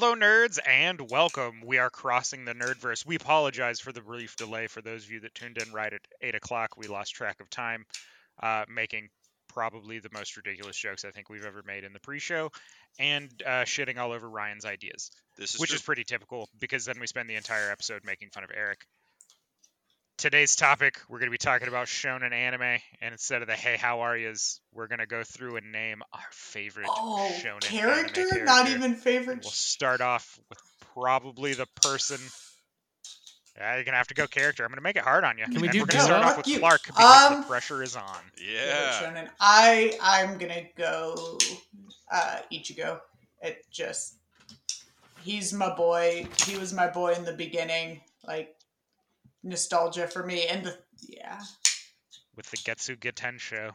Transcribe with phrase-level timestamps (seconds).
[0.00, 1.60] Hello, nerds, and welcome.
[1.62, 3.04] We are crossing the nerdverse.
[3.04, 4.66] We apologize for the brief delay.
[4.66, 7.50] For those of you that tuned in right at eight o'clock, we lost track of
[7.50, 7.84] time,
[8.42, 9.10] uh, making
[9.46, 12.50] probably the most ridiculous jokes I think we've ever made in the pre-show,
[12.98, 15.76] and uh, shitting all over Ryan's ideas, This is which true.
[15.76, 18.78] is pretty typical because then we spend the entire episode making fun of Eric.
[20.20, 22.60] Today's topic, we're going to be talking about shonen anime,
[23.00, 26.02] and instead of the "Hey, how are yous," we're going to go through and name
[26.12, 28.26] our favorite Oh, shonen character?
[28.30, 29.38] anime Not even favorite.
[29.42, 30.58] We'll start off with
[30.92, 32.18] probably the person.
[33.56, 34.62] Yeah, you're gonna have to go character.
[34.62, 35.44] I'm gonna make it hard on you.
[35.44, 36.06] Can we and do we're gonna duo?
[36.06, 36.58] start off with you.
[36.58, 38.04] Clark because Um, the pressure is on.
[38.36, 39.00] yeah.
[39.02, 39.28] Shonen.
[39.40, 41.38] I I'm gonna go
[42.12, 43.00] uh, Ichigo.
[43.40, 44.16] It just
[45.22, 46.26] he's my boy.
[46.44, 48.02] He was my boy in the beginning.
[48.26, 48.54] Like
[49.42, 51.40] nostalgia for me, and the yeah.
[52.36, 53.72] with the Getsuga Tensho.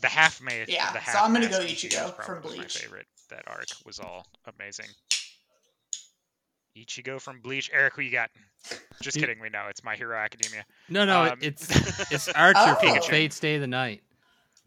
[0.00, 0.68] the half made.
[0.68, 2.58] Yeah, the so I'm gonna go mask Ichigo is from Bleach.
[2.58, 3.06] My favorite.
[3.30, 4.26] That arc was all
[4.58, 4.86] amazing.
[6.76, 7.70] Ichigo from Bleach.
[7.72, 8.30] Eric, who you got?
[9.02, 9.40] Just You- kidding.
[9.40, 10.64] We know it's My Hero Academia.
[10.88, 11.68] No, no, Um, it's
[12.12, 12.76] it's Archer Oh.
[12.80, 13.04] Pikachu.
[13.10, 14.02] Fate Stay the Night.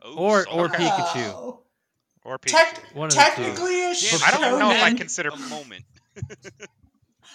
[0.01, 0.71] Oh, Or- solid.
[0.71, 1.27] or Pikachu.
[1.33, 1.63] Oh.
[2.25, 2.51] or Pikachu.
[2.51, 3.25] Tec- One of the two.
[3.43, 4.97] technically a Damn, I don't know if I shonen.
[4.97, 5.83] consider a moment.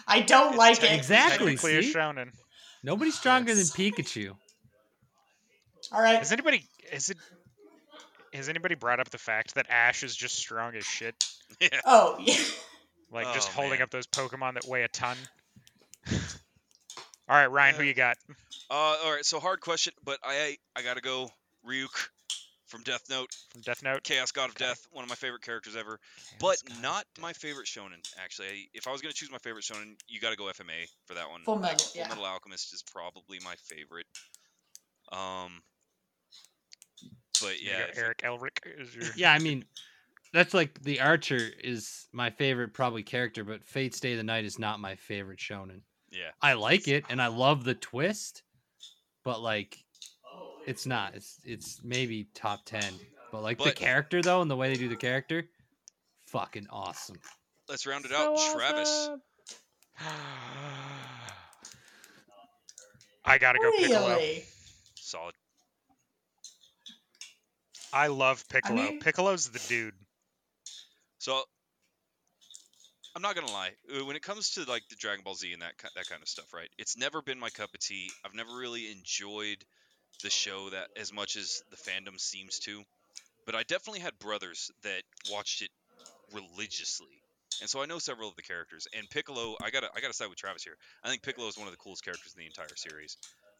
[0.06, 0.92] I don't like it.
[0.92, 1.56] Exactly.
[1.56, 1.92] technically a see?
[1.94, 2.30] shonen.
[2.82, 3.76] Nobody's stronger than Yes.
[3.76, 4.34] Pikachu.
[5.92, 6.18] All right.
[6.18, 7.16] Has anybody is it
[8.34, 11.14] has anybody brought up the fact that Ash is just strong as shit?
[11.60, 11.68] yeah.
[11.84, 12.34] Oh yeah.
[13.10, 13.82] Like just Oh, holding man.
[13.82, 15.16] up those Pokemon that weigh a ton.
[16.10, 17.88] All right, Ryan, who Yeah.
[17.88, 18.16] you got?
[18.70, 19.24] Uh, all right.
[19.24, 21.30] So hard question, but I I gotta go
[21.66, 22.08] Ryuk
[22.68, 24.02] from Death Note, From Death Note.
[24.04, 24.66] Chaos God of Okay.
[24.66, 25.98] Death, one of my favorite characters ever.
[26.38, 28.00] But not my favorite shonen.
[28.22, 31.14] Actually, I, if I was gonna choose my favorite shonen, you gotta go FMA for
[31.14, 31.42] that one.
[31.42, 32.08] Full Like, Metal, Full.
[32.08, 34.06] Metal Alchemist is probably my favorite.
[35.12, 35.62] Um.
[37.40, 39.64] But yeah, got if- Eric Elric is your Yeah, I mean,
[40.32, 44.58] that's like the Archer is my favorite probably character, but Fate Stay the Night is
[44.58, 45.80] not my favorite shonen.
[46.10, 46.30] yeah.
[46.42, 48.42] I like it and I love the twist,
[49.24, 49.84] but like,
[50.68, 51.14] it's not.
[51.14, 52.92] It's it's maybe top ten.
[53.32, 55.44] But like the character though, and the way they do the character,
[56.26, 57.16] fucking awesome.
[57.68, 58.38] Let's round it So out.
[58.54, 59.10] Travis.
[63.24, 64.08] I gotta go Piccolo.
[64.16, 64.44] Really?
[64.94, 65.34] Solid.
[67.92, 68.76] I love Piccolo.
[68.82, 69.94] mean- Piccolo's the dude.
[71.18, 71.42] So
[73.14, 73.72] I'm not gonna lie.
[73.98, 76.28] uh, When it comes to like the Dragon Ball Z and that that kind of
[76.28, 76.68] stuff, right?
[76.78, 78.10] It's never been my cup of tea.
[78.24, 79.64] I've never really enjoyed
[80.22, 82.82] the show that as much as the fandom seems to.
[83.46, 85.70] But I definitely had brothers that watched it
[86.32, 87.06] religiously.
[87.60, 88.86] And so I know several of the characters.
[88.96, 90.76] And Piccolo, I gotta I gotta side with Travis here.
[91.02, 93.16] I think Piccolo is one of the coolest characters in the entire series.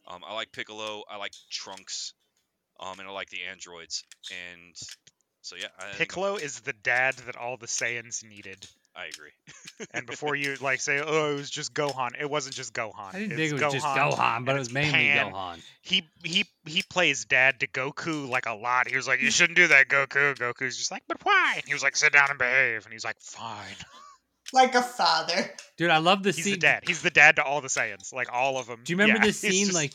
[0.07, 1.03] Um, I like Piccolo.
[1.09, 2.13] I like Trunks.
[2.79, 4.05] Um, and I like the androids.
[4.31, 4.75] And
[5.41, 8.65] so yeah, I, Piccolo is the dad that all the Saiyans needed.
[8.99, 9.87] I agree.
[9.93, 12.91] And before you like say, "Oh, it was just Gohan," it wasn't just Gohan.
[12.97, 15.31] I didn't It's think it was just Gohan, but it was mainly Pan.
[15.31, 15.61] Gohan.
[15.81, 18.87] He he he plays dad to Goku like a lot.
[18.89, 21.73] He was like, "You shouldn't do that, Goku." Goku's just like, "But why?" And he
[21.73, 23.75] was like, "Sit down and behave." And he's like, "Fine."
[24.51, 25.51] Like a father.
[25.77, 26.53] Dude, I love the He's scene.
[26.55, 26.83] the dad.
[26.87, 28.79] He's the dad to all the Saiyans, like all of them.
[28.83, 29.93] Do you remember yeah, this scene just- like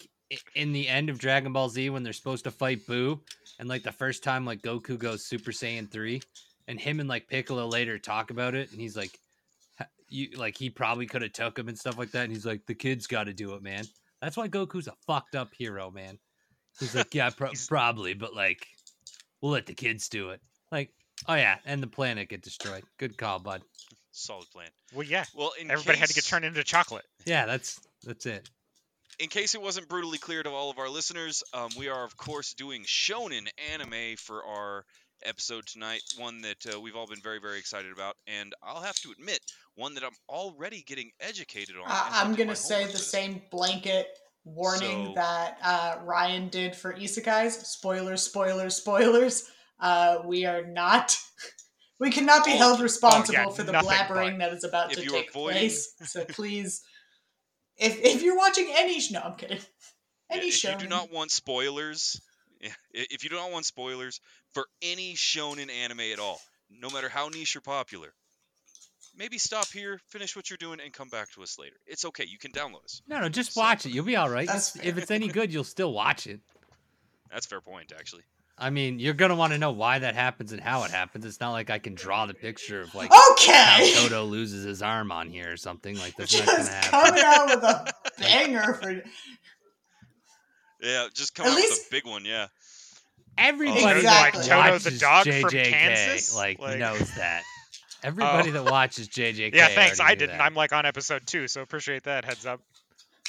[0.54, 3.20] in the end of Dragon Ball Z when they're supposed to fight Boo
[3.58, 6.22] and like the first time like Goku goes Super Saiyan 3
[6.68, 9.18] and him and like Piccolo later talk about it and he's like
[10.08, 12.64] you like he probably could have took him and stuff like that and he's like
[12.66, 13.84] the kid's got to do it, man.
[14.20, 16.18] That's why Goku's a fucked up hero, man.
[16.78, 18.66] He's like, yeah, pro- He's- probably, but like
[19.40, 20.40] we'll let the kids do it.
[20.70, 20.90] Like,
[21.28, 22.84] oh yeah, and the planet get destroyed.
[22.98, 23.62] Good call, bud.
[24.12, 24.68] Solid plan.
[24.94, 25.24] Well, yeah.
[25.34, 27.04] Well, in Everybody had to get turned into chocolate.
[27.26, 28.48] Yeah, that's that's it.
[29.18, 32.16] In case it wasn't brutally clear to all of our listeners, um, we are of
[32.16, 34.84] course doing shonen anime for our
[35.24, 36.02] episode tonight.
[36.18, 39.40] One that uh, we've all been very, very excited about, and I'll have to admit,
[39.74, 41.90] one that I'm already getting educated on.
[41.90, 44.06] Uh, I'm have to do my gonna say the same blanket
[44.44, 47.52] warning So- that uh, Ryan did for Isekais.
[47.64, 49.48] Spoilers, spoilers, spoilers.
[49.80, 51.16] Uh, we are not.
[52.00, 55.30] We cannot be Oh, held responsible yeah, for the blabbering that is about to take
[55.30, 55.94] avoiding- place.
[56.04, 56.82] So please,
[57.76, 59.58] if if you're watching any, no, I'm kidding.
[60.28, 60.72] Yeah, Any if show.
[60.72, 62.33] you do not want spoilers, yeah,
[62.92, 64.20] if you do not want spoilers
[64.52, 66.40] for any shonen anime at all,
[66.70, 68.12] no matter how niche or popular,
[69.16, 71.76] maybe stop here, finish what you're doing, and come back to us later.
[71.86, 72.24] It's okay.
[72.26, 73.02] You can download us.
[73.06, 73.90] No, no, just So- watch it.
[73.90, 74.46] You'll be all right.
[74.46, 76.40] That's If it's any good, you'll still watch it.
[77.30, 78.22] That's a fair point, actually.
[78.56, 81.24] I mean, you're gonna want to know why that happens and how it happens.
[81.24, 83.92] It's not like I can draw the picture of like how Okay.
[83.96, 85.98] Toto loses his arm on here or something.
[85.98, 86.90] Like that's not gonna Just happen.
[86.90, 89.02] coming out with a banger for
[90.84, 92.24] Yeah, just come At out with a big one.
[92.24, 92.46] Yeah.
[93.36, 94.02] Everybody Exactly.
[94.02, 96.34] that Like Toto the watches dog from JJK Kansas?
[96.36, 97.42] like, Like- knows that.
[97.44, 98.06] Oh.
[98.08, 99.54] Everybody that watches JJK.
[99.54, 99.98] yeah, thanks.
[99.98, 100.36] I didn't.
[100.36, 100.42] that.
[100.44, 102.60] I'm like on episode two, so appreciate that heads up.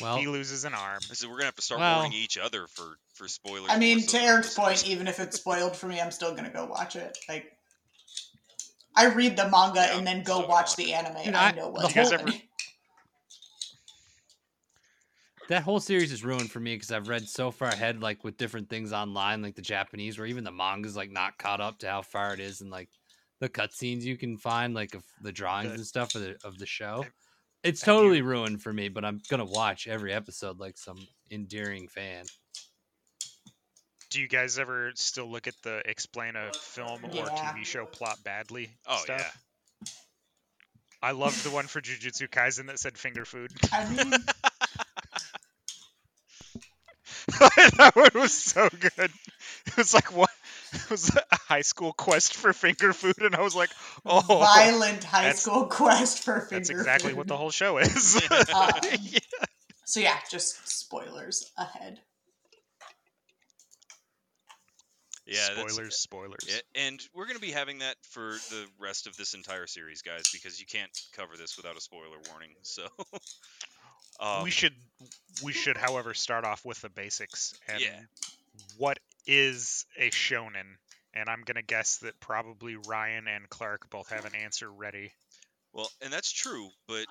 [0.02, 0.18] well.
[0.18, 1.00] he loses an arm.
[1.02, 3.70] So we're gonna have to start Well- warning each other for for spoilers.
[3.72, 6.50] I mean, more to Eric's point, even if it's spoiled for me, I'm still gonna
[6.52, 7.18] go watch it.
[7.30, 7.58] Like,
[8.96, 11.24] I read the manga Yeah, and then go gonna watch watch the anime.
[11.24, 12.42] Dude, I I- know the what's You happening.
[15.50, 18.38] That whole series is ruined for me because I've read so far ahead, like with
[18.38, 21.90] different things online, like the Japanese, where even the manga's like not caught up to
[21.90, 22.90] how far it is, and like
[23.40, 26.58] the cutscenes you can find, like of the drawings The- and stuff of the of
[26.58, 27.04] the show.
[27.04, 27.12] Have-
[27.64, 31.08] It's have you- totally ruined for me, but I'm gonna watch every episode like some
[31.32, 32.26] endearing fan.
[34.12, 37.26] Do you guys ever still look at the explain a film or Yeah.
[37.54, 39.20] TV show plot badly Oh stuff?
[39.20, 39.88] yeah.
[41.02, 43.52] I loved the one for Jujutsu Kaisen that said finger food.
[43.72, 44.14] I mean,
[47.78, 49.12] that one was so good.
[49.68, 50.30] It was like what?
[50.74, 53.70] It was a high school quest for finger food, and I was like,
[54.06, 56.56] oh, violent high that's- school quest for finger food.
[56.58, 57.18] that's exactly food.
[57.18, 58.22] what the whole show is.
[58.54, 58.72] Um,
[59.02, 59.20] Yeah.
[59.86, 62.00] So yeah, just spoilers ahead.
[65.28, 65.46] Yeah.
[65.56, 66.46] spoilers, spoilers.
[66.48, 70.24] Yeah, and we're gonna be having that for the rest of this entire series, guys,
[70.32, 72.52] because you can't cover this without a spoiler warning.
[72.62, 72.84] So,
[74.20, 74.74] um, we should,
[75.44, 77.54] we should, however, start off with the basics.
[77.68, 78.00] And Yeah.
[78.78, 80.78] What is a shonen?
[81.14, 85.12] And I'm gonna guess that probably Ryan and Clark both have an answer ready.
[85.74, 87.06] well, and that's true, but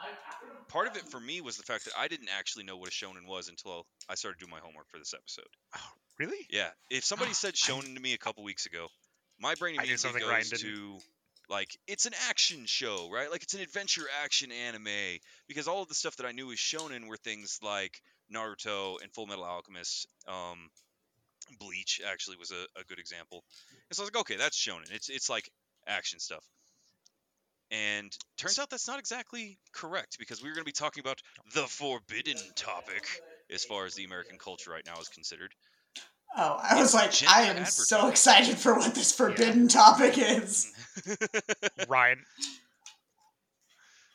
[0.69, 2.93] part of it for me was the fact that I didn't actually know what a
[2.93, 5.49] shonen was until I started doing my homework for this episode.
[5.77, 6.47] Oh, Really?
[6.49, 8.89] Yeah, if somebody said shonen to me a couple weeks ago,
[9.41, 10.99] my brain immediately goes to
[11.55, 13.31] like it's an action show, right?
[13.31, 16.59] Like it's an adventure action anime because all of the stuff that I knew was
[16.59, 18.01] shonen were things like
[18.35, 20.09] Naruto and Full Metal Alchemist.
[20.27, 20.69] Um,
[21.61, 23.45] Bleach actually was a, a good example.
[23.71, 24.91] And so I was like, okay, that's shonen.
[24.91, 25.49] It's it's like
[25.87, 26.45] action stuff.
[27.71, 31.21] And turns out that's not exactly correct because we're going to be talking about
[31.55, 33.07] the forbidden topic
[33.53, 35.53] as far as the American culture right now is considered.
[36.37, 40.73] Oh, I was like, I am so excited for what this forbidden topic is.
[41.89, 42.19] Ryan.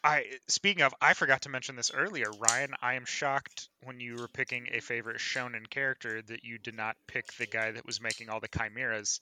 [0.03, 2.27] I speaking of, I forgot to mention this earlier.
[2.39, 6.75] Ryan, I am shocked when you were picking a favorite shonen character that you did
[6.75, 9.19] not pick the guy that was making all the chimeras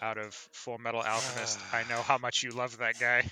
[0.00, 1.58] out of Full Metal Alchemist.
[1.72, 3.30] I know how much you love that guy.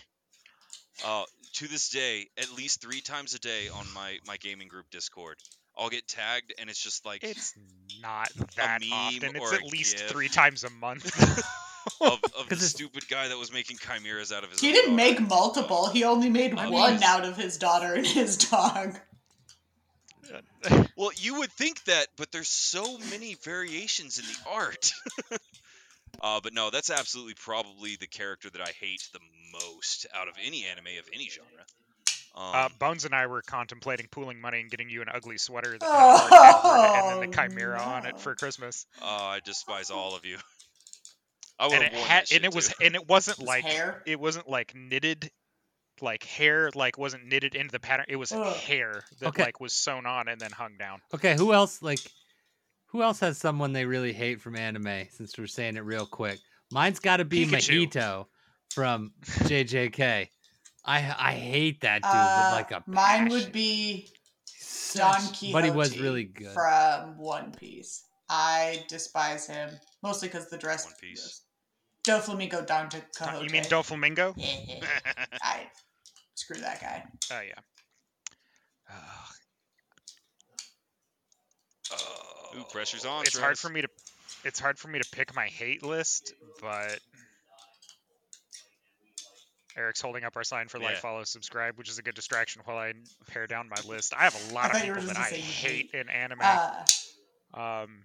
[1.04, 1.24] Uh,
[1.54, 5.36] to this day, at least three times a day on my, my gaming group Discord,
[5.78, 7.54] I'll get tagged, and it's just like It's
[8.02, 9.36] not that meme often.
[9.36, 10.08] It's or at a least gif.
[10.08, 11.06] three times a month.
[12.00, 14.60] of, of the 'Cause it's- stupid guy that was making chimeras out of his.
[14.60, 15.10] He own didn't daughter.
[15.10, 15.88] make multiple.
[15.88, 18.98] He only made I one mean- out of his daughter and his dog.
[20.96, 24.92] Well, you would think that, but there's so many variations in the art.
[26.20, 29.20] uh, but no, that's absolutely probably the character that I hate the
[29.52, 31.46] most out of any anime of any genre.
[32.38, 35.76] Um, Uh, Bones and I were contemplating pooling money and getting you an ugly sweater
[35.76, 38.86] that had like Edward and then the Oh, chimera on it for Christmas.
[39.02, 40.38] oh, I despise all of you.
[41.58, 42.74] I And it have had, and it was, too.
[42.84, 44.02] and it wasn't like hair.
[44.06, 45.30] it wasn't like knitted
[46.00, 48.56] like hair like wasn't knitted into the pattern it was Ugh.
[48.58, 49.42] hair that Okay.
[49.42, 51.98] like was sewn on and then hung down Okay, who else like
[52.86, 56.38] who else has someone they really hate from anime since we're saying it real quick?
[56.70, 57.88] Mine's got to be Pikachu.
[57.88, 58.26] Mahito
[58.74, 60.28] from JJK.
[60.84, 63.28] I I hate that dude Uh, with like a mine passion.
[63.30, 64.08] would be
[64.46, 65.52] Such- Don Quixote.
[65.52, 66.52] but he was really good.
[66.54, 68.04] from One Piece.
[68.28, 69.70] I despise him
[70.02, 70.84] mostly because the dress.
[70.84, 71.42] One Piece.
[72.06, 73.44] Doflamingo Don to Quixote.
[73.44, 74.34] you mean Doflamingo?
[75.42, 75.66] I
[76.34, 77.04] screw that guy.
[77.32, 77.54] oh yeah
[81.90, 83.22] Ugh, Ooh, pressure's on.
[83.22, 83.88] it's hard for me to
[84.44, 86.98] it's hard for me to pick my hate list but
[89.78, 91.00] Eric's holding up our sign for like, Yeah.
[91.00, 92.92] follow, subscribe, which is a good distraction while I
[93.28, 94.12] pare down my list.
[94.14, 95.42] I have a lot I of thought you were people that I gonna say you
[95.42, 96.40] hate in anime.
[96.42, 96.84] Uh,
[97.54, 98.02] um,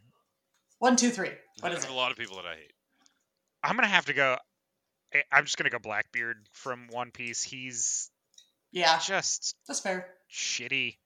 [0.80, 1.32] one, two, three.
[1.62, 1.92] What is There's it?
[1.92, 2.74] a lot of people that I hate.
[3.64, 4.38] I'm gonna have to go.
[5.14, 7.42] I- I'm just gonna go Blackbeard from One Piece.
[7.44, 8.10] He's
[8.72, 10.14] Yeah, just that's fair.
[10.32, 10.98] shitty.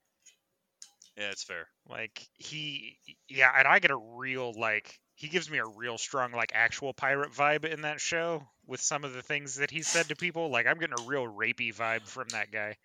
[1.16, 1.68] Yeah, it's fair.
[1.88, 2.98] Like he,
[3.28, 6.94] yeah, and I get a real like he gives me a real strong like actual
[6.94, 10.50] pirate vibe in that show with some of the things that he said to people.
[10.50, 12.76] Like I'm getting a real rapey vibe from that guy.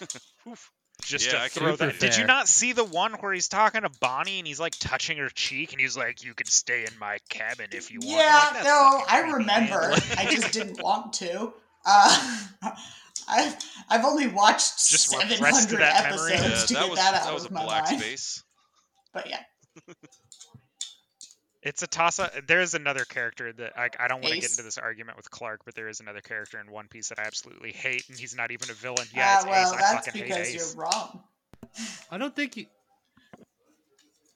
[1.02, 1.98] Just Yeah, to throw Super that.
[1.98, 5.16] Did you not see the one where he's talking to Bonney and he's like touching
[5.18, 8.50] her cheek and he's like, "You can stay in my cabin if you want." Yeah,
[8.54, 9.94] like, no, I remember.
[10.18, 11.52] I just didn't want to.
[11.86, 12.38] Uh,
[13.28, 13.56] I've
[13.88, 16.32] I've only watched Just seven repressed hundred that memory?
[16.32, 18.00] episodes Yeah, to that get was that out that was a of my black mind.
[18.00, 18.42] space.
[19.14, 19.40] But yeah,
[21.62, 22.32] It's a toss up.
[22.46, 25.30] There is another character that I, I don't want to get into this argument with
[25.30, 28.34] Clark, but there is another character in One Piece that I absolutely hate, and he's
[28.34, 29.06] not even a villain.
[29.14, 29.72] Yeah, Ah, it's well, Ace.
[29.72, 30.74] I that's fucking hate because Ace.
[30.74, 31.22] you're wrong.
[32.10, 32.66] I don't think you.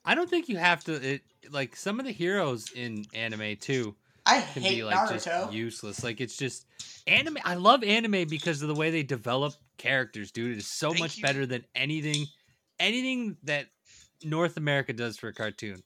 [0.05, 0.93] I don't think you have to.
[1.13, 5.23] It, like some of the heroes in anime too I can hate be like Naruto.
[5.23, 6.03] just useless.
[6.03, 6.65] Like it's just
[7.07, 7.37] anime.
[7.43, 10.51] I love anime because of the way they develop characters, dude.
[10.51, 11.23] It is so Thank much you.
[11.23, 12.25] better than anything,
[12.79, 13.67] anything that
[14.23, 15.81] North America does for a cartoon.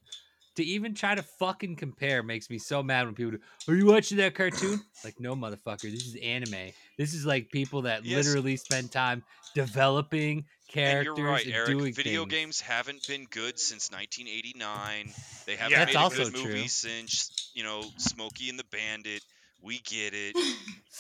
[0.56, 3.40] To even try to fucking compare makes me so mad when people do.
[3.72, 4.82] Are you watching that cartoon?
[5.06, 5.84] like, no, motherfucker.
[5.84, 6.72] This is anime.
[6.98, 8.26] This is like people that Yes.
[8.26, 9.24] literally spend time
[9.56, 11.68] developing And characters you're right, and Eric.
[11.70, 12.32] doing Video things.
[12.34, 15.14] games haven't been good since 1989.
[15.46, 16.68] They haven't Yeah, made That's a also good movie true.
[16.68, 19.24] since you know Smokey and the Bandit.
[19.62, 20.36] We get it.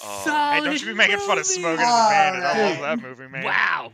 [0.01, 2.44] Um, Hey, don't you be making fun of Solid Smoking and the Bandit.
[2.44, 3.44] I love that movie, man.
[3.44, 3.91] Wow.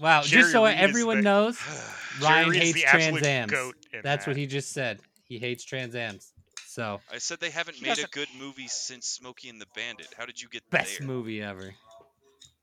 [0.00, 0.22] Wow.
[0.22, 1.58] Jerry just so Reed everyone the- knows,
[2.22, 3.52] Ryan Reed's hates the Trans Ams.
[3.52, 5.00] goat in That's what he just said.
[5.24, 6.32] He hates Trans Ams.
[6.66, 10.08] So, I said they haven't made a good movie since Smokey and the Bandit.
[10.16, 11.06] How did you get best there?
[11.06, 11.74] movie ever.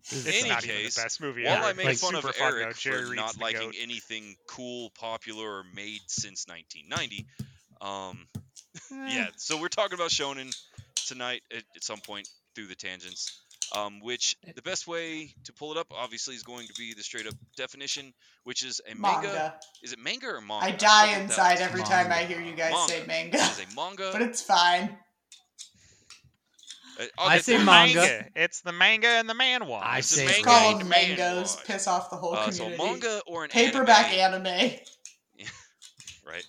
[0.09, 1.65] This is It's any not even case, the best movie While ever.
[1.65, 2.53] I It's, make like, fun of super fun.
[2.55, 3.75] Eric Jerry for not liking goat.
[3.79, 7.27] anything cool, popular, or made since 1990,
[7.81, 8.25] um,
[8.91, 9.27] Eh, yeah.
[9.37, 10.55] So we're talking about Shonen
[11.07, 13.41] tonight at, at some point through the tangents.
[13.75, 17.03] Um, which the best way to pull it up, obviously, is going to be the
[17.03, 19.27] straight up definition, which is a manga.
[19.27, 19.59] Manga.
[19.83, 20.65] Is it manga or manga?
[20.65, 21.63] I die with that inside one.
[21.69, 23.07] every time I hear you guys say Manga.
[23.07, 23.37] manga.
[23.37, 24.09] It is a manga.
[24.13, 24.97] But it's fine.
[26.99, 28.25] uh, I say so- manga.
[28.35, 29.81] It's the manga and the manhwa.
[29.83, 31.57] I It's a say manga Call and them man mangoes.
[31.67, 32.83] Piss off the whole Uh, so community.
[32.91, 34.79] manga or an Paperback anime, anime.
[36.25, 36.45] right?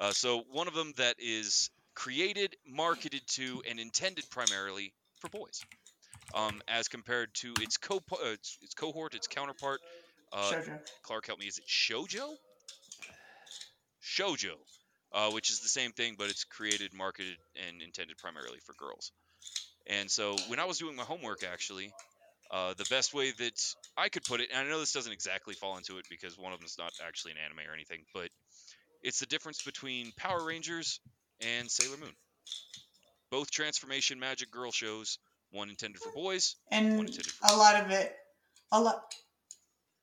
[0.00, 5.64] Uh, so one of them that is created, marketed to, and intended primarily for boys,
[6.34, 9.80] um, as compared to its co uh, its, its cohort, its counterpart.
[10.32, 10.52] Uh.
[11.02, 11.46] Clark, help me.
[11.46, 12.34] Is it shojo?
[14.02, 14.54] Shojo,
[15.12, 17.36] uh, which is the same thing, but it's created, marketed,
[17.66, 19.12] and intended primarily for girls.
[19.86, 21.92] And so when I was doing my homework, actually,
[22.50, 25.54] uh, the best way that I could put it, and I know this doesn't exactly
[25.54, 28.28] fall into it because one of them is not actually an anime or anything, but
[29.02, 31.00] it's the difference between Power Rangers
[31.40, 32.14] and Sailor Moon.
[33.30, 35.18] Both transformation magic girl shows,
[35.50, 38.16] one intended for boys, one And intended for a lot of it,
[38.72, 39.14] a lot,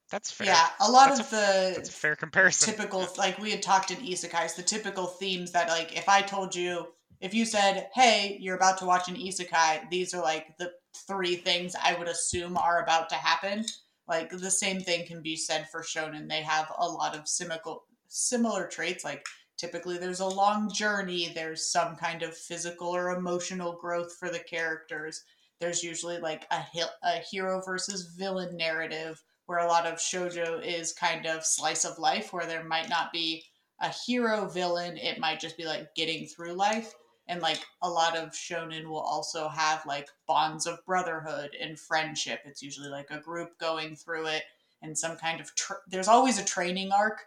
[0.10, 0.48] That's fair.
[0.48, 2.74] yeah, a lot That's of That's a the fair comparison.
[2.74, 6.56] typical, like we had talked in isekais, the typical themes that, like, if I told
[6.56, 6.88] you,
[7.22, 10.74] if you said, "Hey, you're about to watch an isekai," these are like the
[11.08, 13.66] three things I would assume are about to happen.
[14.08, 16.28] Like the same thing can be said for shonen.
[16.28, 17.62] They have a lot of similar
[18.08, 19.04] similar traits.
[19.06, 19.26] Like
[19.62, 21.32] typically, there's a long journey.
[21.34, 25.24] There's some kind of physical or emotional growth for the characters.
[25.60, 26.64] There's usually like a
[27.04, 32.00] a hero versus villain narrative, where a lot of shojo is kind of slice of
[32.00, 33.44] life, where there might not be
[33.80, 34.98] a hero villain.
[34.98, 36.94] It might just be like getting through life.
[37.28, 42.40] And like a lot of shonen will also have like bonds of brotherhood and friendship.
[42.46, 44.44] It's usually like a group going through it
[44.82, 47.22] and some kind of tr- there's always a training arc.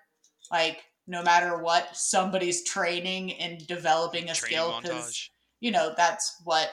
[0.51, 5.31] Like no matter what, somebody's training and developing a training skill because
[5.61, 6.71] you know that's what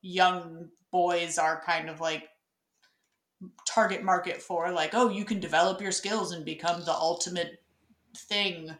[0.00, 2.28] young boys are kind of like
[3.66, 7.62] target market for like oh you can develop your skills and become the ultimate
[8.16, 8.70] thing.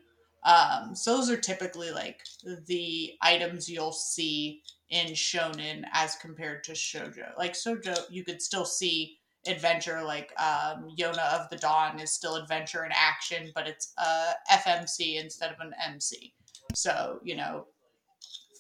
[0.45, 2.21] Um, so those are typically like
[2.66, 8.66] the items you'll see in shonen as compared to shojo like shojo you could still
[8.66, 13.92] see adventure like um, yona of the dawn is still adventure and action but it's
[13.99, 16.32] a fmc instead of an mc
[16.75, 17.66] so you know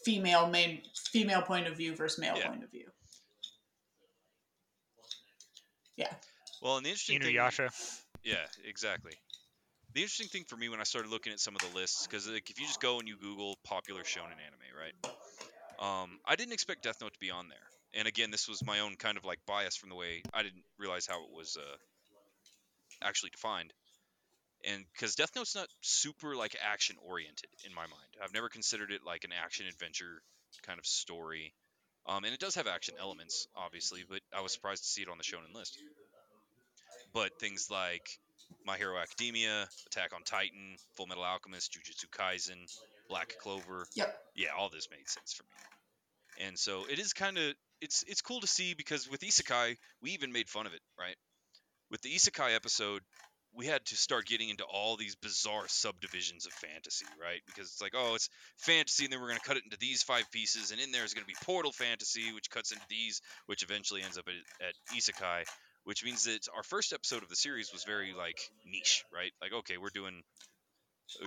[0.04, 2.48] female main female point of view versus male Yeah.
[2.48, 2.88] point of view
[5.96, 6.12] Yeah.
[6.62, 7.68] Well, and the interesting thing, Inuyasha.
[8.24, 9.12] yeah, exactly.
[9.94, 12.26] The interesting thing for me when I started looking at some of the lists, because
[12.28, 14.94] like if you just go and you Google popular shonen anime, right?
[15.78, 17.58] Um, I didn't expect Death Note to be on there.
[17.94, 20.64] And again, this was my own kind of like bias from the way I didn't
[20.78, 21.76] realize how it was uh,
[23.02, 23.72] actually defined.
[24.64, 28.92] And because Death Note's not super like action oriented in my mind, I've never considered
[28.92, 30.22] it like an action adventure
[30.64, 31.52] kind of story.
[32.06, 35.08] Um, and it does have action elements, obviously, but I was surprised to see it
[35.08, 35.78] on the shonen list.
[37.12, 38.08] But things like
[38.64, 42.66] My Hero Academia, Attack on Titan, Full Metal Alchemist, Jujutsu Kaisen,
[43.08, 46.46] Black Clover, yep yeah, all this made sense for me.
[46.46, 50.10] And so it is kind of it's it's cool to see because with Isekai, we
[50.12, 51.16] even made fun of it, right?
[51.90, 53.02] With the Isekai episode,
[53.54, 57.40] we had to start getting into all these bizarre subdivisions of fantasy, right?
[57.46, 60.02] Because it's like, oh, it's fantasy, and then we're going to cut it into these
[60.02, 63.20] five pieces, and in there is going to be portal fantasy, which cuts into these,
[63.46, 65.44] which eventually ends up at, at Isekai,
[65.84, 69.32] which means that our first episode of the series was very like niche, right?
[69.42, 70.22] Like, okay, we're doing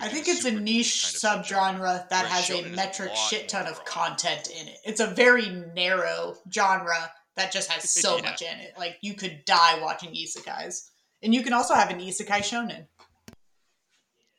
[0.01, 1.79] I think it's a niche kind of subgenre.
[1.79, 4.77] subgenre that has a is a metric shit ton of content in it.
[4.83, 8.23] It's a very narrow genre that just has so Yeah.
[8.23, 8.73] much in it.
[8.77, 10.89] Like you could die watching isekais,
[11.23, 12.87] and you can also have an isekai shonen.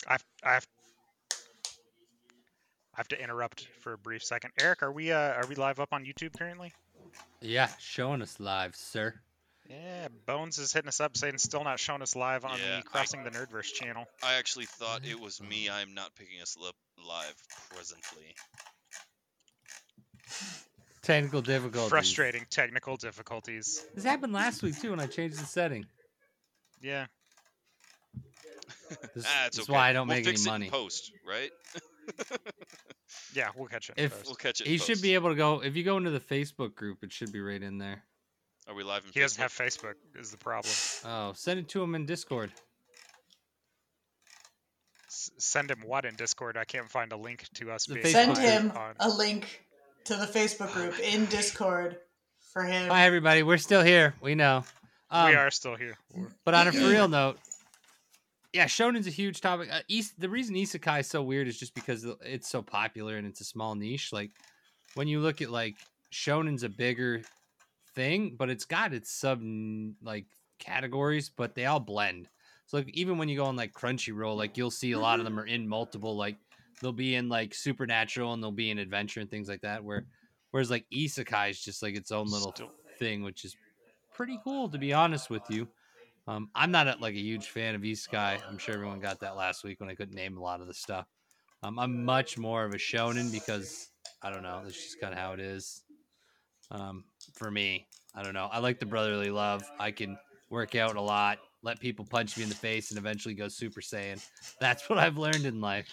[0.09, 0.67] I I have,
[1.33, 4.53] I have to interrupt for a brief second.
[4.61, 6.73] Eric, are we uh are we live up on YouTube currently?
[7.41, 9.21] Yeah, showing us live, sir.
[9.69, 12.83] Yeah, Bones is hitting us up saying still not showing us live on Yeah, the
[12.85, 14.05] Crossing the Nerdverse channel.
[14.23, 15.69] I actually thought it was me.
[15.69, 17.35] I am not picking us up live
[17.75, 18.35] presently.
[21.03, 21.91] Technical difficulties.
[21.91, 23.85] Frustrating technical difficulties.
[23.95, 25.87] This happened last week too when I changed the setting.
[26.81, 27.07] Yeah.
[29.15, 29.73] This, ah, it's this is okay.
[29.73, 30.67] why I don't we'll make fix any it money.
[30.67, 31.51] in post, right?
[33.35, 33.99] Yeah, we'll catch it.
[33.99, 34.27] in If- post.
[34.27, 34.67] We'll catch it.
[34.67, 37.05] in You should be able to go if you go into the Facebook group.
[37.05, 38.03] It should be right in there.
[38.69, 40.73] Are we live in He doesn't have Facebook is the problem.
[41.05, 42.51] Oh, send it to him in Discord.
[45.09, 46.57] S- send him what in Discord?
[46.57, 49.65] I can't find a link to us The being Facebook Send him on- a link
[50.07, 51.99] to the Facebook group in Discord
[52.53, 52.89] for him.
[52.91, 54.15] Hi everybody, we're still here.
[54.21, 54.65] We know.
[55.11, 55.97] Um, we are still here.
[56.45, 57.39] But on a for real note,
[58.53, 59.69] yeah, shonen's a huge topic.
[59.71, 63.27] Uh, is- the reason isekai is so weird is just because it's so popular and
[63.29, 64.13] it's a small niche.
[64.13, 64.33] Like
[64.95, 65.77] when you look at like
[66.13, 67.23] shonen's a bigger
[67.97, 69.43] thing, but it's got its sub
[70.03, 70.27] like
[70.61, 72.29] categories, but they all blend.
[72.67, 75.25] So like even when you go on like Crunchyroll, like you'll see a lot of
[75.25, 76.37] them are in multiple like
[76.81, 79.83] they'll be in like supernatural and they'll be in adventure and things like that.
[79.83, 80.07] Where
[80.51, 83.57] whereas like isekai is just like its own little Still- thing, which is
[84.15, 85.67] pretty cool to be honest with you.
[86.29, 88.41] Um, I'm not a, like a huge fan of Isekai.
[88.49, 90.75] I'm sure everyone got that last week when I couldn't name a lot of the
[90.75, 91.07] stuff.
[91.63, 93.91] Um, I'm much more of a shonen because
[94.23, 94.61] I don't know.
[94.65, 95.85] That's just kind of how it is.
[96.73, 98.49] Um, for me, I don't know.
[98.51, 99.63] I like the brotherly love.
[99.79, 100.19] I can
[100.51, 103.81] work out a lot, let people punch me in the face, and eventually go Super
[103.81, 104.25] Saiyan.
[104.61, 105.89] That's what I've learned in life.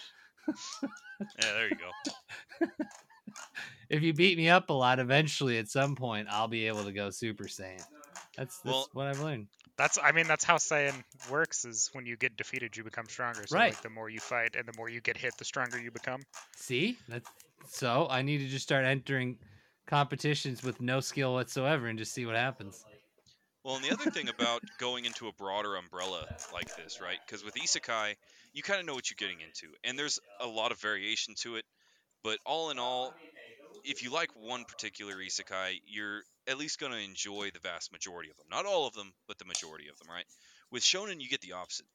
[0.48, 0.88] Yeah,
[1.38, 2.66] there you go.
[3.90, 6.92] If you beat me up a lot, eventually at some point I'll be able to
[6.92, 7.82] go Super Saiyan.
[8.36, 9.48] That's, that's Well- what I've learned.
[9.76, 13.44] That's I mean that's how Saiyan works is when you get defeated you become stronger.
[13.44, 13.72] So Right.
[13.72, 16.22] like the more you fight and the more you get hit, the stronger you become.
[16.54, 17.28] See, that's
[17.66, 19.36] so I need to just start entering
[19.86, 22.84] competitions with no skill whatsoever and just see what happens.
[23.64, 27.18] Well, and the other thing about going into a broader umbrella like this, right?
[27.26, 28.14] Because with isekai,
[28.52, 31.56] you kind of know what you're getting into, and there's a lot of variation to
[31.56, 31.64] it.
[32.22, 33.14] But all in all,
[33.84, 38.30] if you like one particular isekai, you're at least going to enjoy the vast majority
[38.30, 38.46] of them.
[38.50, 40.24] Not all of them, but the majority of them, right?
[40.70, 41.86] With shonen, you get the opposite.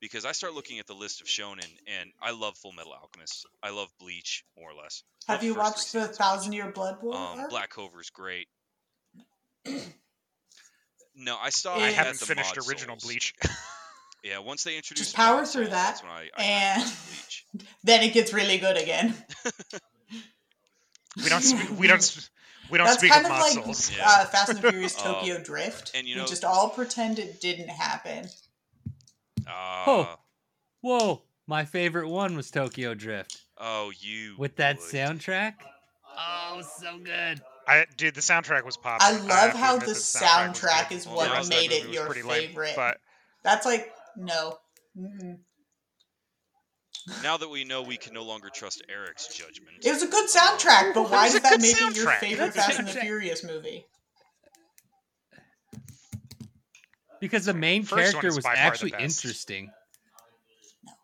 [0.00, 3.46] Because I start looking at the list of shonen, and I love Full Metal Alchemist.
[3.62, 5.02] I love Bleach, more or less.
[5.26, 6.18] Have you watched the seasons of Bleach.
[6.18, 7.14] Thousand Year Blood War?
[7.16, 7.50] Um, arc?
[7.50, 8.48] Black Clover's great.
[11.16, 11.76] no, I saw.
[11.76, 13.04] I I haven't the finished original souls.
[13.04, 13.34] Bleach.
[14.24, 17.46] Yeah, once they introduced power mod through souls, that, that's when I, I and- Bleach.
[17.84, 19.14] Then it gets really good again.
[21.22, 22.26] we don't sp- we don't sp-
[22.70, 23.96] we don't That's speak kind of of like.
[23.96, 24.04] Yeah.
[24.04, 25.92] uh, Fast and the Furious Um, Tokyo Drift.
[25.94, 28.28] and you we just all pretend it didn't happen.
[29.46, 30.06] Uh,
[30.80, 34.86] Whoa, my favorite one was Tokyo Drift oh, you with that would.
[34.86, 35.54] soundtrack.
[36.18, 37.40] Oh, so good.
[37.68, 39.06] I dude, the soundtrack was popping.
[39.06, 41.72] I love to how admit the that soundtrack is what The rest of that made
[41.72, 42.72] it your pretty lame, favorite.
[42.76, 42.98] but
[43.42, 44.58] That's like no.
[44.98, 45.38] Mm-mm.
[47.22, 49.84] Now that we know we can no longer trust Eric's judgment.
[49.84, 52.10] It was a good soundtrack, but why It was does that good make it your
[52.12, 52.92] favorite Fast and the.
[52.92, 53.86] Furious movie?
[57.20, 59.70] Because the main First character was by far the actually interesting.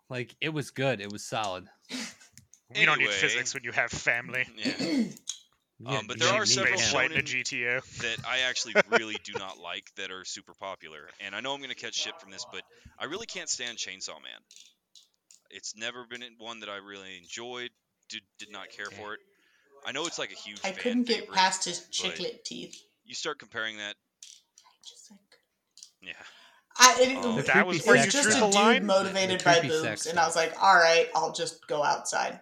[0.08, 1.00] Like it was good.
[1.00, 1.66] It was solid.
[1.90, 1.96] you
[2.86, 3.12] don't need Anyway.
[3.12, 4.46] physics when you have family.
[4.56, 4.72] yeah,
[5.80, 6.86] Yeah, Um, but there don't are need several him.
[6.90, 7.98] flight in a shonen- GTO.
[8.02, 11.08] that I actually really do not like that are super popular.
[11.20, 12.62] And I know I'm going to catch shit from this, but
[12.98, 14.40] I really can't stand Chainsaw Man.
[15.50, 17.70] It's never been one that I really enjoyed.
[18.08, 18.98] Did did not care Yeah.
[18.98, 19.20] for it.
[19.86, 20.58] I know it's like a huge.
[20.62, 21.34] I fan couldn't get favorite.
[21.36, 22.80] past his chiclet teeth.
[23.04, 23.94] You start comparing that.
[26.02, 26.24] Just like Yeah.
[26.78, 27.38] I, it, Oh.
[27.38, 28.86] it's That was where you just drew a the dude line?
[28.86, 32.40] motivated The by boobs, sex and I was like, all right, I'll just go outside.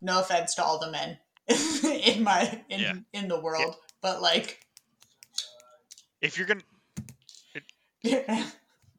[0.00, 1.18] No offense to all the men
[1.84, 2.94] in my in Yeah.
[3.12, 4.64] in the world, but like,
[6.22, 6.62] If you're gonna
[7.52, 7.62] but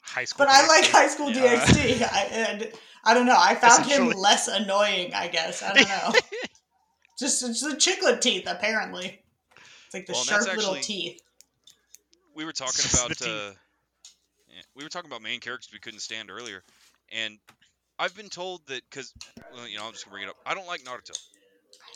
[0.01, 1.60] high school, But I like High School Yeah.
[1.65, 2.04] DxD.
[2.12, 2.71] I, and
[3.04, 3.36] I don't know.
[3.38, 5.13] I found him less annoying.
[5.15, 6.19] I guess I don't know.
[7.19, 9.23] just it's the chiclet teeth, apparently.
[9.86, 11.19] It's like the Well, sharp that's little teeth.
[12.36, 13.27] we were talking Just the about teeth.
[13.27, 13.54] uh, yeah,
[14.76, 16.64] we were talking about main characters we couldn't stand earlier,
[17.12, 17.38] and
[18.00, 19.14] I've been told that because
[19.54, 20.38] well, you know I'm just gonna bring it up.
[20.46, 21.18] I don't like Naruto,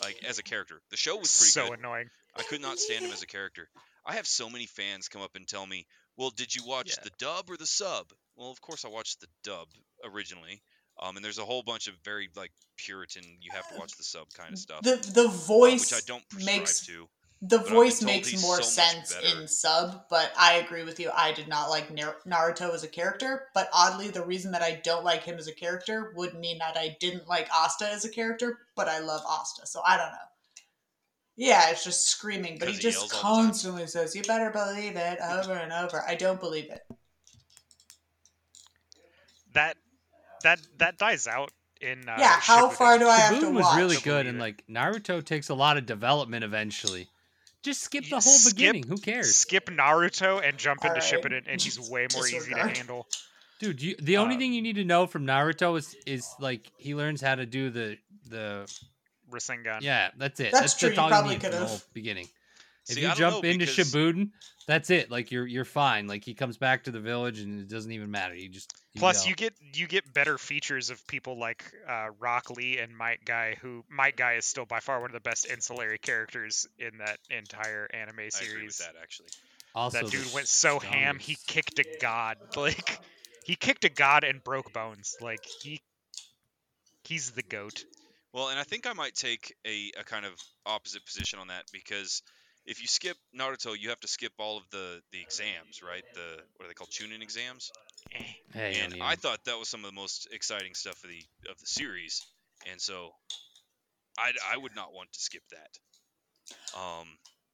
[0.02, 0.82] like as a character.
[0.92, 1.80] The show was pretty so good.
[1.80, 2.10] annoying.
[2.36, 3.70] I could not stand him as a character.
[4.06, 5.86] I have so many fans come up and tell me,
[6.18, 7.04] "Well, did you watch Yeah.
[7.04, 9.68] the dub or the sub?" Well, of course I watched the dub
[10.04, 10.62] originally.
[10.98, 14.04] Um, and there's a whole bunch of very like Puritan, you have to watch the
[14.04, 17.10] sub kind of stuff, The the uh, voice which I don't prescribe makes to.
[17.42, 21.12] The But voice makes more so sense in sub, but I agree with you.
[21.14, 25.04] I did not like Naruto as a character, but oddly, the reason that I don't
[25.04, 28.60] like him as a character would mean that I didn't like Asta as a character,
[28.76, 30.18] but I love Asta, so I don't know.
[31.38, 33.46] Yeah, it's just screaming, but he 'Cause he just yells all the time.
[33.48, 36.04] constantly says, "You better believe it," over and over.
[36.08, 36.82] I don't believe it.
[39.54, 39.78] That
[40.44, 42.08] that that dies out in.
[42.08, 42.74] Uh, yeah, how Shippuden.
[42.74, 45.78] far do I have to Shippuden was really good, and like Naruto takes a lot
[45.78, 47.10] of development eventually.
[47.66, 48.84] Just skip the whole skip- beginning.
[48.88, 51.04] Who cares, Skip Naruto and jump into Alright.
[51.04, 53.08] Shippuden, and he's way more easy to handle.
[53.60, 53.82] dude?
[53.82, 56.96] You, the only Uh, thing you need to know from Naruto is is like he
[56.96, 57.98] learns how to do the
[58.30, 58.72] the
[59.32, 59.82] Rasengan.
[59.82, 60.12] yeah.
[60.18, 60.52] That's it.
[60.52, 61.70] That's That's, true, that's all probably you need from the could've.
[61.70, 62.28] whole beginning.
[62.88, 64.30] If you jump know, into because- Shippuden,
[64.68, 65.10] that's it.
[65.12, 66.08] Like you're you're fine.
[66.08, 68.36] Like he comes back to the village, and it doesn't even matter.
[68.36, 69.30] You just you Plus, go.
[69.30, 73.58] you get you get better features of people like uh, Rock Lee and Might Guy,
[73.62, 77.18] who Might Guy is still by far one of the best ancillary characters in that
[77.30, 78.28] entire anime I agree
[78.66, 78.78] with series.
[78.80, 79.28] that actually.
[79.74, 82.38] also that dude went so ham, he kicked a god.
[82.56, 83.00] Like
[83.44, 85.16] he kicked a god and broke bones.
[85.22, 85.82] Like he
[87.04, 87.84] he's the goat.
[88.34, 90.34] Well, and I think I might take a, a kind of
[90.66, 92.22] opposite position on that because
[92.66, 96.04] if you skip Naruto, you have to skip all of the, the exams, right?
[96.14, 97.72] The what are they called, Chunin exams?
[98.54, 101.24] Hey, and need I thought that was some of the most exciting stuff of the
[101.50, 102.26] of the series,
[102.70, 103.12] and so
[104.18, 106.80] I I would not want to skip that.
[106.80, 107.08] Um,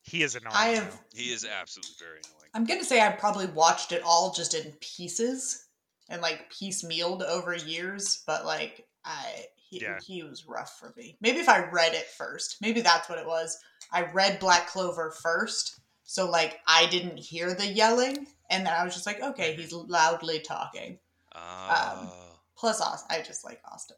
[0.04, 0.56] He is annoying.
[0.56, 0.82] I though.
[0.82, 2.50] have he is absolutely very annoying.
[2.54, 5.66] I'm gonna say I probably watched it all just in pieces
[6.10, 9.98] and like piecemealed over years, but like I he, Yeah.
[10.06, 11.18] he was rough for me.
[11.22, 13.58] Maybe if I read it first, maybe that's what it was.
[13.92, 18.84] I read Black Clover first, so like I didn't hear the yelling, and then I
[18.84, 21.00] was just like, okay, he's loudly talking.
[21.34, 22.10] Uh,
[22.58, 23.98] Plus, Aus- I just like Austin.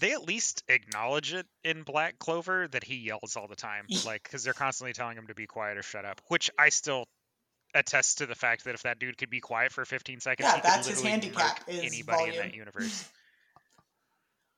[0.00, 4.22] they at least acknowledge it in Black Clover that he yells all the time, like
[4.24, 6.20] because they're constantly telling him to be quiet or shut up.
[6.28, 7.06] Which I still
[7.74, 10.54] attest to the fact that if that dude could be quiet for 15 seconds, Yeah,
[10.56, 13.08] he could that's his literally handicap, is anybody in that universe.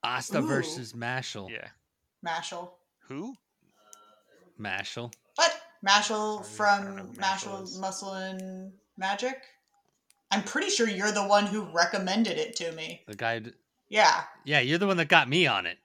[0.03, 0.47] Asta Ooh.
[0.47, 1.51] versus Mashle.
[1.51, 1.69] Yeah.
[2.27, 2.71] Mashle.
[3.09, 3.35] Who?
[4.61, 5.13] Mashle.
[5.35, 5.61] What?
[5.87, 7.81] Mashle from don't know who Mashle Mashle.
[7.81, 9.43] Muscle and Magic?
[10.31, 13.03] I'm pretty sure you're the one who recommended it to me.
[13.07, 13.39] The guy.
[13.41, 13.53] d-
[13.89, 14.23] Yeah.
[14.45, 15.79] Yeah, you're the one that got me on it.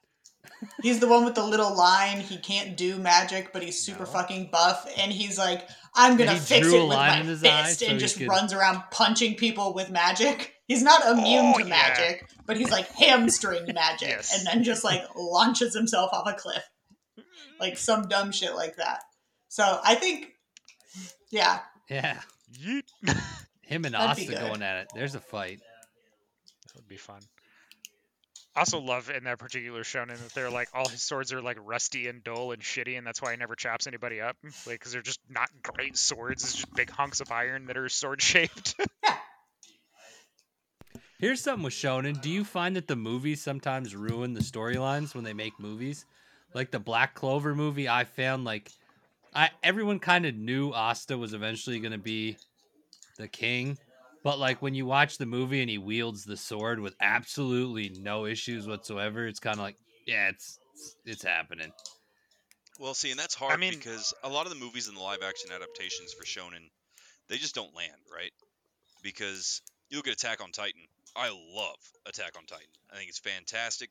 [0.82, 2.20] He's the one with the little line.
[2.20, 4.10] He can't do magic, but he's super No.
[4.12, 4.88] fucking buff.
[4.98, 8.18] And he's like, I'm going to fix it with my fist eye so and just
[8.18, 10.56] could- runs around punching people with magic.
[10.68, 11.70] He's not immune Oh, to yeah.
[11.70, 14.38] magic, but he's like hamstring magic Yes.
[14.38, 16.64] and then just like launches himself off a cliff.
[17.60, 19.02] Like some dumb shit like that.
[19.50, 20.28] So I think,
[21.30, 22.22] yeah, Yeah,
[23.62, 24.88] him and That'd Asta going at it.
[24.96, 25.60] There's a fight.
[26.68, 27.20] That would be fun.
[28.56, 32.08] Also love in that particular shonen that they're like all his swords are like rusty
[32.08, 34.36] and dull and shitty, and that's why he never chops anybody up.
[34.44, 36.44] Like, because they're just not great swords.
[36.44, 38.76] It's just big hunks of iron that are sword shaped.
[41.20, 42.20] Here's something with Shonen.
[42.20, 46.04] Do you find that the movies sometimes ruin the storylines when they make movies?
[46.56, 48.72] Like the Black Clover movie, I found like
[49.34, 52.38] I everyone kind of knew Asta was eventually going to be
[53.18, 53.78] the king,
[54.24, 58.26] but like when you watch the movie and he wields the sword with absolutely no
[58.26, 61.72] issues whatsoever, it's kind of like yeah, it's it's, it's happening.
[62.80, 65.20] well, see, and that's hard mean- because a lot of the movies and the live
[65.24, 66.70] action adaptations for Shonen,
[67.30, 68.32] they just don't land right.
[69.04, 70.82] Because you look at Attack on Titan.
[71.16, 71.76] I love
[72.08, 72.68] Attack on Titan.
[72.94, 73.90] I think it's fantastic.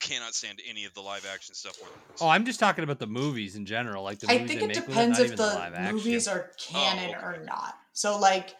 [0.00, 2.18] Cannot stand any of the live action stuff or the movies.
[2.20, 4.64] Oh, I'm just talking about the movies in general, like the I movies think they
[4.64, 5.94] it make with depends not if even the, live action.
[5.96, 7.38] movies are canon oh, okay.
[7.40, 7.74] or not.
[7.94, 8.54] So like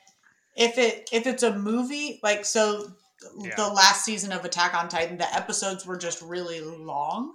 [0.56, 2.92] if it if it's a movie like so
[3.38, 3.54] Yeah.
[3.56, 7.32] the last season of Attack on Titan the episodes were just really long.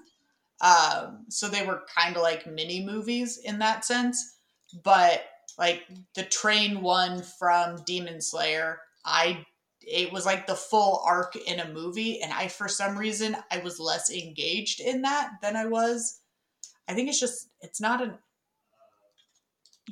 [0.61, 4.35] Um so they were kind of like mini movies in that sense,
[4.83, 5.23] but
[5.57, 5.83] like
[6.15, 9.45] the train one from Demon Slayer, I
[9.81, 13.59] it was like the full arc in a movie and I for some reason I
[13.59, 16.19] was less engaged in that than I was
[16.87, 18.17] I think it's just it's not an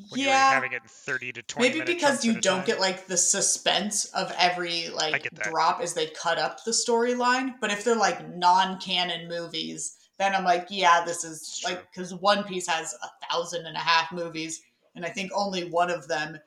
[0.10, 2.66] when you're yeah having it in 30 to 20 maybe because you don't time.
[2.66, 7.72] get like the suspense of every like drop as they cut up the storyline but
[7.72, 12.44] if they're like non-canon movies then i'm like yeah this is It's like because one
[12.44, 14.62] piece has a thousand and a half movies
[14.96, 16.38] and i think only one of them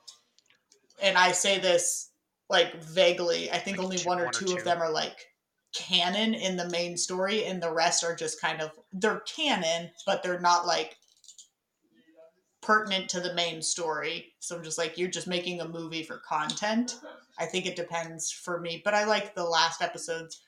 [1.02, 2.10] and i say this
[2.48, 4.56] like vaguely i think Like only two- one or one or two two.
[4.56, 5.26] of them are like
[5.72, 10.20] canon in the main story and the rest are just kind of they're canon but
[10.22, 10.96] they're not like
[12.62, 14.32] pertinent to the main story.
[14.38, 17.00] So I'm just like, you're just making a movie for content.
[17.38, 20.40] I think it depends for me, but I like the last episodes.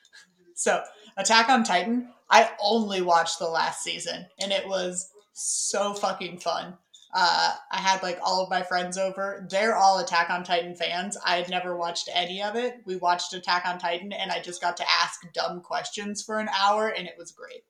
[0.54, 0.82] So
[1.16, 6.76] Attack on Titan, I only watched the last season, and it was so fucking fun.
[7.14, 9.46] Uh, I had like all of my friends over.
[9.50, 11.18] They're all Attack on Titan fans.
[11.24, 12.80] I had never watched any of it.
[12.86, 16.48] We watched Attack on Titan, and I just got to ask dumb questions for an
[16.48, 17.64] hour, and it was great.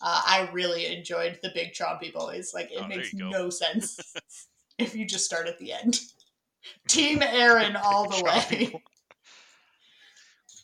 [0.00, 2.52] Uh, I really enjoyed the Big Chompy Boys.
[2.54, 3.98] Like, it Oh, makes no sense
[4.78, 6.00] if you just start at the end.
[6.88, 8.82] Team Eren all the Chompy way.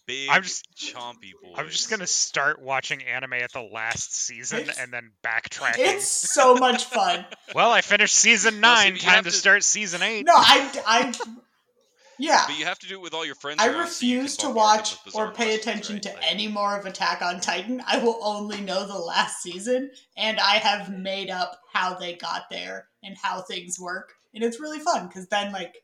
[0.07, 1.55] Big I'm just- chompy boys.
[1.57, 5.75] I'm just gonna start watching anime at the last season It's- and then backtrack.
[5.79, 7.25] It's so much fun.
[7.55, 8.93] Well, I finished season Well, see, nine.
[8.95, 10.27] but you Time to to- start season eight.
[10.27, 11.13] No, I, I,
[12.23, 12.45] yeah.
[12.47, 13.61] But you have to do it with all your friends.
[13.61, 16.03] I around so refuse to watch or pay attention right?
[16.05, 17.83] to Like, any more of Attack on Titan.
[17.87, 22.45] I will only know the last season, and I have made up how they got
[22.51, 24.13] there and how things work.
[24.35, 25.75] And it's really fun because then, like,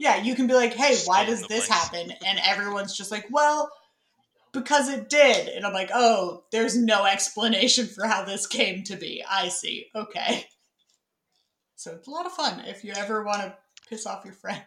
[0.00, 1.68] yeah, you can be like, hey, why does this blanks.
[1.68, 2.12] happen?
[2.26, 3.70] And everyone's just like, well,
[4.52, 5.48] because it did.
[5.48, 9.24] And I'm like, oh, there's no explanation for how this came to be.
[9.28, 9.86] I see.
[9.94, 10.44] Okay.
[11.76, 13.56] So it's a lot of fun if you ever want to
[13.88, 14.62] piss off your friends.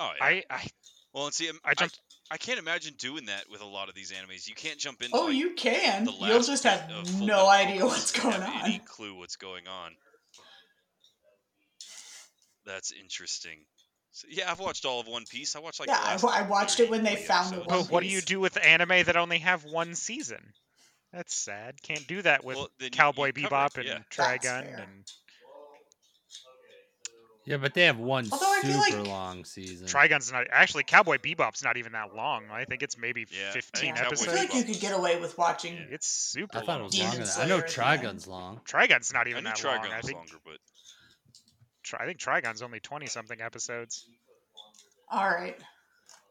[0.00, 0.24] Oh yeah.
[0.24, 0.66] I, I
[1.14, 2.00] well, and see, I'm- I I, jumped-
[2.32, 4.48] I can't imagine doing that with a lot of these animes.
[4.48, 5.10] You can't jump in.
[5.12, 6.04] Oh, like, you can.
[6.04, 6.88] the You'll just have
[7.20, 8.64] no idea what's going have on.
[8.70, 9.92] Any clue what's going on?
[12.66, 13.58] That's interesting.
[14.12, 15.56] So, yeah, I've watched all of One Piece.
[15.56, 15.88] I watched like.
[15.88, 17.68] Yeah, I last I watched it when they 40 found the episodes.
[17.70, 20.52] One But what do you do with anime that only have one season?
[21.12, 21.82] That's sad.
[21.82, 23.98] Can't do that with Well, then you- Cowboy you cover it, Bebop and yeah.
[24.16, 24.86] That's Trigun fair.
[24.88, 25.12] and
[27.46, 29.86] Yeah, but they have one Although super like- long season.
[29.86, 32.44] Trigun's not actually Cowboy Bebop's not even that long.
[32.52, 34.92] I think it's maybe Yeah, I 15 think I Cowboy feel like you could get
[34.92, 35.74] away with watching.
[35.74, 35.86] Yeah.
[35.90, 36.82] It's super I thought it long.
[36.84, 38.00] was Demon longer than I know Slayer at.
[38.00, 38.60] Trigun's long.
[38.66, 39.92] Trigun's not even knew that Trigun long.
[39.92, 40.58] I think longer, but
[41.82, 44.06] Tri- I think Trigun's only 20 something episodes.
[45.10, 45.56] All right.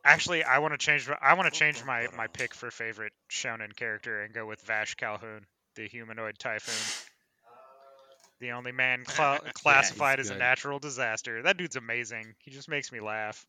[0.06, 1.10] Actually, I want to change.
[1.22, 4.96] I want to change my my pick for favorite shonen character and go with Vash
[4.96, 5.46] Calhoun,
[5.76, 7.09] the humanoid typhoon.
[8.40, 11.42] The only man Yeah, classified he's as a natural disaster.
[11.44, 12.36] That dude's amazing.
[12.40, 13.46] He just makes me laugh.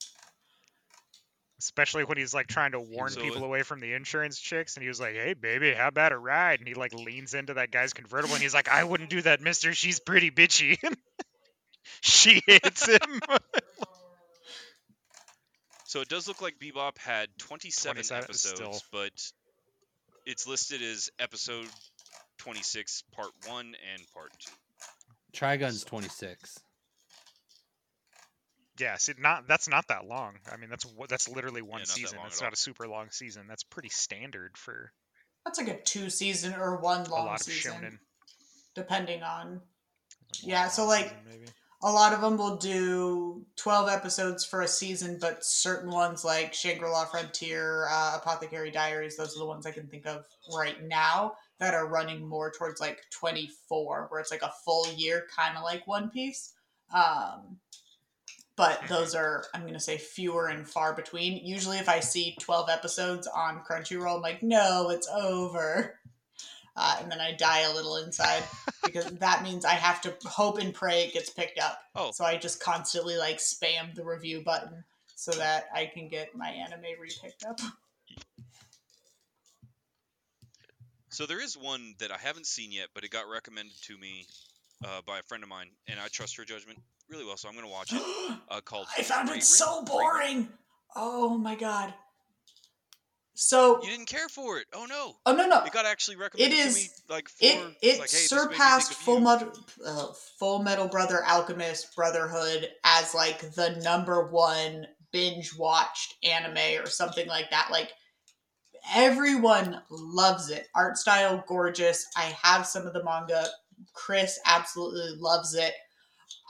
[1.61, 4.77] Especially when he's like trying to warn So people it- away from the insurance chicks,
[4.77, 7.55] and he was like, "Hey, baby, how about a ride?" And he like leans into
[7.55, 9.75] that guy's convertible, and he's like, "I wouldn't do that, Mister.
[9.75, 10.79] She's pretty bitchy."
[12.01, 13.21] she hits him.
[15.85, 18.81] so it does look like Bebop had 27, 27 episodes, still.
[18.91, 19.13] but
[20.25, 21.67] it's listed as episode
[22.39, 24.53] 26, part one and part two.
[25.33, 26.61] Trigun's 26.
[28.79, 30.37] Yeah, see, not that's not that long.
[30.51, 32.17] I mean, that's that's literally one not that season.
[32.17, 32.53] long That's not all.
[32.55, 33.43] a super long season.
[33.47, 34.93] That's pretty standard for
[35.45, 37.99] That's like a two season or one a long lot of season, shonen.
[38.75, 39.61] depending on.
[40.43, 41.47] Yeah, so, like, maybe.
[41.83, 46.53] A lot of them will do 12 episodes for a season, but certain ones like
[46.55, 50.77] Shangri La Frontier, uh, Apothecary Diaries, those are the ones I can think of right
[50.87, 55.57] now that are running more towards like 24, where it's like a full year, kind
[55.57, 56.55] of like One Piece.
[56.93, 57.59] Um,
[58.57, 61.45] but those are, I'm going to say, fewer and far between.
[61.47, 65.99] Usually, if I see 12 episodes on Crunchyroll, I'm like, no, it's over.
[66.77, 68.43] Uh, and then I die a little inside
[68.85, 71.81] because that means I have to hope and pray it gets picked up.
[71.95, 76.35] Oh, So I just constantly like spam the review button so that I can get
[76.35, 77.61] my anime repicked up.
[81.21, 84.25] So there is one that I haven't seen yet, but it got recommended to me
[84.83, 86.79] uh, by a friend of mine, and I trust her judgment
[87.11, 88.01] really well, so I'm going to watch it.
[88.51, 89.85] Uh, called I found Free it so Ring?
[89.85, 90.49] boring.
[90.97, 91.93] Oh my god.
[93.35, 94.67] So You didn't care for it.
[94.73, 95.17] Oh no!
[95.27, 98.11] oh no no It got actually recommended is- to me like for it it like,
[98.11, 99.21] hey, this made me think surpassed Full.
[99.21, 99.53] Metal
[99.87, 100.07] uh,
[100.39, 107.29] Full Metal Brother Alchemist Brotherhood as like the number one binge watched anime or something
[107.29, 107.69] like that.
[107.71, 107.93] Like
[108.95, 110.69] everyone loves it.
[110.75, 112.07] Art style gorgeous.
[112.17, 113.47] I have some of the manga.
[113.93, 115.75] Chris absolutely loves it.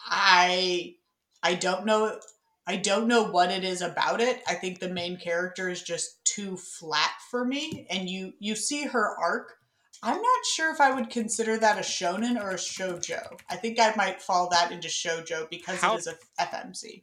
[0.07, 0.95] I
[1.43, 2.19] I don't know
[2.67, 4.43] I don't know what it is about it.
[4.47, 8.85] I think the main character is just too flat for me and you you see
[8.85, 9.57] her arc.
[10.03, 13.39] I'm not sure if I would consider that a shonen or a shojo.
[13.51, 17.03] I think I might fall that into shojo because How- it is a FMC.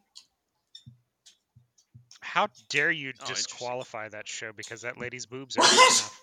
[2.28, 5.72] How dare you Oh, disqualify that show because that lady's boobs are What?
[6.02, 6.22] enough.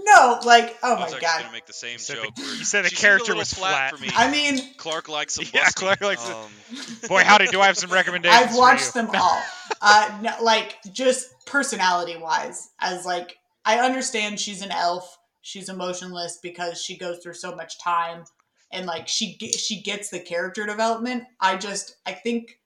[0.00, 1.40] No, like oh I my was actually god.
[1.42, 2.34] gonna make the same You said joke.
[2.34, 3.94] the- you said the she seemed a character was flat, flat.
[3.94, 4.10] for me.
[4.16, 5.86] I mean, Clark likes some Yeah, busting.
[5.86, 6.34] Clark likes it.
[6.34, 6.50] um,
[7.08, 9.02] Boy, howdy, do I have some recommendations I've for watched you.
[9.02, 9.42] them all.
[9.80, 15.18] Uh, no, like just personality wise, as like I understand she's an elf.
[15.42, 18.24] she's emotionless because she goes through so much time
[18.72, 21.24] and like she she gets the character development.
[21.40, 22.58] I just I think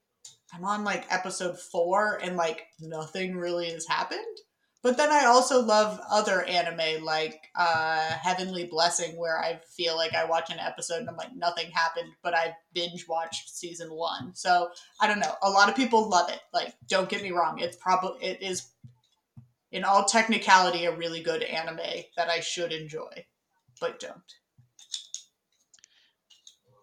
[0.53, 4.19] I'm on like episode 4 and like nothing really has happened.
[4.83, 10.13] But then I also love other anime like uh, Heavenly Blessing, where I feel like
[10.13, 14.35] I watch an episode and I'm like, nothing happened, but I binge watched season one.
[14.35, 15.35] So I don't know.
[15.41, 16.41] A lot of people love it.
[16.53, 17.59] Like, don't get me wrong.
[17.59, 18.67] It's probably, it is,
[19.71, 21.77] in all technicality, a really good anime
[22.17, 23.25] that I should enjoy,
[23.79, 24.35] but don't.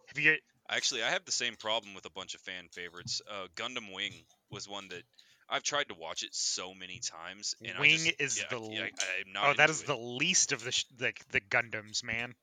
[0.07, 0.37] Have you?
[0.71, 3.21] Actually, I have the same problem with a bunch of fan favorites.
[3.29, 4.13] Uh, Gundam Wing
[4.51, 5.03] was one that
[5.49, 8.61] I've tried to watch it so many times, and I Wing just, is yeah, the
[8.71, 9.47] yeah, l- I, am not.
[9.49, 9.87] Oh, that is it.
[9.89, 12.35] the least of the sh- the the Gundams, man.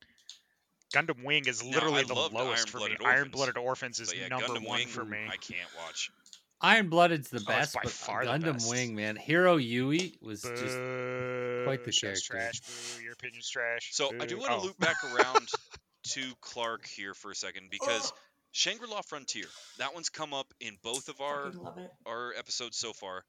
[0.94, 2.96] Gundam Wing is literally I the loved lowest for me.
[3.04, 5.20] Iron-Blooded Iron Orphans, Blooded Orphans is yeah, number Gundam one Wing, for me.
[5.30, 6.12] I can't watch.
[6.60, 8.70] Iron Blooded's the Oh, best, by but far Gundam best.
[8.70, 12.34] Wing, man, Heero Yuy was Boo, just quite the show's character.
[12.34, 12.62] Trash.
[12.98, 13.90] Boo, your opinion's trash.
[13.94, 14.64] So I do want to Oh.
[14.64, 15.48] loop back around
[16.12, 18.14] to Clark here for a second because
[18.52, 19.46] Shangri-La Frontier,
[19.78, 21.92] that one's come up in both of our Fucking love it.
[22.06, 23.24] our episodes so far,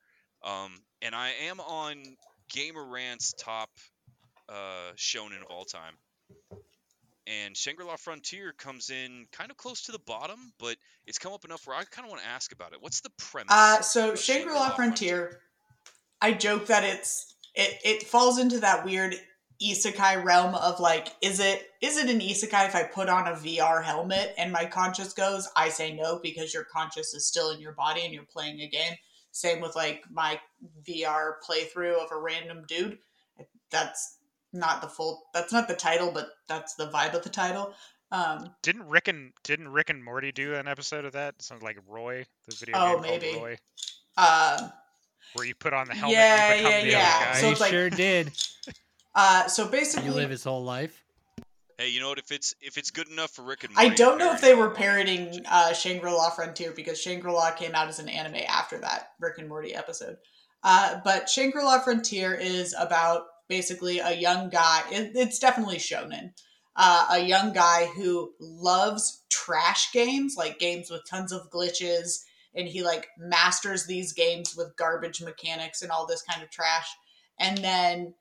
[0.45, 2.03] um, and I am on
[2.51, 3.71] Gamer Rant's top
[4.49, 5.95] uh, shonen of all time.
[7.27, 11.45] And Shangri-La Frontier comes in kind of close to the bottom, but it's come up
[11.45, 12.79] enough where I kind of want to ask about it.
[12.81, 13.49] What's the premise?
[13.51, 15.41] Uh, so of Shangri-La Frontier,
[16.23, 19.15] I joke that it's it it falls into that weird
[19.63, 23.33] isekai realm of like, is it is it an isekai if I put on a
[23.33, 25.49] VR helmet and my conscious goes?
[25.57, 28.69] I say no because your conscious is still in your body and you're playing a
[28.69, 28.95] game.
[29.33, 30.41] Same with like my
[30.89, 32.99] VR playthrough of a random dude.
[33.71, 34.17] That's
[34.53, 35.25] not the full.
[35.35, 37.75] That's not the title, but that's the vibe of the title.
[38.11, 41.43] Um, Didn't Rick and didn't Rick and Morty do an episode of that?
[41.43, 43.39] Something like Roy, the video Oh, game called maybe.
[43.39, 43.59] Roy,
[44.17, 44.69] uh,
[45.35, 46.99] where you put on the helmet Yeah, and you become yeah, the yeah.
[47.17, 47.41] other guy.
[47.43, 48.33] So it's like- sure did.
[49.15, 51.05] uh, so You basically, live his whole life.
[51.79, 52.19] Hey, you know what?
[52.19, 54.55] If it's if it's good enough for Rick and Morty, I don't know if they
[54.55, 59.11] were I'll parodying uh, Shangri-La Frontier because Shangri-La came out as an anime after that
[59.21, 60.17] Rick and Morty episode.
[60.65, 64.83] Uh, but Shangri-La Frontier is about basically a young guy.
[64.91, 66.33] It, it's definitely shonen.
[66.75, 72.67] Uh, a young guy who loves trash games, like games with tons of glitches, and
[72.67, 76.89] he like masters these games with garbage mechanics and all this kind of trash.
[77.39, 78.15] And then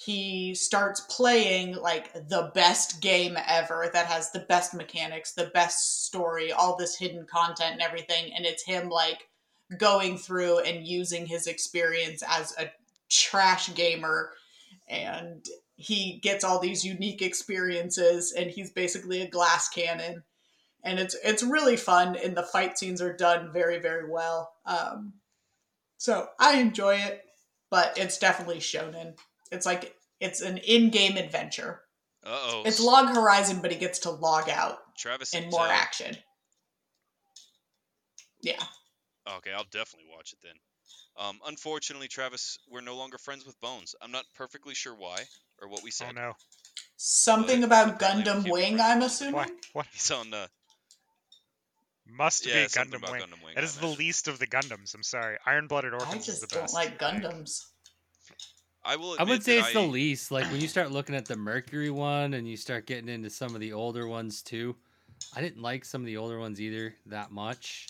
[0.00, 6.06] he starts playing like the best game ever that has the best mechanics, the best
[6.06, 8.32] story, all this hidden content and everything.
[8.32, 9.26] And it's him like
[9.76, 12.70] going through and using his experience as a
[13.10, 14.30] trash gamer.
[14.88, 20.22] And he gets all these unique experiences, and he's basically a glass cannon.
[20.84, 24.52] And it's it's really fun, and the fight scenes are done very very well.
[24.64, 25.14] Um,
[25.96, 27.24] so I enjoy it,
[27.68, 29.16] but it's definitely shonen.
[29.52, 31.80] It's like it's an in-game adventure.
[32.24, 32.62] Uh oh.
[32.66, 36.16] It's Log Horizon, but he gets to log out Travis and and more action.
[38.42, 38.62] Yeah.
[39.38, 40.54] Okay, I'll definitely watch it then.
[41.18, 43.94] Um, unfortunately, Travis, we're no longer friends with Bones.
[44.00, 45.18] I'm not perfectly sure why
[45.60, 46.08] or what we said.
[46.10, 46.32] Oh no!
[46.96, 49.34] Something But about apparently we Gundam can't Wing, friends I'm assuming.
[49.34, 49.50] What?
[49.72, 49.86] What?
[49.92, 50.46] He's on uh,
[52.06, 53.22] Must yeah, be something Gundam about Wing.
[53.22, 53.54] Gundam Wing.
[53.54, 53.98] That I is the imagine.
[53.98, 54.94] least of the Gundams.
[54.94, 55.36] I'm sorry.
[55.46, 56.74] Iron Blooded I Orphans is the just don't best.
[56.74, 57.24] like I think.
[57.24, 57.66] Gundams.
[58.88, 59.16] I will.
[59.18, 60.30] I would say it's the least.
[60.30, 63.54] Like when you start looking at the Mercury one and you start getting into some
[63.54, 64.74] of the older ones too.
[65.36, 67.88] I didn't like some of the older ones either that much.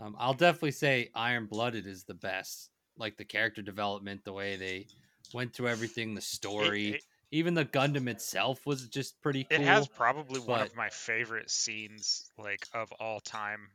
[0.00, 2.70] Um, I'll definitely say Iron Blooded is the best.
[2.98, 4.86] Like the character development, the way they
[5.32, 9.60] went through everything, the story, it, even the Gundam itself was just pretty cool.
[9.60, 13.68] it has probably one of my favorite scenes, like of all time,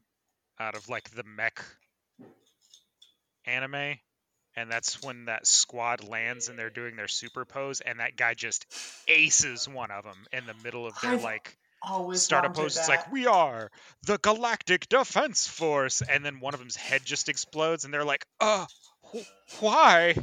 [0.59, 1.63] out of like the mech
[3.45, 3.97] anime,
[4.59, 8.33] and that's when that squad lands and they're doing their super pose, and that guy
[8.33, 8.65] just
[9.07, 12.75] aces one of them in the middle of their I've like Always startup pose.
[12.75, 13.71] It's like we are
[14.05, 18.25] the Galactic Defense Force, and then one of them's head just explodes, and they're like,
[18.41, 18.65] "Uh,
[19.13, 20.15] wh- why?"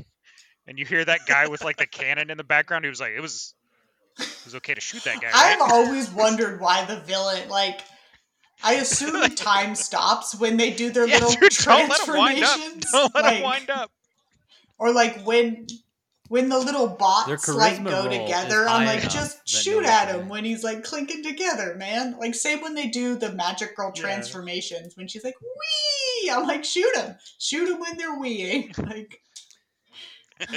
[0.66, 2.84] And you hear that guy with like the cannon in the background.
[2.84, 3.54] He was like, "It was,
[4.18, 7.80] it was okay to shoot that guy." I've always wondered why the villain, like,
[8.62, 12.44] I assume time stops when they do their Yeah, little dude, don't let him wind
[12.44, 12.56] up.
[12.58, 12.92] transformations.
[12.92, 13.90] Don't let like, him wind up.
[14.78, 15.66] Or like when
[16.28, 20.64] when the little bots like go together, I'm like, just shoot at him when he's
[20.64, 22.16] like clinking together, man.
[22.18, 24.02] Like same when they do the magic girl Yeah.
[24.02, 26.30] transformations when she's like, wee!
[26.30, 27.14] I'm like, shoot him.
[27.38, 28.76] Shoot him when they're weeing.
[28.88, 29.20] Like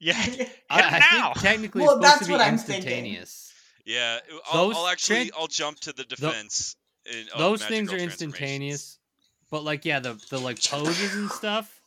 [0.00, 1.32] Yeah, hit I, him I now.
[1.34, 2.76] think technically Well, it's supposed that's to what be I'm thinking.
[2.82, 3.52] instantaneous.
[3.86, 4.18] Yeah,
[4.50, 6.76] I'll, Those I'll actually tran- I'll jump to the defense.
[7.06, 8.98] in- of Those things are instantaneous,
[9.50, 11.80] but like yeah, the the like poses and stuff,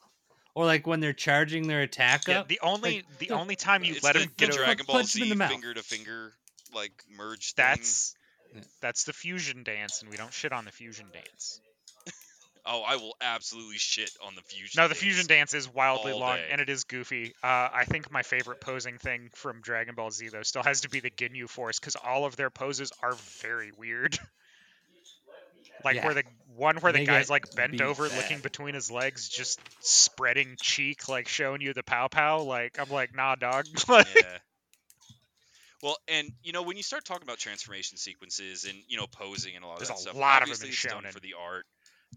[0.58, 2.48] or like when they're charging their attack Yeah, up.
[2.48, 4.96] the only the the- only time you let the, him get the a Dragon Ball
[4.98, 5.52] punch him in Z the mouth.
[5.52, 6.34] finger to finger
[6.74, 7.54] like merge.
[7.56, 8.16] that's
[8.56, 8.62] Yeah.
[8.82, 11.62] that's the fusion dance, and we don't shit on the fusion dance.
[12.66, 14.82] oh, I will absolutely shit on the fusion.
[14.82, 15.00] No, the dance.
[15.04, 16.48] fusion dance is wildly long day.
[16.52, 17.34] and it is goofy.
[17.44, 20.90] Uh, I think my favorite posing thing from Dragon Ball Z though still has to
[20.90, 24.18] be the Ginyu Force because all of their poses are very weird.
[25.84, 26.06] like Yeah.
[26.06, 26.24] where the
[26.56, 28.18] one where the They guy's like bent over, bad.
[28.18, 32.42] looking between his legs, just spreading cheek, like showing you the pow pow.
[32.42, 33.66] Like I'm like, nah, dog.
[33.88, 34.38] Like, yeah.
[35.84, 39.56] Well, and you know when you start talking about transformation sequences and you know posing
[39.56, 39.98] and a lot of stuff.
[39.98, 41.12] There's that a stuff, lot of obviously in it's done Shonen.
[41.12, 41.66] for the art.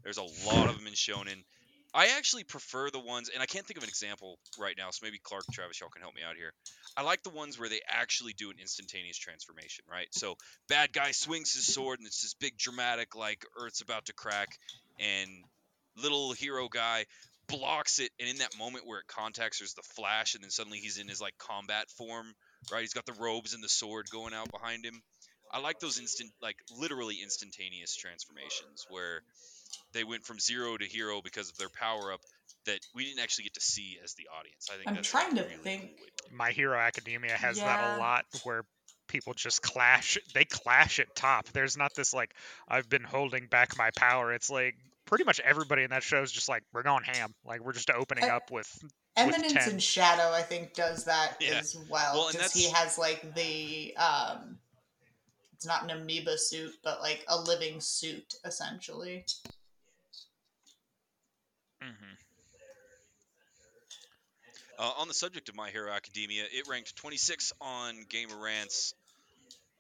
[0.03, 1.45] There's a lot of them in Shonen.
[1.93, 5.05] I actually prefer the ones, and I can't think of an example right now, so
[5.05, 6.53] maybe Clark, Travis, y'all can help me out here.
[6.97, 10.07] I like the ones where they actually do an instantaneous transformation, right?
[10.13, 10.37] So
[10.69, 14.59] bad guy swings his sword, and it's this big dramatic, like Earth's about to crack,
[15.01, 15.29] and
[15.97, 17.07] little hero guy
[17.49, 20.79] blocks it, and in that moment where it contacts, there's the flash, and then suddenly
[20.79, 22.27] he's in his like combat form,
[22.73, 22.83] right?
[22.83, 25.03] He's got the robes and the sword going out behind him.
[25.53, 29.23] I like those instant, like literally instantaneous transformations where
[29.93, 32.21] they went from zero to hero because of their power up
[32.67, 34.69] that we didn't actually get to see as the audience.
[34.71, 35.83] I think I'm that's trying to really cool think.
[35.83, 36.33] way to do it.
[36.33, 38.65] My Hero Academia has that a lot where
[39.09, 40.19] people just clash.
[40.35, 41.49] They clash at top.
[41.49, 42.35] There's not this like
[42.69, 44.33] I've been holding back my power.
[44.33, 44.75] It's like
[45.07, 47.35] pretty much everybody in that show is just like we're going ham.
[47.45, 48.69] Like we're just opening up with
[49.17, 49.71] Eminence 10.
[49.71, 51.59] and Shadow, I think, does that Yeah.
[51.59, 54.59] as well Well, because he has like the um,
[55.55, 59.25] it's not an amoeba suit, but like a living suit essentially.
[61.81, 62.17] Mhm.
[64.79, 68.95] Uh, on the subject of My Hero Academia, it ranked 26 on Gamer Rant's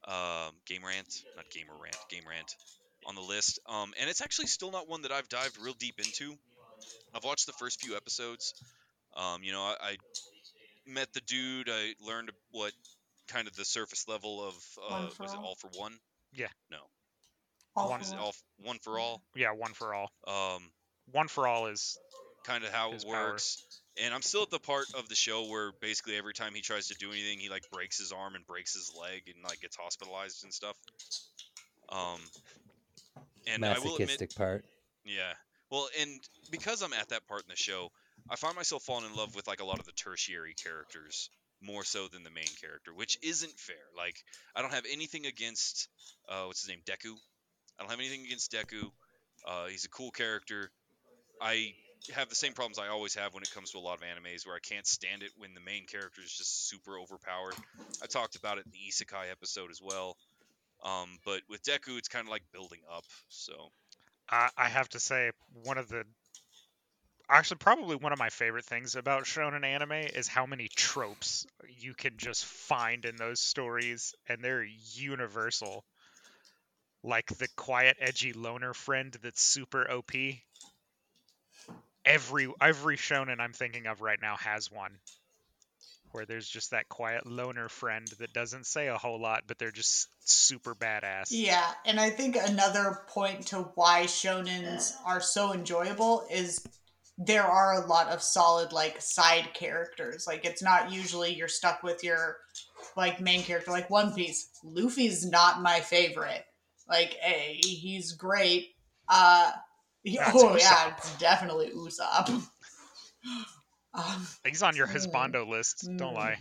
[0.07, 2.55] um, Game Rant, not Gamer Rant, Game Rant
[3.07, 3.59] on the list.
[3.67, 6.35] Um, and it's actually still not one that I've dived real deep into.
[7.15, 8.55] I've watched the first few episodes.
[9.17, 9.97] Um, you know, I, I
[10.87, 11.69] met the dude.
[11.71, 12.73] I learned what
[13.29, 15.45] kind of the surface level of uh, One for was it All?
[15.47, 15.93] all for one?
[16.33, 16.49] Yeah.
[16.71, 16.79] No.
[17.77, 19.23] All One for Is it all f- one for all?
[19.35, 20.11] Yeah, one for all.
[20.27, 20.63] Um,
[21.13, 21.99] One for all is
[22.45, 23.31] kind of how His it power.
[23.33, 23.65] works.
[24.03, 26.89] And I'm still at the part of the show where basically every time he tries
[26.89, 29.77] to do anything, he like breaks his arm and breaks his leg and like gets
[29.77, 30.77] hospitalized and stuff.
[31.91, 32.21] Um,
[33.47, 34.65] and I will admit, part.
[35.05, 35.33] yeah.
[35.71, 37.91] Well, and because I'm at that part in the show,
[38.29, 41.31] I find myself falling in love with like a lot of the tertiary characters
[41.63, 43.77] more so than the main character, which isn't fair.
[43.97, 44.17] Like
[44.55, 45.89] I don't have anything against
[46.29, 47.15] uh, what's his name, Deku.
[47.79, 48.91] I don't have anything against Deku.
[49.47, 50.71] Uh, he's a cool character.
[51.41, 51.75] I
[52.15, 54.47] have the same problems I always have when it comes to a lot of animes
[54.47, 57.55] where I can't stand it when the main character is just super overpowered.
[58.03, 60.17] I talked about it in the Isekai episode as well.
[60.83, 63.05] Um, but with Deku, it's kind of like building up.
[63.29, 63.53] So
[64.31, 65.31] I, I have to say
[65.65, 66.05] one of the
[67.29, 71.47] actually probably one of my favorite things about shonen anime is how many tropes
[71.79, 75.85] you can just find in those stories and they're universal
[77.03, 80.11] like the quiet edgy loner friend that's super op
[82.05, 84.93] every every shonen i'm thinking of right now has one
[86.13, 89.71] where there's just that quiet loner friend that doesn't say a whole lot but they're
[89.71, 96.27] just super badass Yeah, and I think another point to why shonens are so enjoyable
[96.31, 96.65] is
[97.19, 100.27] there are a lot of solid like side characters.
[100.27, 102.39] Like it's not usually you're stuck with your
[102.97, 104.49] like main character like One Piece.
[104.65, 106.45] Luffy's not my favorite.
[106.89, 108.71] Like hey, he's great.
[109.09, 109.53] Uh
[110.03, 112.29] he- That's oh yeah, it's definitely Usopp.
[113.95, 114.95] um, he's on your Mm.
[114.97, 116.17] husbando list don't Mm.
[116.17, 116.37] lie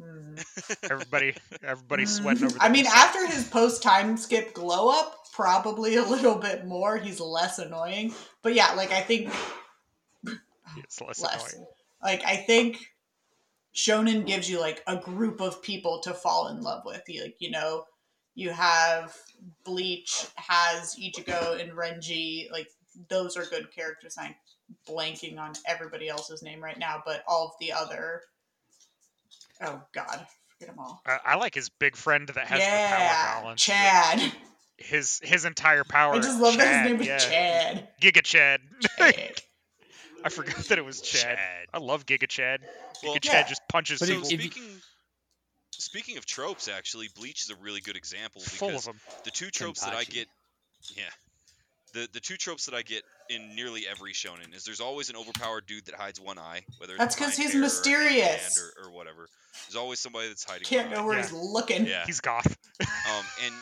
[0.00, 0.44] mm.
[0.90, 2.56] Everybody, everybody's sweating over.
[2.60, 2.96] I mean, Usopp.
[2.96, 6.96] after his post time skip glow up, probably a little bit more.
[6.98, 8.12] He's less annoying.
[8.42, 9.32] But yeah, like I think
[10.76, 11.52] it's less, less.
[11.54, 11.66] annoying.
[12.02, 12.78] Like I think
[13.74, 17.02] Shonen gives you like a group of people to fall in love with.
[17.08, 17.84] You like you know,
[18.34, 19.16] you have
[19.64, 22.50] Bleach has Ichigo and Renji.
[22.50, 22.68] Like
[23.08, 24.16] those are good characters.
[24.18, 24.34] I'm
[24.88, 28.22] blanking on everybody else's name right now, but all of the other.
[29.62, 31.02] Oh God, forget them all.
[31.06, 33.62] I, I like his big friend that has the power yeah, balance.
[33.62, 34.32] Chad.
[34.76, 36.14] His his entire power.
[36.14, 37.18] I just love that his name is yeah.
[37.18, 37.88] Chad.
[38.00, 38.60] Giga Chad.
[38.98, 39.14] Chad.
[40.24, 41.36] I forgot that it was Chad.
[41.36, 41.66] Chad.
[41.72, 42.60] I love Giga Chad.
[43.02, 43.42] Giga Well, Chad Yeah.
[43.44, 44.82] just punches But So people speaking
[45.72, 49.00] speaking of tropes, actually, Bleach is a really good example full of because them.
[49.24, 50.28] the two tropes that I get,
[50.96, 51.10] yeah,
[51.94, 55.16] the the two tropes that I get in nearly every shonen is there's always an
[55.16, 58.60] overpowered dude that hides one eye, whether it's That's 'cause behind he's hair or mysterious.
[58.78, 59.26] or, or whatever.
[59.66, 60.64] There's always somebody that's hiding.
[60.66, 61.04] Can't know eye.
[61.06, 61.22] where Yeah.
[61.22, 61.86] he's looking.
[61.86, 62.04] Yeah.
[62.06, 62.56] He's goth.
[63.06, 63.54] Um, and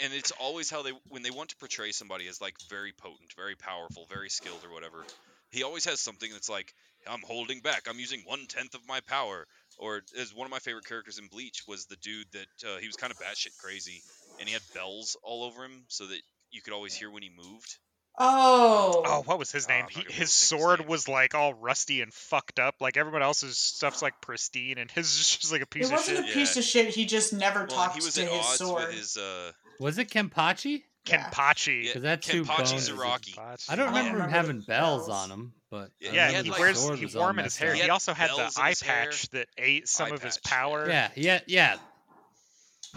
[0.00, 3.32] and it's always how they when they want to portray somebody as like very potent,
[3.36, 5.04] very powerful, very skilled or whatever.
[5.50, 6.74] he always has something that's like,
[7.08, 7.86] I'm holding back.
[7.88, 9.46] I'm using one tenth of my power.
[9.78, 12.86] Or as one of my favorite characters in Bleach was the dude that uh, he
[12.88, 14.02] was kind of batshit crazy,
[14.38, 16.20] and he had bells all over him so that
[16.50, 17.76] you could always hear when he moved.
[18.20, 19.02] Oh.
[19.06, 19.84] Oh, what was his Oh, name?
[19.84, 20.88] I'm He, his think of his sword name.
[20.88, 22.76] was like all rusty and fucked up.
[22.80, 25.98] Like everyone else's stuff's like pristine, and his is just like a piece it of
[25.98, 26.30] wasn't shit.
[26.30, 26.60] a piece Yeah.
[26.60, 26.94] of shit.
[26.94, 28.86] He just never Well, and talks he was to at his odds sword.
[28.88, 29.16] with his.
[29.16, 30.82] Uh, Was it Kenpachi?
[31.06, 31.30] Yeah.
[31.30, 31.84] Kenpachi.
[31.84, 33.66] Yeah, Because that's two Kenpachi bones.
[33.68, 35.08] I don't I don't remember him having bells, bells.
[35.08, 37.44] on him, but Yeah, I he had, he like- wears he wore all him in
[37.44, 37.72] his hair.
[37.74, 39.04] He, He also had the eye his hair.
[39.06, 40.88] patch that ate some Eye of his power.
[40.88, 41.76] Yeah, yeah, yeah.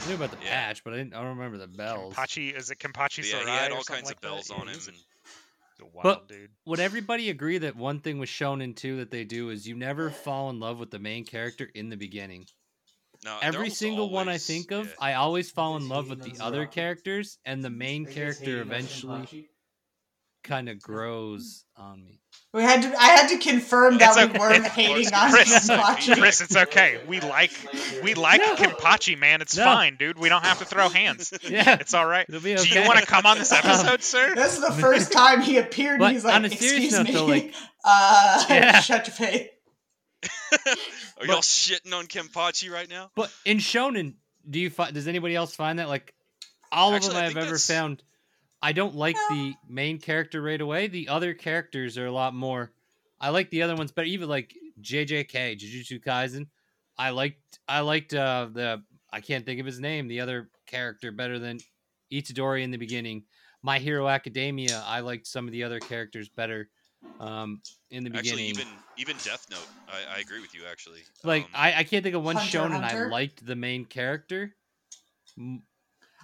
[0.04, 0.50] I knew about the Yeah.
[0.68, 2.14] patch, but I, didn't, I don't remember the bells.
[2.16, 4.56] Kenpachi is it Kenpachi but yeah, Sarai he had all kinds like of bells that?
[4.56, 4.80] on him.
[4.88, 6.50] And he's wild But- dude.
[6.66, 10.10] Would everybody agree that one thing with Shonen 2 that they do is you never
[10.10, 12.48] fall in love with the main character in the beginning?
[13.24, 14.94] no, Every almost single one I think of, yeah.
[15.00, 16.72] I always fall in love with the other Zaraki?
[16.72, 19.50] characters, and the main Are you guys character eventually
[20.44, 22.20] kind of grows on me.
[22.54, 22.90] We had to.
[23.02, 24.38] I had to confirm that It's we okay.
[24.40, 26.18] weren't It's- hating on Chris, Kenpachi.
[26.20, 27.00] Chris, it's okay.
[27.08, 27.52] We like
[28.04, 28.56] we like No.
[28.56, 29.42] Kenpachi, man.
[29.42, 29.64] It's No.
[29.64, 30.18] fine, dude.
[30.18, 31.32] We don't have to throw hands.
[31.50, 32.26] Yeah, It's all right.
[32.28, 34.36] it'll be Do you want to come on this Um, episode, sir?
[34.36, 36.00] This is the first time he appeared.
[36.00, 37.54] But he's like, on a "Excuse note, me, though, like-
[37.86, 38.82] uh, Yeah.
[38.82, 39.48] shut your face."
[41.20, 43.12] Are y'all shitting on Kenpachi right now?
[43.16, 44.16] But in Shonen,
[44.50, 44.94] do you find?
[44.94, 46.14] Does anybody else find that like
[46.70, 48.04] all Actually, of them I've ever that's- found?
[48.62, 49.36] I don't like No.
[49.36, 50.88] the main character right away.
[50.88, 52.72] The other characters are a lot more.
[53.20, 56.48] I like the other ones, but even like JJK, Jujutsu Kaisen,
[56.98, 57.60] I liked.
[57.68, 58.84] I liked uh, the.
[59.12, 60.08] I can't think of his name.
[60.08, 61.60] The other character better than
[62.12, 63.24] Itadori in the beginning.
[63.64, 66.70] My Hero Academia, I liked some of the other characters better
[67.20, 68.50] um, in the beginning.
[68.50, 68.74] Actually, beginning.
[68.98, 70.62] even even Death Note, I, I agree with you.
[70.70, 73.56] Actually, like Um, I, I can't think of one Hunter x shonen I liked the
[73.56, 74.56] main character.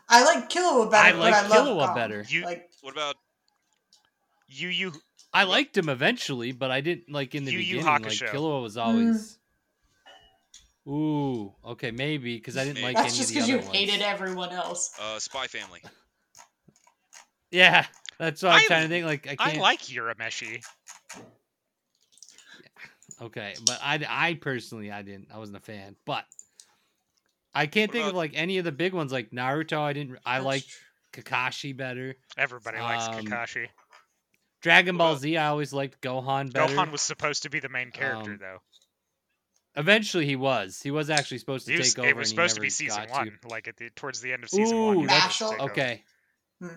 [0.10, 1.08] M- I like Killua better.
[1.08, 1.96] I but like I Killua Gon.
[1.96, 2.26] better.
[2.30, 3.16] You- like what about
[4.48, 4.94] You you
[5.34, 7.86] I liked him eventually, but I didn't like in the Yu Yu beginning.
[7.86, 8.30] Like Hakusho.
[8.30, 9.38] Killua was always.
[10.88, 13.70] Ooh, okay, maybe because I didn't like that's any just because you ones.
[13.72, 14.98] hated everyone else.
[15.02, 15.82] uh, Spy Family?
[17.52, 17.86] Yeah,
[18.18, 19.06] that's what I'm I- trying to think.
[19.06, 19.58] Like I I can't.
[19.58, 20.64] I like Urameshi.
[23.22, 25.28] Okay, but I, I personally I didn't.
[25.34, 26.24] I wasn't a fan, but
[27.58, 29.80] I can't What think of like any of the big ones like Naruto.
[29.80, 30.20] I didn't.
[30.26, 30.64] I like.
[31.14, 32.16] Kakashi better.
[32.38, 33.68] Everybody likes Um, Kakashi.
[34.62, 35.38] Dragon Ball about- Z.
[35.38, 36.74] I always liked Gohan better.
[36.76, 38.62] Gohan was supposed to be the main character, Um, though.
[39.76, 40.82] Eventually, he was.
[40.82, 42.10] He was actually supposed to He was, take over.
[42.10, 43.48] it was supposed to be season one, to.
[43.48, 44.88] like at the towards the end of season one.
[44.98, 45.72] Ooh, he was that's- supposed to take over.
[45.72, 46.04] Okay.
[46.62, 46.68] Hmm.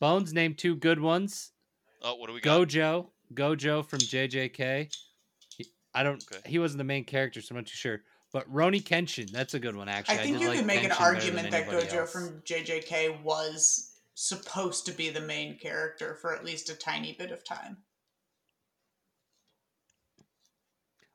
[0.00, 1.50] Bones named two good ones.
[2.02, 2.68] Oh, what do we got?
[2.68, 4.88] Gojo, Gojo from JJK.
[5.56, 6.24] He- I don't.
[6.32, 6.48] Okay.
[6.48, 8.02] He wasn't the main character, so I'm not too sure.
[8.32, 10.16] But Rurouni Kenshin, that's a good one actually.
[10.18, 12.12] I think did you like could make an Kenshin better than argument that Gojo else.
[12.12, 17.30] from JJK was supposed to be the main character for at least a tiny bit
[17.30, 17.78] of time.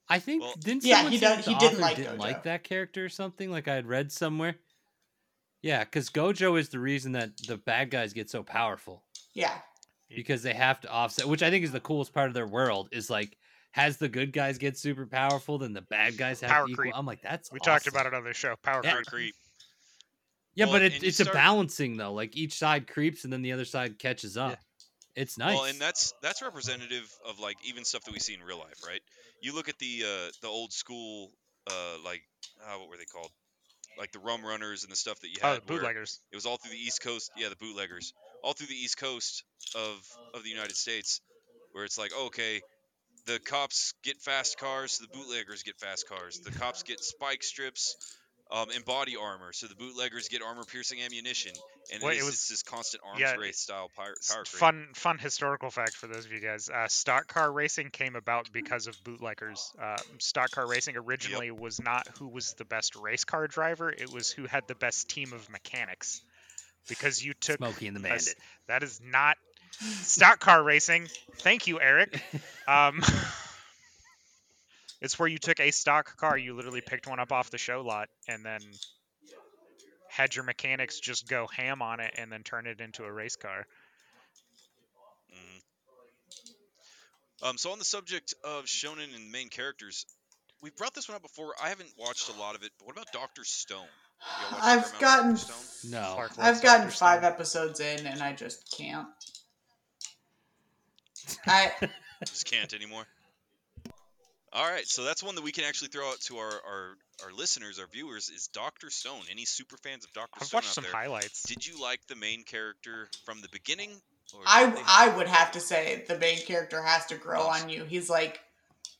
[0.10, 2.20] I think Well- didn't Yeah, he say does- he didn't like didn't Gojo.
[2.20, 3.50] like that character or something?
[3.50, 4.58] Like I had read somewhere.
[5.62, 9.04] Yeah, because Gojo is the reason that the bad guys get so powerful.
[9.34, 9.62] Yeah.
[10.10, 12.88] because they have to offset which i think is the coolest part of their world
[12.92, 13.36] is like
[13.74, 16.82] has the good guys get super powerful then the bad guys have Power to equal
[16.84, 16.94] creep.
[16.98, 18.56] i'm like that's We talked about it on the show.
[18.64, 18.94] Power Yeah.
[18.94, 19.06] creep.
[19.08, 19.36] creep.
[20.56, 23.42] yeah Well, but it, it's start- a balancing though like each side creeps and then
[23.42, 24.58] the other side catches up
[25.16, 28.42] it's nice Well, and that's that's representative of like even stuff that we see in
[28.42, 29.00] real life, right?
[29.42, 31.30] You look at the uh, the old school,
[31.70, 32.24] uh, like
[32.66, 33.30] uh, what were they called?
[33.96, 35.58] Like the rum runners and the stuff that you Oh, had.
[35.62, 36.20] the bootleggers.
[36.32, 37.30] It was all through the East Coast.
[37.38, 38.14] Yeah, the bootleggers,
[38.44, 39.44] all through the East Coast
[39.76, 40.00] of
[40.34, 41.22] of the United States,
[41.74, 42.62] where it's like, okay,
[43.26, 46.40] the cops get fast cars, so the bootleggers get fast cars.
[46.40, 47.96] The cops get spike strips.
[48.52, 51.54] Um, and body armor, so the bootleggers get armor-piercing ammunition,
[51.92, 54.28] and Well, it it is, was- it's this constant arms yeah, race style power, S-
[54.32, 54.60] power creep.
[54.60, 56.70] Fun, fun historical fact for those of you guys.
[56.70, 59.72] Uh, stock car racing came about because of bootleggers.
[59.82, 64.12] Uh, stock car racing originally was not who was the best race car driver; it
[64.12, 66.22] was who had the best team of mechanics.
[66.90, 68.44] Because you took Smokey and the a s- Bandit.
[68.68, 69.38] that is not
[69.82, 71.08] stock car racing.
[71.40, 72.22] Thank you, Eric.
[72.66, 73.02] Um,
[75.02, 77.82] it's where you took a stock car, you literally picked one up off the show
[77.82, 78.62] lot, and then
[80.08, 83.36] had your mechanics just go ham on it, and then turn it into a race
[83.36, 83.68] car.
[85.34, 85.62] Mhm.
[87.42, 90.06] Um, so on the subject of shonen and main characters,
[90.62, 91.54] we brought this one up before.
[91.62, 93.86] I haven't watched a lot of it, but what about Doctor Stone?
[94.40, 95.92] Y'all watched a fair I've gotten Stone?
[95.92, 96.98] no Clark I've loves gotten Dr.
[96.98, 99.10] five episodes in and I just can't.
[101.48, 101.72] I
[102.26, 103.06] Just can't anymore.
[104.56, 106.90] All right, so that's one that we can actually throw out to our our,
[107.26, 109.22] our listeners, our viewers, is Doctor Stone.
[109.32, 110.94] Any super fans of Doctor I've Stone watched out some there?
[110.94, 111.42] highlights.
[111.44, 113.90] Did you like the main character from the beginning
[114.34, 117.64] Or I they- I would have to say the main character has to grow Lost.
[117.64, 117.84] on you.
[117.86, 118.42] He's like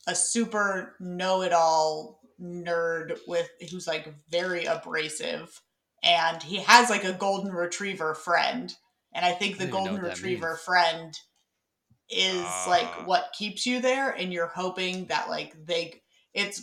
[0.08, 5.60] a super know-it-all nerd with who's like very abrasive
[6.02, 8.74] and he has like a golden retriever friend
[9.14, 10.60] and I think the I don't even know golden retriever means.
[10.60, 11.14] friend
[12.10, 12.66] is Ah.
[12.68, 16.02] like what keeps you there and you're hoping that like they
[16.34, 16.62] it's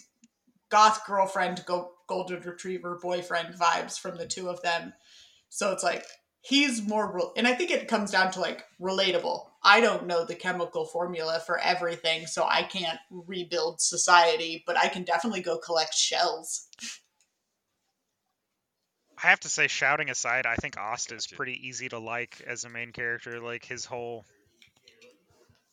[0.69, 4.93] goth girlfriend go, golden retriever boyfriend vibes from the two of them
[5.49, 6.05] so it's like
[6.41, 10.23] he's more re- and i think it comes down to like relatable i don't know
[10.25, 15.57] the chemical formula for everything so i can't rebuild society but i can definitely go
[15.57, 16.67] collect shells
[19.23, 22.63] I have to say, shouting aside, I think Asta is pretty easy to like as
[22.63, 23.39] a main character.
[23.39, 24.25] Like his whole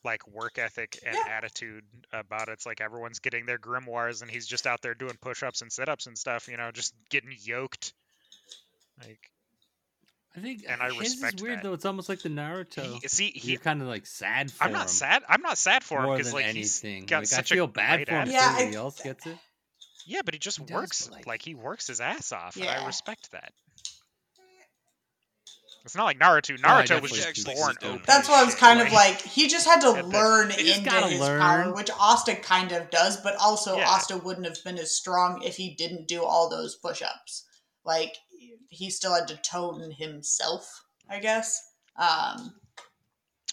[0.05, 1.25] like work ethic and Yeah.
[1.33, 2.53] attitude about it.
[2.53, 6.07] it's like everyone's getting their grimoires and he's just out there doing push-ups and sit-ups
[6.07, 6.49] and stuff.
[6.49, 7.93] You know, just getting yoked.
[9.01, 9.19] Like
[10.37, 11.63] I think And I his respect is weird that.
[11.65, 11.73] though.
[11.73, 13.01] It's almost like the Naruto.
[13.01, 13.53] he, see, he.
[13.53, 15.23] You're kind of like sad for I'm not him sad.
[15.29, 17.07] I'm not sad for him because than like he's anything.
[17.07, 18.21] got like, such I feel a bad great for him.
[18.21, 18.35] attitude.
[18.35, 18.47] Yeah.
[18.47, 19.39] I- Everybody else gets it.
[20.07, 22.67] Yeah, but he just He works but, like, like- he works his ass off, and
[22.67, 23.53] I respect that.
[25.89, 26.61] It's not like Naruto.
[26.63, 28.03] No, I Naruto was just born sit open.
[28.07, 30.09] that's as what i was kind of like- like he just had to At the-
[30.11, 31.41] learn He just into gotta his learn.
[31.41, 33.89] power which asta kind of does but also Yeah.
[33.89, 37.45] asta wouldn't have been as strong if he didn't do all those push-ups
[37.85, 38.15] like
[38.69, 41.61] he still had to tone himself i guess
[41.97, 42.53] um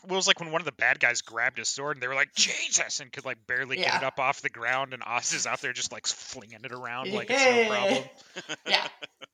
[0.03, 2.07] Well, it was like when one of the bad guys grabbed his sword and they
[2.07, 5.33] were like Jesus and could like barely get it up off the ground, and Oz
[5.33, 7.37] is out there just like flinging it around like Yeah.
[7.49, 7.75] it's no
[8.45, 8.57] problem.
[8.67, 8.87] yeah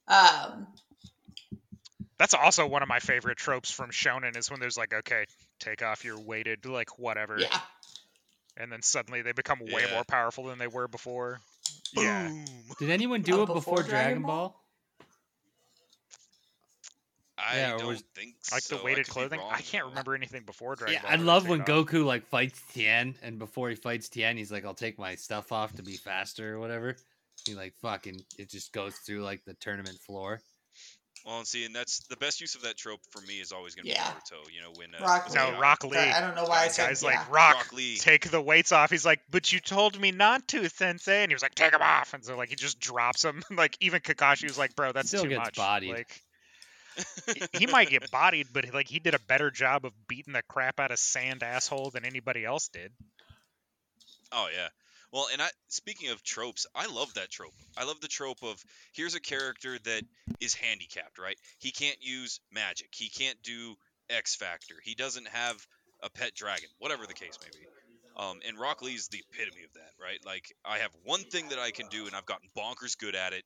[0.07, 0.67] um
[2.22, 5.26] That's also one of my favorite tropes from Shonen is when there's like, okay,
[5.59, 7.59] take off your weighted like whatever, yeah
[8.57, 9.93] and then suddenly they become way Yeah.
[9.95, 11.39] more powerful than they were before.
[11.93, 12.30] Yeah,
[12.78, 14.49] Did anyone do Uh, it before, before Dragon Dragon Ball?
[14.49, 15.05] Ball?
[17.39, 18.78] I Yeah, don't was- think like so.
[18.78, 19.39] the weighted could be clothing.
[19.39, 21.11] I can't remember anything before Dragon Yeah, Ball.
[21.11, 21.88] I love when take off.
[21.88, 25.51] Goku like fights Tien, and before he fights Tien, he's like, "I'll take my stuff
[25.51, 26.95] off to be faster" or whatever.
[27.45, 30.39] He like fucking it just goes through like the tournament floor.
[31.26, 33.76] Well, and see, and that's the best use of that trope for me is always
[33.76, 34.09] going to Yeah.
[34.11, 34.53] be Naruto.
[34.53, 35.57] You know, when uh, Rock No, Lee.
[35.59, 35.97] Rock Lee.
[35.99, 37.09] i don't know why i Guys, said Guys yeah.
[37.09, 37.97] like Rock, Rock Lee.
[37.97, 38.89] take the weights off.
[38.89, 41.22] He's like, but you told me not to, Sensei.
[41.22, 42.13] And he was like, take them off.
[42.15, 43.43] And so like he just drops them.
[43.51, 45.55] like even Kakashi was like, bro, that's Still too gets much.
[45.57, 45.91] bodied.
[45.91, 46.22] Like
[47.36, 50.41] he- he might get bodied, but like he did a better job of beating the
[50.49, 52.91] crap out of Sand asshole than anybody else did.
[54.32, 54.67] Oh yeah.
[55.12, 57.53] Well, and I speaking of tropes, I love that trope.
[57.78, 60.03] I love the trope of here's a character that
[60.39, 61.38] is handicapped, right?
[61.59, 62.89] He can't use magic.
[62.95, 63.76] He can't do
[64.09, 64.76] X Factor.
[64.84, 65.66] He doesn't have
[66.01, 67.68] a pet dragon, whatever the case may be.
[68.18, 70.20] Um, and Rock Lee's the epitome of that, right?
[70.26, 73.34] Like I have one thing that I can do, and I've gotten bonkers good at
[73.34, 73.43] it.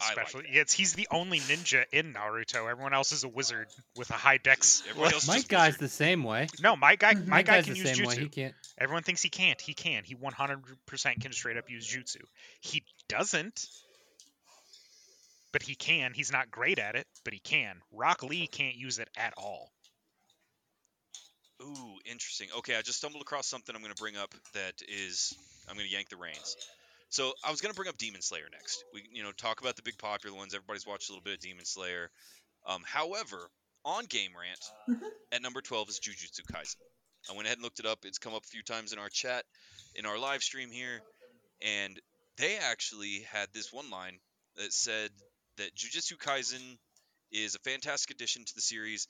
[0.00, 0.52] I like Especially, that.
[0.54, 2.68] yes, he's the only ninja in Naruto.
[2.68, 4.82] Everyone else is a wizard with a high dex.
[4.88, 5.80] Everybody else Might Guy's wizard.
[5.80, 6.48] the same way.
[6.60, 7.28] No, my guy, Mhm.
[7.28, 8.08] my guy can the use same jutsu.
[8.08, 8.18] way.
[8.22, 8.54] He can't.
[8.76, 9.60] Everyone thinks he can't.
[9.60, 10.02] He can.
[10.02, 12.22] He 100% can straight up use jutsu.
[12.60, 13.68] He doesn't,
[15.52, 16.12] but he can.
[16.12, 17.80] He's not great at it, but he can.
[17.92, 19.70] Rock Lee can't use it at all.
[21.62, 22.48] Ooh, interesting.
[22.58, 25.34] Okay, I just stumbled across something I'm going to bring up that is
[25.68, 26.56] I'm going to yank the reins.
[27.10, 28.84] So I was going to bring up Demon Slayer next.
[28.92, 30.54] We you know talk about the big popular ones.
[30.54, 32.10] Everybody's watched a little bit of Demon Slayer.
[32.66, 33.50] Um, however,
[33.84, 35.10] on Game Rant Mhm.
[35.32, 36.76] at number 12 is Jujutsu Kaisen.
[37.28, 38.04] I went ahead and looked it up.
[38.04, 39.44] It's come up a few times in our chat,
[39.94, 41.02] in our live stream here,
[41.60, 42.00] and
[42.36, 44.18] they actually had this one line
[44.56, 45.10] that said
[45.56, 46.78] that Jujutsu Kaisen
[47.30, 49.06] is a fantastic addition to the series,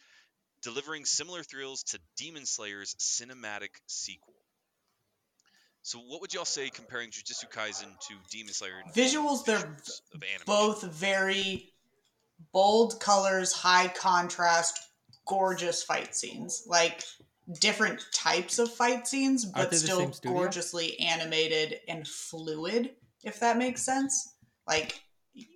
[0.62, 4.34] delivering similar thrills to Demon Slayer's cinematic sequel.
[5.84, 8.72] So, what would y'all say comparing Jujutsu Kaisen to Demon Slayer?
[8.82, 9.66] in Visuals, they're of
[10.14, 10.44] animation?
[10.46, 11.74] both very
[12.54, 14.78] bold colors, high contrast,
[15.28, 16.64] gorgeous fight scenes.
[16.66, 17.04] Like
[17.60, 24.36] different types of fight scenes, but still gorgeously animated and fluid, if that makes sense.
[24.66, 25.02] Like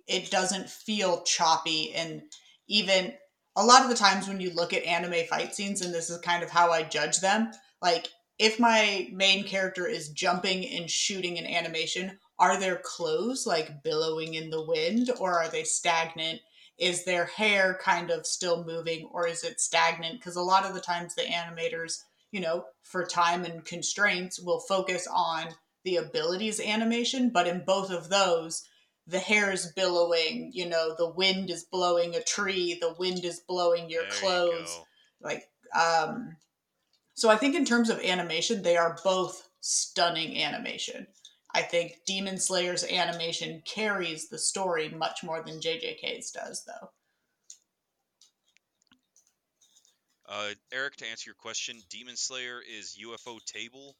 [0.07, 2.21] it doesn't feel choppy and
[2.67, 3.13] even
[3.55, 6.19] a lot of the times when you look at anime fight scenes and this is
[6.19, 7.49] kind of how I judge them,
[7.81, 8.09] like
[8.39, 14.33] if my main character is jumping and shooting in animation, are their clothes like billowing
[14.33, 16.39] in the wind or are they stagnant?
[16.77, 20.19] Is their hair kind of still moving or is it stagnant?
[20.19, 21.97] Because a lot of the times the animators,
[22.31, 25.49] you know, for time and constraints, will focus on
[25.83, 28.63] the abilities animation, but in both of those,
[29.05, 33.41] the hair is billowing, you know, the wind is blowing a tree, the wind is
[33.41, 34.85] blowing your There clothes go.
[35.21, 36.37] like um
[37.19, 41.05] so i think in terms of animation they are both stunning animation
[41.53, 46.89] i think demon slayer's animation carries the story much more than jjk's does though
[50.31, 53.93] Uh, Eric, to answer your question, Demon Slayer is Ufotable,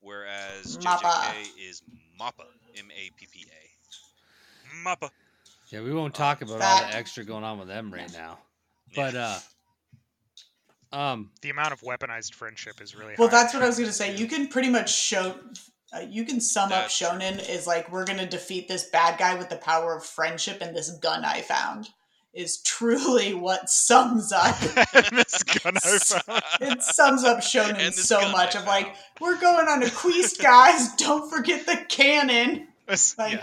[0.00, 1.02] whereas Mappa.
[1.02, 1.82] JJK is
[2.18, 2.46] Mappa.
[2.74, 4.88] M A P P A.
[4.88, 5.10] Mappa.
[5.70, 8.10] Yeah, we won't Uh, talk about all that- the extra going on with them right
[8.10, 8.38] now.
[8.94, 9.38] But uh,
[10.92, 13.42] um, The amount of weaponized friendship is really Well, high.
[13.42, 14.14] that's what I was gonna say.
[14.16, 15.34] You can pretty much show.
[15.92, 19.34] Uh, you can sum That's up Shonen is like we're gonna defeat this bad guy
[19.36, 21.88] with the power of friendship, and this gun I found
[22.34, 24.58] is truly what sums up.
[25.10, 26.42] this gun I found.
[26.60, 30.92] It sums up Shonen so much of like we're going on a quest, guys.
[30.96, 32.68] Don't forget the cannon.
[32.86, 33.42] This- Like, yeah.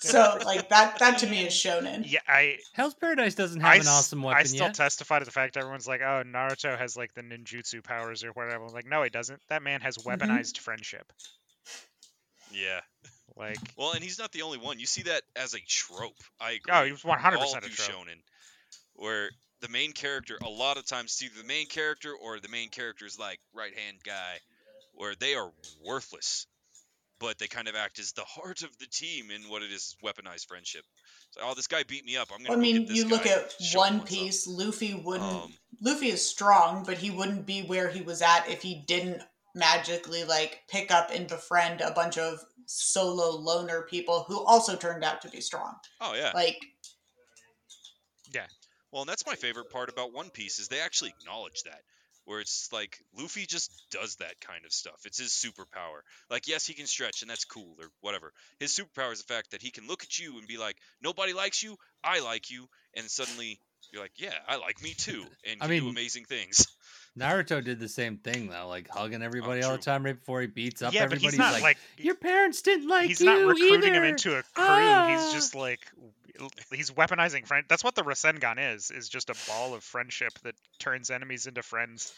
[0.00, 0.98] So like that.
[0.98, 2.10] That to me is Shonen.
[2.10, 4.74] yeah, I Hell's Paradise doesn't have I, an s- awesome I still yet.
[4.74, 8.64] testify to the fact everyone's like, oh, Naruto has like the ninjutsu powers or whatever.
[8.64, 9.40] I'm like, no, he doesn't.
[9.48, 10.08] That man has Mm-hmm.
[10.22, 11.12] weaponized friendship.
[12.52, 12.80] Yeah.
[13.36, 14.78] Like, Well, and he's not the only one.
[14.80, 16.16] You see that as a trope.
[16.40, 16.72] I agree.
[16.74, 17.96] oh, he was one hundred percent a do trope.
[18.06, 18.20] shonen,
[18.94, 19.30] where
[19.60, 22.68] the main character, a lot of times, it's either the main character or the main
[22.70, 24.38] character's like right hand guy,
[24.94, 25.50] where they are
[25.86, 26.46] worthless,
[27.20, 29.94] but they kind of act as the heart of the team in what it is
[30.02, 30.82] weaponized friendship.
[31.32, 32.28] So, oh, this guy beat me up.
[32.34, 32.58] I'm gonna.
[32.58, 34.00] I mean, this you look at One.
[34.00, 34.46] Piece.
[34.46, 35.30] Luffy wouldn't.
[35.30, 39.22] Um, Luffy is strong, but he wouldn't be where he was at if he didn't
[39.54, 45.04] magically like pick up and befriend a bunch of solo loner people who also turned
[45.04, 45.74] out to be strong.
[46.00, 46.32] oh yeah.
[46.34, 46.58] Like,
[48.34, 48.46] Yeah.
[48.90, 51.82] Well, and that's my favorite part about One Piece is they actually acknowledge that.
[52.30, 55.00] Where it's like Luffy just does that kind of stuff.
[55.04, 56.02] It's his superpower.
[56.30, 58.32] Like, yes, he can stretch, and that's cool or whatever.
[58.60, 61.32] His superpower is the fact that he can look at you and be like, "Nobody
[61.32, 61.76] likes you.
[62.04, 63.58] I like you," and suddenly
[63.92, 66.68] you're like, "Yeah, I like me too," and I can do mean- amazing things.
[67.18, 70.46] Naruto did the same thing though, like hugging everybody all the time right before he
[70.46, 71.26] beats up yeah, but everybody.
[71.26, 74.30] he's not like, like, your parents didn't like he's you He's not recruiting him into
[74.30, 74.44] a crew.
[74.56, 75.08] Ah.
[75.10, 75.90] He's just like
[76.72, 77.64] he's weaponizing friend.
[77.68, 78.90] That's what the Rasengan is.
[78.90, 82.12] Is just a ball of friendship that turns enemies into friends.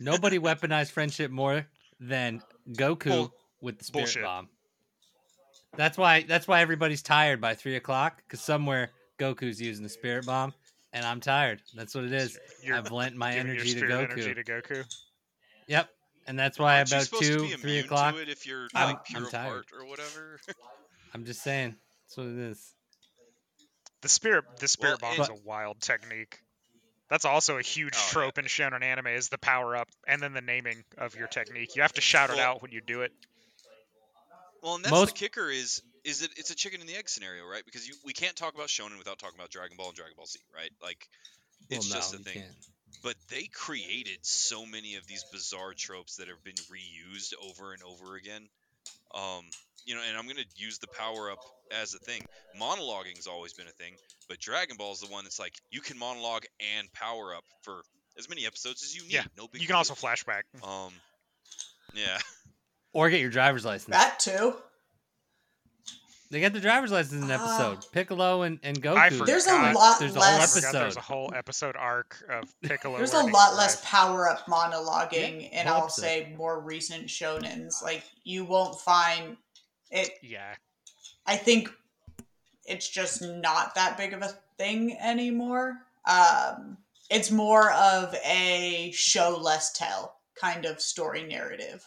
[0.00, 1.66] Nobody weaponized friendship more
[2.00, 4.22] than Goku Bull- with the spirit bullshit.
[4.24, 4.48] bomb.
[5.76, 6.22] That's why.
[6.28, 10.52] That's why everybody's tired by three o'clock because somewhere Goku's using the spirit bomb,
[10.92, 11.62] and I'm tired.
[11.74, 12.38] That's what it is.
[12.62, 14.10] You're I've lent my energy to Goku.
[14.12, 14.84] energy to Goku.
[15.68, 15.88] Yep,
[16.26, 18.14] and that's why Aren't about two, to be three o'clock.
[18.16, 19.48] to it if you're I'm- like pure I'm of tired.
[19.48, 20.40] heart or whatever?
[21.14, 21.76] I'm just saying.
[22.04, 22.74] That's what it is.
[24.02, 26.38] The spirit, the spirit Well, bomb's and- a wild technique.
[27.08, 28.10] That's also a huge Oh, yeah.
[28.10, 31.76] trope in shonen anime is the power up and then the naming of your technique.
[31.76, 33.12] You have to shout it out when you do it.
[34.62, 37.08] Well, and that's Most- the kicker is is it it's a chicken and the egg
[37.08, 37.64] scenario, right?
[37.64, 40.26] Because you we can't talk about Shonen without talking about Dragon Ball and Dragon Ball
[40.26, 40.70] Z, right?
[40.82, 41.06] Like
[41.70, 42.42] it's well, just no, a thing.
[42.42, 42.54] can't.
[43.02, 47.82] But they created so many of these bizarre tropes that have been reused over and
[47.82, 48.48] over again.
[49.14, 49.44] Um,
[49.84, 51.38] you know, and I'm gonna use the power up
[51.72, 52.22] as a thing.
[52.58, 53.94] Monologuing's always been a thing,
[54.28, 56.44] but Dragon Ball is the one that's like you can monologue
[56.76, 57.82] and power up for
[58.18, 59.12] as many episodes as you need.
[59.14, 59.78] Yeah, no big You can deal.
[59.78, 60.42] also flashback.
[60.66, 60.92] um,
[61.94, 62.18] yeah.
[62.94, 63.94] Or get your driver's license.
[63.96, 64.54] that too.
[66.30, 67.84] They get the driver's license in an episode.
[67.92, 68.96] Piccolo and, and Goku.
[68.96, 69.26] I forgot.
[69.26, 70.54] There's a lot there's a I whole less.
[70.54, 70.98] forgot there's episode.
[70.98, 72.96] a whole episode arc of Piccolo.
[72.96, 76.00] There's a lot to less power up monologuing in I'll episode.
[76.02, 77.82] say more recent shonens.
[77.82, 79.36] Like you won't find
[79.92, 80.54] it Yeah,
[81.26, 81.70] I think
[82.66, 85.78] it's just not that big of a thing anymore.
[86.06, 86.78] Um,
[87.10, 91.84] it's more of a show less tell kind of story narrative.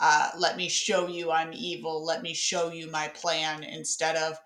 [0.00, 2.04] Uh, let me show you I'm evil.
[2.04, 4.38] Let me show you my plan instead of,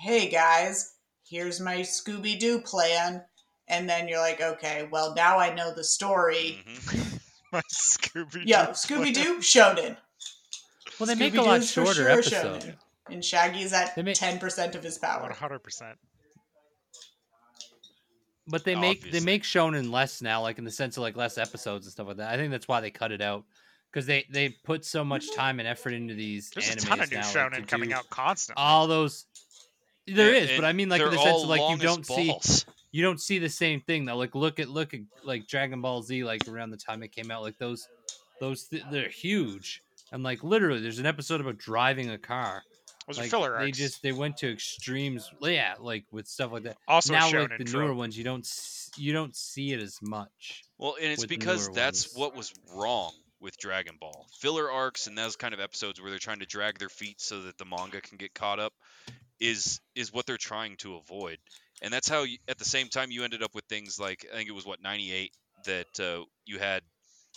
[0.00, 0.94] hey guys,
[1.28, 3.22] here's my Scooby Doo plan.
[3.68, 6.64] And then you're like, okay, well, now I know the story.
[6.68, 7.20] Mhm.
[7.52, 8.32] my Scooby.
[8.32, 8.40] Doo.
[8.46, 9.96] Yo, Scooby Doo, Shonen.
[10.98, 12.64] Well, they make a lot shorter sure episodes.
[12.66, 12.76] shonen.
[13.08, 15.22] And Shaggy's at They make- 10% of his power.
[15.22, 15.96] One hundred percent.
[18.48, 21.36] But they make they make shonen less now, like in the sense of like less
[21.36, 22.30] episodes and stuff like that.
[22.32, 23.44] I think that's why they cut it out
[23.90, 27.10] because they they put so much time and effort into these There's a ton of
[27.10, 28.62] new now, shonen to coming out constantly.
[28.62, 29.26] All those
[30.06, 32.28] there Yeah, is, but I mean like in the sense of like you don't see
[32.28, 32.66] balls.
[32.92, 34.16] you don't see the same thing though.
[34.16, 37.32] Like look at look at like Dragon Ball Z, like around the time it came
[37.32, 37.88] out, like those
[38.38, 39.82] those th- they're huge.
[40.12, 42.62] And like literally, there's an episode about driving a car.
[43.06, 45.30] Those are Like filler they just they went to extremes.
[45.40, 46.76] Yeah, like with stuff like that.
[46.88, 47.84] also now like the trope.
[47.84, 48.48] newer ones, you don't
[48.96, 50.64] you don't see it as much.
[50.78, 52.18] Well, and it's because that's ones.
[52.18, 54.26] what was wrong with Dragon Ball.
[54.40, 57.42] Filler arcs and those kind of episodes where they're trying to drag their feet so
[57.42, 58.72] that the manga can get caught up
[59.38, 61.38] is is what they're trying to avoid.
[61.82, 64.36] And that's how you, at the same time you ended up with things like I
[64.36, 65.30] think it was what 98
[65.66, 66.82] that uh, you had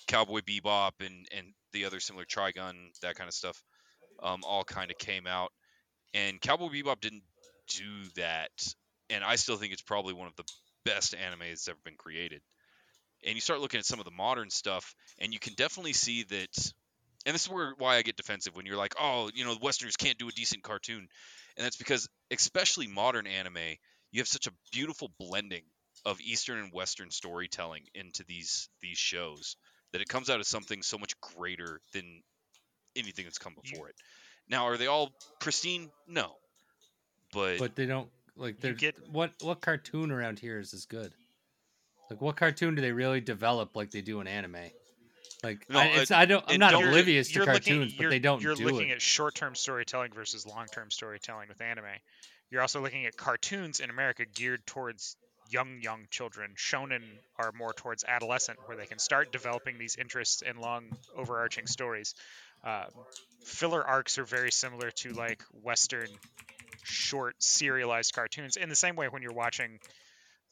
[0.07, 3.61] Cowboy Bebop and and the other similar Trigun that kind of stuff
[4.21, 5.51] um, all kind of came out
[6.13, 7.23] and Cowboy Bebop didn't
[7.67, 8.51] do that
[9.09, 10.43] and I still think it's probably one of the
[10.85, 12.41] best anime that's ever been created.
[13.25, 16.23] And you start looking at some of the modern stuff, and you can definitely see
[16.23, 16.73] that.
[17.25, 19.97] And this is where why I get defensive when you're like, oh, you know, Westerners
[19.97, 21.07] can't do a decent cartoon,
[21.57, 23.57] and that's because, especially modern anime,
[24.11, 25.63] you have such a beautiful blending
[26.05, 29.57] of Eastern and Western storytelling into these these shows
[29.91, 32.21] that it comes out as something so much greater than
[32.95, 33.95] anything that's come You- before it.
[34.49, 35.91] Now, are they all pristine?
[36.07, 36.35] No,
[37.33, 38.59] but, But they don't like.
[38.59, 41.13] They're, get- what what cartoon around here is as good?
[42.09, 44.55] Like what cartoon do they really develop like they do in anime?
[45.43, 46.43] Like No, I, uh, it's, I don't.
[46.47, 48.93] I'm not don't- oblivious to You're looking- cartoons, but they don't You're do looking it.
[48.93, 51.85] at short-term storytelling versus long-term storytelling with anime.
[52.49, 55.15] You're also looking at cartoons in America geared towards
[55.49, 56.55] young, young children.
[56.57, 61.67] Shonen are more towards adolescent, where they can start developing these interests in long, overarching
[61.67, 62.15] stories.
[62.63, 62.89] Um,
[63.43, 66.19] filler arcs are very similar to like Western
[66.83, 68.57] short serialized cartoons.
[68.57, 69.79] In the same way, when you're watching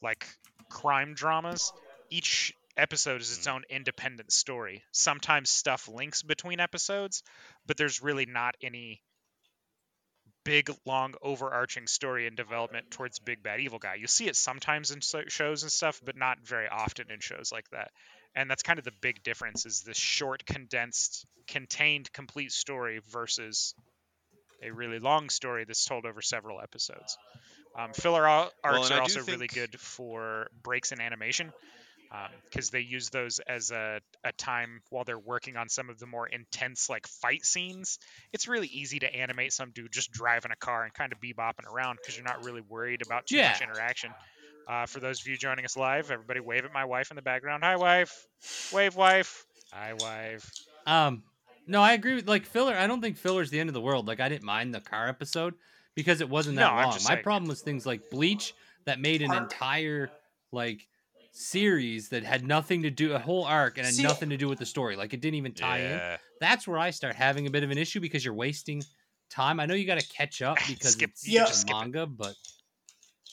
[0.02, 0.26] like
[0.70, 1.72] crime dramas,
[2.10, 3.52] each episode is its Mhm.
[3.54, 4.84] own independent story.
[4.92, 7.22] Sometimes stuff links between episodes,
[7.66, 9.02] but there's really not any
[10.48, 13.96] big, long, overarching story and development towards big bad evil guy.
[13.96, 17.52] You see it sometimes in so- shows and stuff, but not very often in shows
[17.52, 17.90] like that.
[18.34, 23.74] And that's kind of the big difference: is this short, condensed, contained, complete story versus
[24.62, 27.18] a really long story that's told over several episodes.
[27.78, 31.52] Um, filler ar- arcs I are also really good for breaks in animation
[32.50, 36.06] because they use those as a, a time while they're working on some of the
[36.06, 37.98] more intense like fight scenes.
[38.32, 41.70] It's really easy to animate some dude just driving a car and kind of bebopping
[41.70, 44.10] around because you're not really worried about too much interaction.
[44.68, 47.22] Uh, for those of you joining us live, everybody wave at my wife in the
[47.22, 47.62] background.
[47.64, 48.26] Hi, wife.
[48.72, 49.46] Wave, wife.
[49.72, 50.50] Hi, wife.
[50.86, 51.22] Um,
[51.66, 52.74] no, I agree with like filler.
[52.74, 54.06] I don't think filler's the end of the world.
[54.06, 55.54] Like I didn't mind the car episode
[55.94, 56.98] because it wasn't that No, long.
[57.04, 58.54] My problem was things like Bleach
[58.84, 60.10] that made an entire
[60.52, 60.86] like
[61.32, 64.48] series that had nothing to do a whole arc and had See- nothing to do
[64.48, 64.96] with the story.
[64.96, 66.18] Like it didn't even tie in.
[66.40, 68.82] That's where I start having a bit of an issue because you're wasting
[69.30, 69.60] time.
[69.60, 71.78] I know you got to catch up because Skip- it's you a just skip it.
[71.78, 72.34] manga, but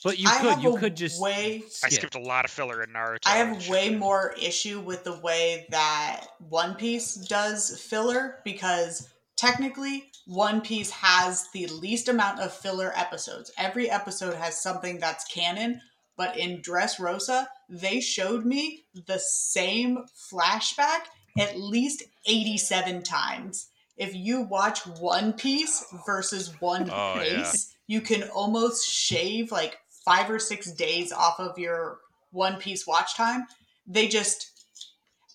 [0.04, 1.62] but you I could you could just way.
[1.82, 3.18] I skipped a lot of filler in Naruto.
[3.26, 3.72] I have shit.
[3.72, 10.90] way more issue with the way that One Piece does filler because technically One Piece
[10.90, 13.50] has the least amount of filler episodes.
[13.58, 15.80] Every episode has something that's canon,
[16.16, 21.00] but in Dressrosa, they showed me the same flashback
[21.38, 23.68] at least 87 times.
[23.96, 27.42] If you watch One Piece versus One Oh, yeah.
[27.42, 31.98] Piece, you can almost shave like five or six days off of your
[32.30, 33.46] One Piece watch time.
[33.86, 34.50] They just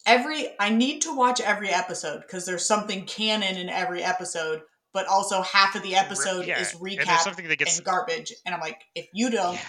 [0.05, 4.61] every I need to watch every episode because there's something canon in every episode,
[4.93, 8.33] but also half of the episode yeah, is and recap something that gets and garbage.
[8.45, 9.61] And I'm like, if you don't, Yeah.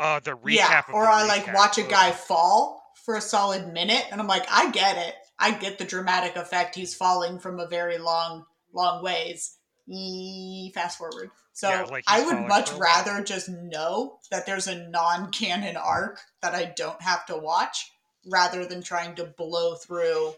[0.00, 0.54] Uh, the recap.
[0.54, 4.46] yeah, or I like watch a guy fall for a solid minute, and I'm like,
[4.50, 5.14] I get it.
[5.38, 6.74] I get the dramatic effect.
[6.74, 9.56] He's falling from a very long, long ways.
[9.86, 11.30] Yee, fast forward.
[11.52, 16.54] So Yeah, like I would much rather just know that there's a non-canon arc that
[16.54, 17.90] I don't have to watch,
[18.30, 20.34] rather than trying to blow through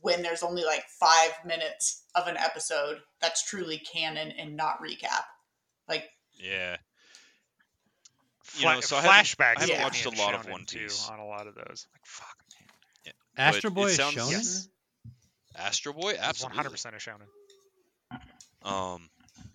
[0.00, 5.24] when there's only like five minutes of an episode that's truly canon and not recap.
[5.88, 6.76] Like yeah.
[8.54, 9.40] You Fla- know, so I haven't- flashbacks.
[9.56, 11.08] I haven't get watched a lot of Shonen, One too, Piece.
[11.08, 11.86] on a lot of those.
[11.92, 12.36] Like fuck,
[13.06, 13.14] man.
[13.36, 14.30] Astro Boy it is sounds- shonen.
[14.32, 14.68] Yes.
[15.56, 16.62] Astro Boy, It's absolutely.
[16.64, 17.26] 100% a shonen.
[18.62, 19.08] Um,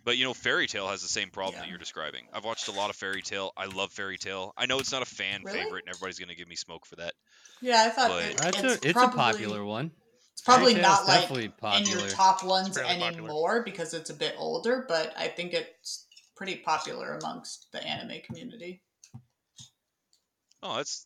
[0.04, 2.26] but you know, Fairy Tail has the same problem that you're describing.
[2.34, 3.52] I've watched a lot of Fairy Tail.
[3.56, 4.54] I love Fairy Tail.
[4.58, 5.60] I know it's not a fan Really?
[5.60, 7.14] favorite, and everybody's gonna give me smoke for that.
[7.62, 9.92] yeah, I thought But- it- it's, a it's probably, a popular one.
[10.34, 12.00] It's probably Fairy not like definitely in popular.
[12.02, 13.08] your top ones fairly popular.
[13.08, 16.05] anymore because it's a bit older, but I think it's
[16.36, 18.82] pretty popular amongst the anime community.
[20.64, 21.06] Oh, that's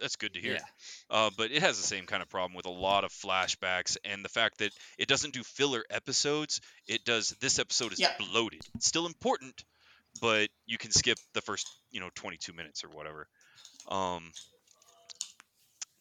[0.00, 0.54] that's good to hear.
[0.54, 0.60] Yeah.
[1.08, 4.24] Uh, but it has the same kind of problem with a lot of flashbacks and
[4.24, 6.60] the fact that it doesn't do filler episodes.
[6.88, 7.30] It does.
[7.40, 8.18] This episode is Yep.
[8.18, 8.60] bloated.
[8.74, 9.62] It's still important,
[10.20, 13.28] but you can skip the first, you know, 22 minutes or whatever.
[13.88, 14.32] Um,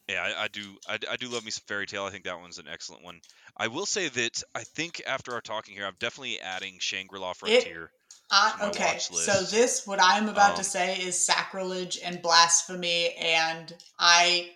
[0.10, 0.62] yeah, I, I do.
[0.89, 2.04] I, I do love me some Fairy Tail.
[2.06, 3.22] I think that one's an excellent one.
[3.56, 7.91] I will say that I think after our talking here, I'm definitely adding Shangri-La Frontier.
[8.34, 13.76] Uh, okay, so this what I'm about to Um, say is sacrilege and blasphemy, and
[14.00, 14.52] I,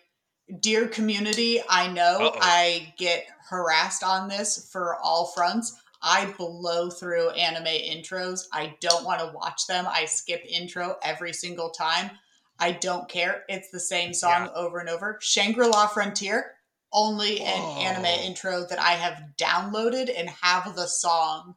[0.62, 2.40] dear community, I know Uh-oh.
[2.42, 5.76] I get harassed on this for all fronts.
[6.02, 8.46] I blow through anime intros.
[8.54, 9.86] I don't want to watch them.
[9.90, 12.12] I skip intro every single time.
[12.60, 13.44] I don't care.
[13.50, 14.52] It's the same song Yeah.
[14.54, 15.18] over and over.
[15.22, 16.54] Shangri La Frontier,
[16.94, 21.56] only an anime intro that I have downloaded and have the song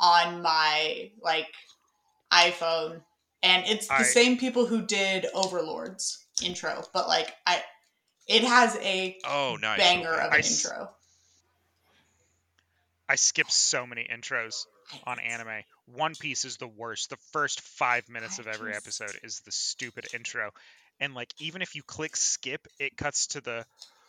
[0.00, 1.48] on my like
[2.32, 3.02] iPhone
[3.42, 7.62] and it's the I- same people who did Overlord's intro, but like I,
[8.28, 9.78] it has a Oh, nice.
[9.78, 10.90] banger of an s- intro.
[13.08, 14.64] I skip so many intros
[15.06, 15.62] on anime.
[15.86, 17.10] One Piece is the worst.
[17.10, 20.50] The first five minutes of every episode is the stupid intro.
[20.98, 23.64] And like even if you click skip, it cuts to the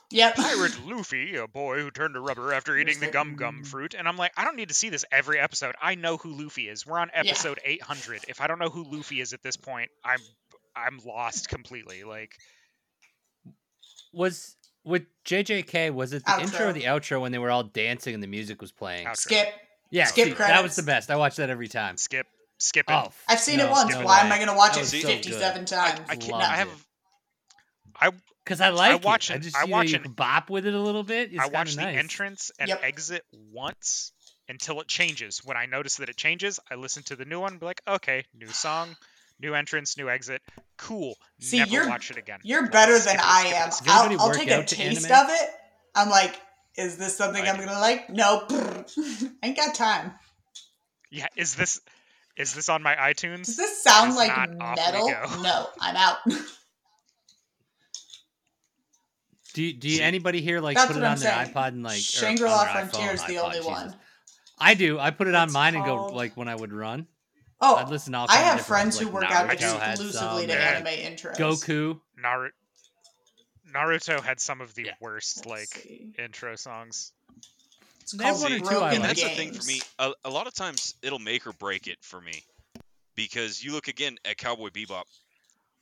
[0.09, 0.35] Yep.
[0.35, 3.67] pirate Luffy, a boy who turned to rubber after eating the gum gum mm.
[3.67, 3.93] fruit.
[3.93, 5.75] And I'm like, I don't need to see this every episode.
[5.81, 6.85] I know who Luffy is.
[6.85, 7.31] We're on Yeah.
[7.31, 8.25] episode 800.
[8.27, 10.19] If I don't know who Luffy is at this point, I'm
[10.75, 12.03] I'm lost completely.
[12.03, 12.37] Like
[14.13, 14.55] Was
[14.85, 15.93] with JJK?
[15.93, 18.61] Was it the intro or the outro when they were all dancing and the music
[18.61, 19.07] was playing?
[19.07, 19.17] Outro.
[19.17, 19.53] Skip.
[19.89, 21.09] Yeah, Skip see, that was the best.
[21.09, 21.95] I watched that every time.
[21.97, 22.27] skip,
[22.59, 22.93] skip it.
[22.93, 23.93] Oh, I've seen no, it once.
[23.93, 24.31] no Why am.
[24.31, 26.01] I going to watch it was so 57 times?
[26.09, 26.33] I can't.
[26.33, 26.67] Loved I have.
[28.07, 28.13] it.
[28.47, 29.33] Because I like I watch it.
[29.33, 31.31] I just I you know, watch you it- can bop with it a little bit.
[31.33, 31.97] It's I kinda watch the nice.
[31.97, 32.79] entrance and Yep.
[32.83, 34.13] exit once
[34.47, 35.41] until it changes.
[35.43, 37.57] When I notice that it changes, I listen to the new one.
[37.57, 38.95] Be like, okay, new song,
[39.39, 40.41] new entrance, new exit.
[40.77, 41.15] Cool.
[41.41, 42.39] See, Never you're- watch it again.
[42.43, 43.71] You're Like, better than it, I am.
[43.87, 45.49] I'll, I'll take a taste of it.
[45.93, 46.39] I'm like,
[46.77, 47.63] is this something I I'm do.
[47.65, 48.09] going to like?
[48.09, 48.47] No.
[49.43, 50.13] Ain't got time.
[51.11, 51.79] Yeah, is this
[52.37, 53.45] is this on my iTunes?
[53.47, 55.07] Does this sound like not off we metal?
[55.09, 55.41] go.
[55.41, 56.17] No, I'm out.
[59.57, 61.51] Do you, do you, anybody here like that's put it what I'm on their saying.
[61.51, 63.65] iPod and like or Shangri-La on Frontier is the iPod, only Jesus.
[63.65, 63.95] one.
[64.59, 64.99] I do.
[64.99, 67.07] I put it on It's mine and go like when I would run.
[67.59, 70.11] Oh, I'd listen to all I have friends ones, who work out Naruto had exclusively
[70.11, 70.59] some, to yeah.
[70.59, 71.37] anime intros.
[71.37, 71.99] Goku.
[72.23, 72.51] Naruto.
[73.73, 74.91] Naruto had some of the Yeah.
[75.01, 76.13] worst Let's like see.
[76.19, 77.11] intro songs.
[78.01, 79.01] It's They have one or See, two and like.
[79.01, 79.81] that's the thing for me.
[79.97, 82.43] A, a lot of times it'll make or break it for me,
[83.15, 85.05] because you look again at Cowboy Bebop.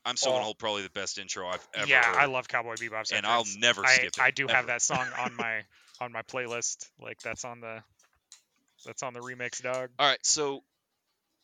[0.05, 0.35] I'm still Oh.
[0.35, 3.25] gonna hold probably the best intro I've ever yeah, heard, I love Cowboy Bebop's and
[3.25, 3.57] I'll entrance.
[3.57, 4.19] never I, skip it.
[4.19, 5.63] I do have that song on my
[5.99, 6.87] on my playlist.
[7.01, 7.81] Like that's on the
[8.85, 9.89] that's on the remix, dog.
[9.97, 10.61] All right, so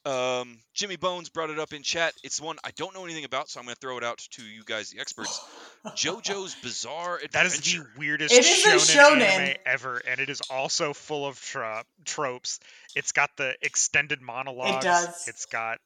[0.04, 2.14] um, Jimmy Bones brought it up in chat.
[2.24, 4.64] It's one I don't know anything about, so I'm gonna throw it out to you
[4.66, 5.40] guys, the experts.
[5.86, 7.30] JoJo's Bizarre Adventure.
[7.34, 9.22] That is the weirdest It is a shonen, shonen.
[9.22, 12.60] anime ever, and it is also full of tro- tropes.
[12.96, 14.84] It's got the extended monologues.
[14.86, 15.28] It does.
[15.28, 15.80] It's got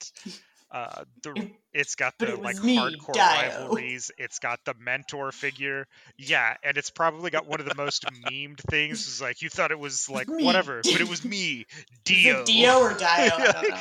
[0.75, 1.31] uh, the.
[1.35, 3.21] It- It's got the it like me, hardcore Dio.
[3.23, 4.09] rivalries.
[4.17, 5.87] It's got the mentor figure.
[6.17, 9.05] Yeah, and it's probably got one of the most memed things.
[9.07, 12.45] It's like you thought it was like me, whatever, but it was me, Is Dio.
[12.45, 13.07] Dio or Dio?
[13.09, 13.77] I don't know.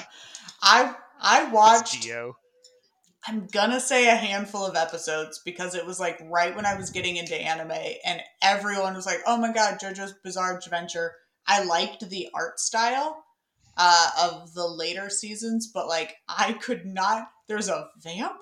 [0.60, 2.02] I I It's watched.
[2.02, 2.36] Dio.
[3.28, 6.90] I'm gonna say a handful of episodes because it was like right when I was
[6.90, 7.70] getting into anime,
[8.04, 11.12] and everyone was like, "Oh my god, JoJo's Bizarre Adventure."
[11.46, 13.24] I liked the art style
[13.76, 17.28] uh, of the later seasons, but like I could not.
[17.48, 18.32] There's a vampire.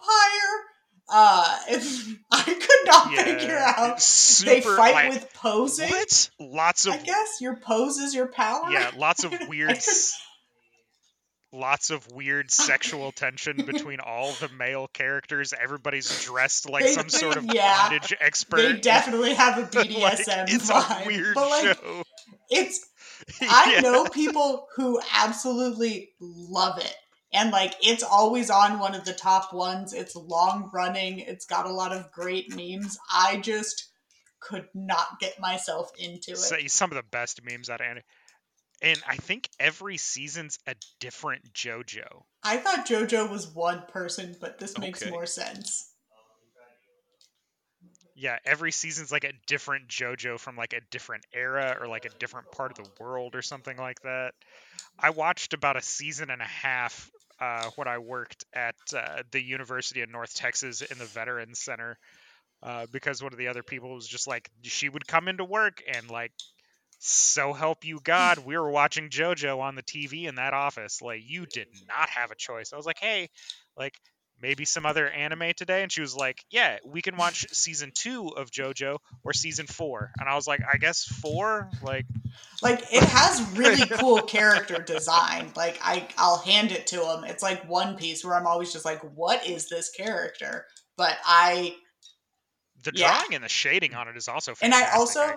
[1.14, 4.00] Uh, it's, I could not Yeah, figure out.
[4.00, 5.90] super, they fight like, with posing.
[5.90, 6.30] What?
[6.38, 8.70] lots of I guess your pose is your power.
[8.70, 9.76] yeah, lots of weird,
[11.52, 15.52] lots of weird sexual tension between all the male characters.
[15.60, 18.56] Everybody's dressed like They- some sort of yeah, bondage expert.
[18.56, 22.02] They definitely have a Like, BDSM it's vibe, a weird but like show.
[22.50, 22.88] it's
[23.42, 23.80] I Yeah.
[23.80, 26.94] know people who absolutely love it.
[27.32, 29.94] And like it's always on one of the top ones.
[29.94, 31.18] It's long running.
[31.18, 32.98] It's got a lot of great memes.
[33.10, 33.88] I just
[34.40, 36.70] could not get myself into it.
[36.70, 38.02] Some of the best memes out of anime.
[38.82, 42.24] And I think every season's a different JoJo.
[42.42, 45.10] I thought JoJo was one person, but this makes Okay.
[45.10, 45.91] more sense.
[48.14, 52.10] Yeah, every season's like a different JoJo from like a different era or like a
[52.18, 54.32] different part of the world or something like that.
[54.98, 57.10] I watched about a season and a half
[57.40, 61.98] uh, when I worked at uh, the University of North Texas in the Veterans Center
[62.62, 65.82] uh, because one of the other people was just like, she would come into work
[65.88, 66.32] and like,
[66.98, 71.02] so help you God, we were watching JoJo on the TV in that office.
[71.02, 72.72] Like, you did not have a choice.
[72.72, 73.28] I was like, hey,
[73.76, 73.94] like,
[74.42, 75.82] maybe some other anime today?
[75.82, 80.10] And she was like, yeah, we can watch season two of JoJo or season four.
[80.18, 81.70] And I was like, I guess four?
[81.82, 82.04] Like,
[82.60, 85.52] Like it has really cool character design.
[85.56, 87.24] Like I, I'll hand it to them.
[87.24, 90.66] It's like One Piece, where I'm always just like, "What is this character?"
[90.96, 91.74] But I,
[92.82, 93.16] the Yeah.
[93.18, 95.36] drawing and the shading on it is also And I also-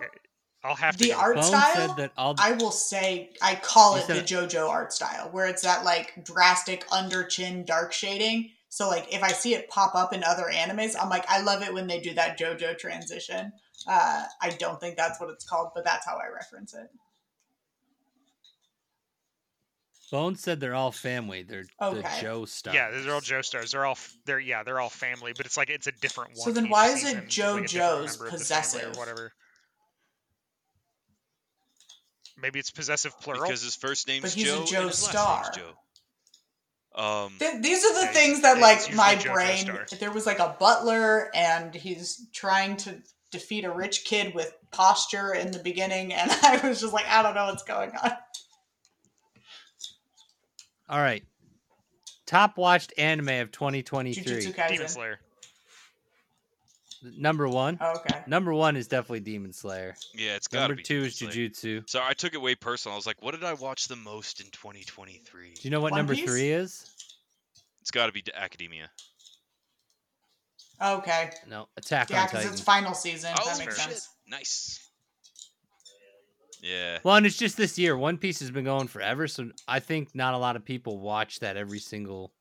[0.63, 1.75] I'll have to the give art Bone style.
[1.75, 5.45] said that all I will say I call You it the JoJo art style, where
[5.45, 8.49] it's that like drastic under chin dark shading.
[8.75, 11.61] So like if I see it pop up in other animes, I'm like, I love
[11.61, 13.53] it when they do that JoJo transition.
[13.87, 16.89] Uh, I don't think that's what it's called, but that's how I reference it.
[20.11, 21.43] Bones said they're all family.
[21.43, 22.19] They're the Okay.
[22.19, 22.73] Joe stuff.
[22.73, 23.71] Yeah, they're all Joestars.
[23.71, 26.45] They're all they're yeah, they're all family, but it's like it's a different one.
[26.45, 27.23] So then why is it season.
[27.23, 28.93] It's Joe like Joe's member of the family possessive?
[28.93, 29.31] or whatever?
[32.37, 33.43] Maybe it's possessive plural.
[33.43, 35.13] Because his first name's But he's a Joe Joe and his Star.
[35.13, 35.73] last name's Joe.
[36.95, 39.85] Um, Th- these are the Yeah, things that like my usually brain Star.
[39.99, 45.33] there was like a butler and he's trying to defeat a rich kid with posture
[45.33, 48.13] in the beginning and i was just like i don't know what's going on
[50.87, 51.23] All right.
[52.27, 54.53] Top watched anime of 2023.
[54.69, 55.19] Demon Slayer.
[57.17, 57.77] Number one.
[57.81, 59.95] oh, okay Number one is definitely Demon Slayer.
[60.13, 61.31] yeah, it's got to Number two Demon is Slayer.
[61.31, 61.89] Jujutsu.
[61.89, 62.93] So I took it way personal.
[62.93, 65.53] I was like, what did I watch the most in 2023?
[65.53, 66.25] Do you know what One number Piece?
[66.29, 66.89] three is?
[67.81, 68.89] It's got to be Academia.
[70.83, 72.17] okay No, Attack on Academia.
[72.17, 72.51] yeah on because Titan.
[72.53, 73.89] it's final season Oh, that makes fair.
[73.91, 74.81] sense Nice.
[76.61, 76.97] Yeah.
[77.03, 77.95] Well, and it's just this year.
[77.95, 81.39] One Piece has been going forever, so I think not a lot of people watch
[81.41, 82.31] that every single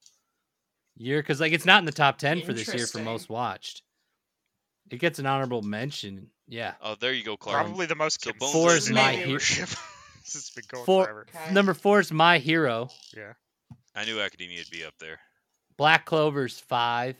[0.97, 3.05] year because, like, it's not in the top ten for this year for Interesting.
[3.05, 3.83] most watched.
[4.91, 6.29] It gets an honorable mention.
[6.47, 7.65] Yeah, Oh, there you go, Clark.
[7.65, 9.33] Probably the most So Bones Four is my Maybe.
[9.33, 9.71] viewership.
[10.23, 11.27] this has been going Four- forever.
[11.35, 12.91] okay number four is My Hero.
[13.17, 13.33] Yeah.
[13.95, 15.19] I knew Academia would be up there.
[15.79, 17.17] Black Clover's five.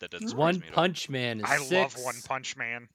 [0.00, 0.72] That doesn't surprise One me at.
[0.72, 1.96] Punch Man is I six.
[1.96, 2.88] love One Punch Man.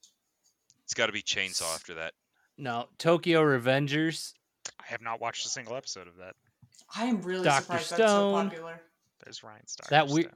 [0.85, 2.13] It's got to be Chainsaw after that.
[2.57, 4.33] No, Tokyo Revengers.
[4.79, 6.33] I have not watched a single episode of that.
[6.95, 7.61] i am really Dr.
[7.61, 8.49] surprised that's so Stone.
[8.49, 8.81] popular
[9.23, 9.87] There's Ryan Star.
[9.91, 10.27] That we-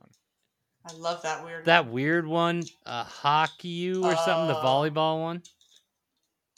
[0.85, 4.63] i love that weird That weird one, uh, Hockey or something, the Oh.
[4.63, 5.43] volleyball one.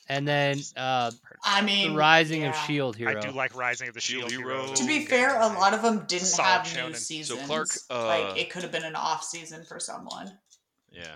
[0.09, 1.11] And then uh,
[1.45, 2.55] i the mean Rising of.
[2.55, 3.17] Shield Hero.
[3.17, 4.63] I do like Rising of the Shield Shield, Hero.
[4.65, 4.75] Hero.
[4.75, 6.93] to be fair a lot of them didn't Solid have new shonen.
[6.93, 10.37] So seasons Clark, uh, like it could have been an off season for someone
[10.91, 11.15] Yeah.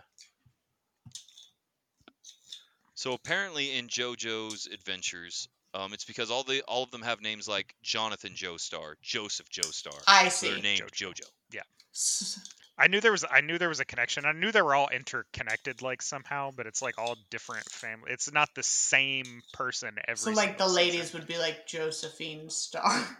[2.93, 7.47] So apparently in JoJo's adventures, um, it's because all the all of them have names
[7.47, 10.01] like Jonathan Joestar, Joseph Joestar.
[10.07, 11.13] i see they're named Jojo.
[11.13, 11.61] JoJo.
[11.93, 12.39] S-
[12.77, 14.25] I knew there was I knew there was a connection.
[14.25, 18.11] I knew they were all interconnected like somehow, but it's like all different family.
[18.11, 20.17] It's not the same person every.
[20.17, 21.19] So like the single ladies season.
[21.19, 23.17] would be like Josephine Star.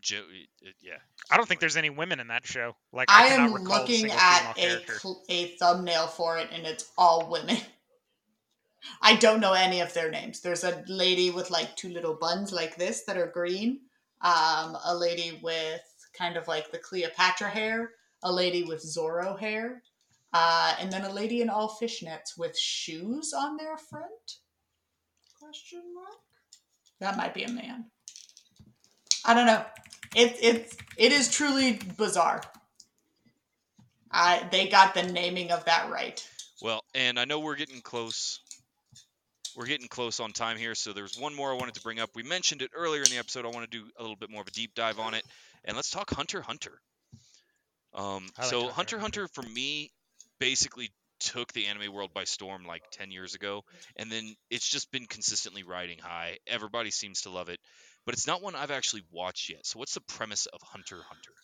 [0.00, 0.98] Jo- uh, yeah.
[1.30, 2.76] I don't think there's any women in that show.
[2.92, 6.66] Like I I, am recall a looking at a cl- a thumbnail for it, and
[6.66, 7.56] it's all women.
[9.02, 10.40] I don't know any of their names.
[10.40, 13.80] There's a lady with like two little buns like this that are green.
[14.20, 15.82] Um, a lady with
[16.16, 17.90] kind of like the Cleopatra hair.
[18.22, 19.82] A lady with Zorro hair.
[20.32, 24.38] Uh, and then a lady in all fishnets with shoes on their front.
[25.40, 26.16] Question mark.
[27.00, 27.86] That might be a man.
[29.24, 29.64] I don't know.
[30.16, 32.42] It it it is truly bizarre.
[34.10, 36.26] I they got the naming of that right.
[36.60, 38.40] Well, and I know we're getting close.
[39.58, 42.10] We're getting close on time here, so there's one more I wanted to bring up.
[42.14, 43.44] We mentioned it earlier in the episode.
[43.44, 45.24] I want to do a little bit more of a deep dive on it,
[45.64, 46.80] and let's talk Hunter Hunter.
[47.92, 49.90] Um, like so Hunter Hunter Hunter for me
[50.38, 53.64] basically took the anime world by storm like 10 years ago,
[53.96, 56.38] and then it's just been consistently riding high.
[56.46, 57.58] Everybody seems to love it,
[58.06, 59.66] but it's not one I've actually watched yet.
[59.66, 61.34] So what's the premise of Hunter Hunter?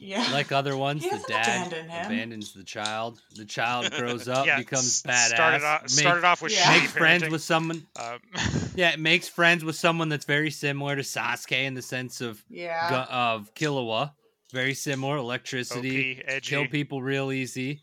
[0.00, 0.26] Yeah.
[0.32, 3.20] Like other ones, He the dad abandons the child.
[3.36, 5.34] The child grows up, yeah, becomes s- badass.
[5.34, 6.70] Started off, make- started off with Yeah.
[6.78, 7.30] makes friends parenting.
[7.32, 7.86] with someone.
[8.00, 8.18] Um,
[8.76, 12.40] Yeah, it makes friends with someone that's very similar to Sasuke in the sense of
[12.48, 12.88] yeah.
[12.90, 14.12] gu- of Killua.
[14.52, 16.48] Very similar, electricity, OP, edgy.
[16.50, 17.82] kill people real easy.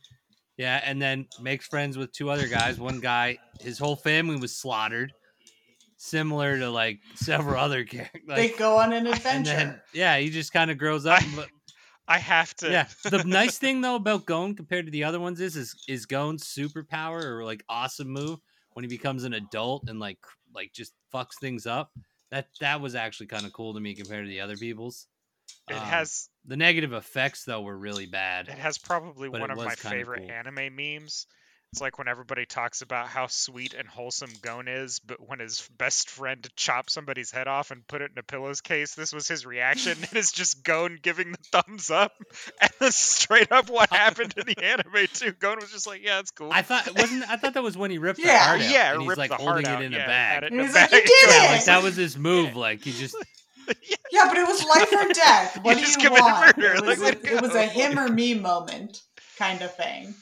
[0.58, 2.80] Yeah, and then makes friends with two other guys.
[2.80, 5.12] One guy, his whole family was slaughtered,
[5.98, 8.22] similar to like several other characters.
[8.28, 9.52] they go on an and adventure.
[9.52, 11.22] then yeah, he just kind of grows up.
[11.22, 11.50] I- but
[12.08, 12.70] I have to.
[12.72, 16.06] yeah, the nice thing though about Gon compared to the other ones is is is
[16.06, 18.40] Gon's superpower or like awesome move
[18.74, 20.20] when he becomes an adult and like
[20.54, 21.92] like just fucks things up.
[22.32, 25.08] That that was actually kind of cool to me compared to the other people's.
[25.70, 28.50] It Um, has the negative effects though were really bad.
[28.50, 30.32] it has probably one of my favorite cool.
[30.32, 31.28] anime memes.
[31.74, 35.68] It's like when everybody talks about how sweet and wholesome Gon is, but when his
[35.78, 39.28] best friend chopped somebody's head off and put it in a pillow's case, this was
[39.28, 39.92] his reaction.
[39.92, 42.14] and it's just Gon giving the thumbs up,
[42.62, 45.34] and that's straight up what happened in the anime too.
[45.34, 47.92] Gon was just like, "Yeah, it's cool." I thought wasn't I thought that was when
[47.92, 48.40] he ripped the Yeah.
[48.40, 48.70] heart out.
[48.70, 50.44] yeah, and he's like holding heart it in yeah, a bag.
[50.44, 51.02] it And in a he's like, bag.
[51.02, 52.56] "You did Yeah, it!" like that was his move.
[52.56, 53.16] Like he just
[54.14, 55.60] Yeah, but it was life or death.
[55.62, 56.58] What do just you want?
[56.58, 59.02] murder, It was, like, a, it was a him or me moment
[59.38, 60.14] kind of thing.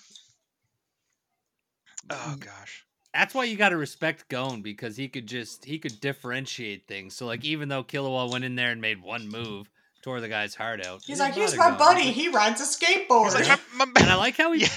[2.09, 2.85] Oh mm, gosh.
[3.13, 7.15] that's why you got to respect Gon because he could just he could differentiate things.
[7.15, 9.69] So like even though Killua went in there and made one move,
[10.03, 11.01] tore the guy's heart out.
[11.05, 11.77] He's it like, he's my Gon.
[11.77, 12.11] buddy.
[12.11, 13.35] He rides a skateboard.
[13.35, 14.67] He's like, my, my, and I like how he yeah.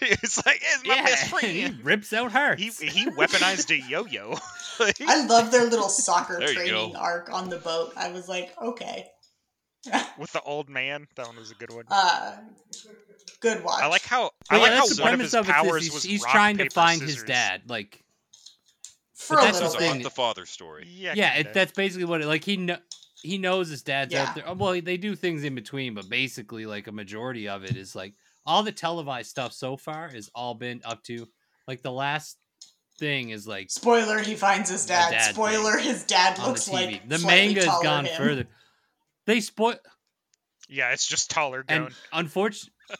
[0.00, 2.80] it's like it's my yeah, best he rips out hearts.
[2.80, 4.38] He he weaponized a yo-yo.
[4.78, 7.92] Like, I love their little soccer training arc on the boat.
[7.96, 9.06] I was like, okay.
[10.18, 11.06] with the old man.
[11.16, 11.84] That one was a good one.
[11.90, 12.36] Uh,
[13.40, 13.82] good watch.
[13.82, 15.46] I like how But I yeah, like how that's the one of premise his of
[15.46, 15.50] it.
[15.50, 17.62] is powers he's, was he's rock, trying to paper, find his dad.
[17.68, 18.02] Like
[19.14, 19.92] For But a that's little the bit.
[19.92, 20.02] thing.
[20.02, 20.86] The Father story.
[20.88, 22.44] Yeah, yeah, it, that's basically what it like.
[22.44, 22.76] He know
[23.22, 24.24] he knows his dad's Yeah.
[24.24, 24.54] out there.
[24.54, 28.14] Well, they do things in between, but basically, like a majority of it is like
[28.46, 31.26] all the televised stuff so far has all been up to
[31.66, 32.36] like the last
[32.98, 35.10] thing is like Spoiler: He finds his dad.
[35.10, 38.16] dad Spoiler: His dad on the looks like the slightly manga has gone him.
[38.16, 38.46] further.
[39.26, 39.76] They spoil
[40.68, 41.94] yeah, it's just taller and going.
[42.12, 42.72] unfortunately.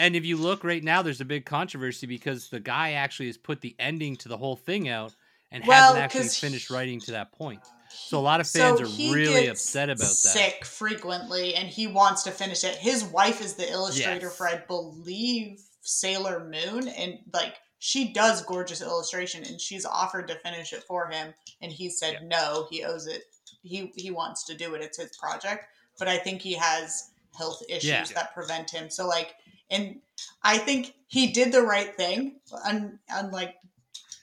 [0.00, 3.36] And if you look right now, there's a big controversy because the guy actually has
[3.36, 5.12] put the ending to the whole thing out
[5.50, 7.58] and Well, hasn't actually finished he- writing to that point.
[7.90, 10.06] So a lot of fans So are really upset about that.
[10.06, 12.76] Sick frequently, and he wants to finish it.
[12.76, 14.36] His wife is the illustrator Yes.
[14.36, 20.36] for, I believe, Sailor Moon, and like she does gorgeous illustration, and she's offered to
[20.36, 22.28] finish it for him, and he said Yeah.
[22.28, 22.68] no.
[22.70, 23.24] He owes it.
[23.62, 24.82] He he wants to do it.
[24.82, 25.66] It's his project,
[25.98, 28.04] but I think he has health issues Yeah.
[28.14, 28.88] that prevent him.
[28.90, 29.34] So like,
[29.70, 30.00] and
[30.42, 32.40] I think he did the right thing.
[32.64, 33.56] Un, unlike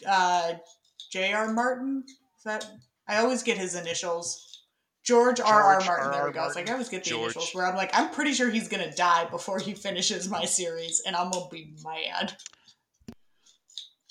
[0.07, 0.53] uh,
[1.11, 1.51] J.R.
[1.53, 2.65] Martin, is that
[3.07, 4.41] I always get his initials.
[5.03, 5.61] George R.
[5.61, 5.79] R.
[5.85, 6.11] Martin.
[6.11, 6.39] There we go.
[6.41, 7.35] I like, I always get the George.
[7.35, 11.03] initials where I'm like, I'm pretty sure he's gonna die before he finishes my series,
[11.05, 12.35] and I'm gonna be mad.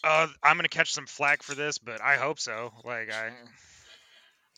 [0.04, 2.72] Uh, I'm gonna catch some flack for this, but I hope so.
[2.84, 3.30] Like I,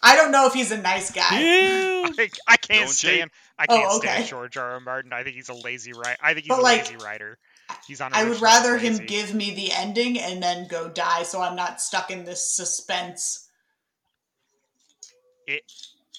[0.02, 1.40] I don't know if he's a nice guy.
[1.40, 2.14] Ew.
[2.18, 3.16] I, I can't Don't shade.
[3.18, 3.31] stand.
[3.59, 4.09] I Oh, can't okay.
[4.09, 4.73] stand George R.
[4.73, 4.81] R.
[4.81, 5.12] Martin.
[5.12, 6.18] I think he's a lazy writer.
[6.23, 7.39] I think he's But, a like, lazy writer.
[7.86, 8.12] He's on.
[8.12, 11.56] I would original rather him give me the ending and then go die, so I'm
[11.56, 13.48] not stuck in this suspense.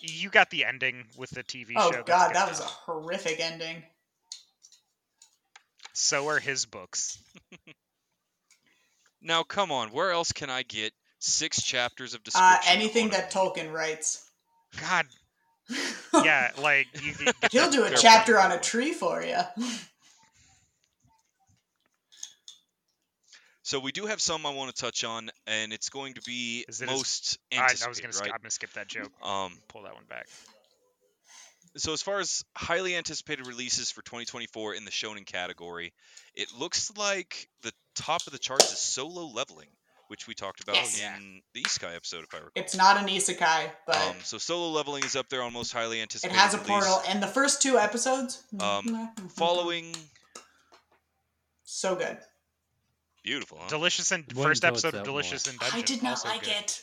[0.02, 2.04] You got the ending with the TV Oh show.
[2.04, 3.84] that's god, that was a horrific ending.
[5.94, 7.20] So are his books.
[9.22, 12.74] Now, come on, where else can I get six chapters of Uh, description?
[12.74, 14.24] anything on that Tolkien writes.
[14.82, 15.06] God,
[16.14, 17.14] yeah, like you.
[17.20, 19.38] you get He'll do a chapter point, on a tree for you.
[23.64, 26.64] So we do have some I want to touch on, and it's going to be
[26.70, 28.32] Is it as- most I, anticipated, I was gonna.
[28.32, 28.42] right?
[28.42, 29.12] Gonna skip that joke.
[29.22, 30.28] Um, Pull that one back.
[31.76, 35.92] so as far as highly anticipated releases for 2024 in the shonen category,
[36.34, 39.68] it looks like the top of the charts is Solo Leveling,
[40.08, 41.02] which we talked about Yes.
[41.02, 42.52] in the Sky episode, if I recall.
[42.56, 46.02] It's not an isekai, but um, so Solo Leveling is up there on most highly
[46.02, 46.36] anticipated.
[46.36, 46.70] it has a release.
[46.70, 47.02] portal.
[47.08, 49.96] And the first two episodes, Um, Following,
[51.64, 52.18] so good.
[53.24, 53.68] beautiful, huh?
[53.70, 55.80] Delicious and Wait first episode of Delicious and Dungeon.
[55.80, 56.52] I did not also like good.
[56.52, 56.82] it.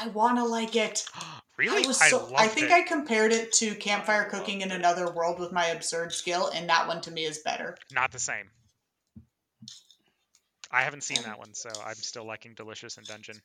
[0.00, 1.04] I want to like it.
[1.56, 1.84] really?
[1.84, 2.18] I was I so.
[2.18, 2.72] loved I think it.
[2.72, 6.86] I compared it to Campfire Cooking in Another World with my absurd skill, and that
[6.88, 7.76] one to me is better.
[7.92, 8.50] Not the same.
[10.70, 13.40] I haven't seen that one, so I'm still liking Delicious and Dungeon.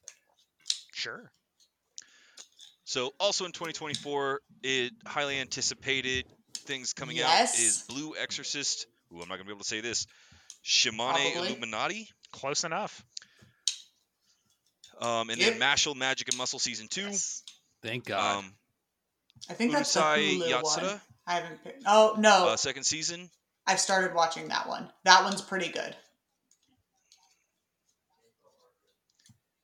[0.93, 1.31] Sure.
[2.85, 6.25] So also in 2024, it highly anticipated
[6.65, 8.87] things coming out is Blue Exorcist.
[9.13, 10.05] Ooh, I'm not gonna be able to say this.
[10.65, 11.47] Shimane Probably.
[11.49, 12.09] Illuminati.
[12.31, 13.03] Close enough.
[14.99, 15.53] Um, and Yep.
[15.53, 17.01] then Mashle Magic and Muscle season two.
[17.03, 17.43] Yes.
[17.81, 18.39] Thank God.
[18.39, 18.53] Um,
[19.49, 21.01] I think that's the Urusei Hulu Yatsura, one.
[21.27, 21.63] I haven't.
[21.63, 23.29] Picked, oh no, uh, second season.
[23.65, 24.91] I've started watching that one.
[25.03, 25.95] That one's pretty good.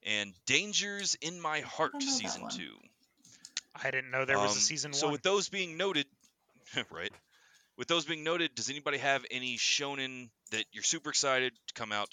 [0.10, 2.72] And Dangers in My Heart don't know that season two.
[3.76, 5.10] I didn't know there was a Um, season So one.
[5.10, 6.08] So with those being noted,
[6.92, 7.12] right?
[7.78, 11.92] With those being noted, does anybody have any shonen that you're super excited to come
[11.92, 12.10] out?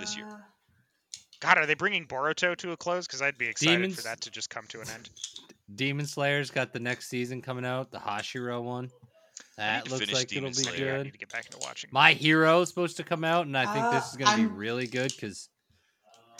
[0.00, 0.26] this year.
[0.26, 0.38] Uh,
[1.40, 3.06] God, are they bringing Boruto to a close?
[3.06, 5.10] Because I'd be excited Demons- for that to just come to an end.
[5.74, 8.90] Demon Slayer's got the next season coming out, the Hashira one.
[9.56, 10.94] That looks like Demon it'll be Slayer.
[10.94, 11.04] I good.
[11.04, 11.90] need to get back into watching.
[11.92, 14.48] My Hero is supposed to come out, and I think this Uh, is going to
[14.48, 15.49] be really good because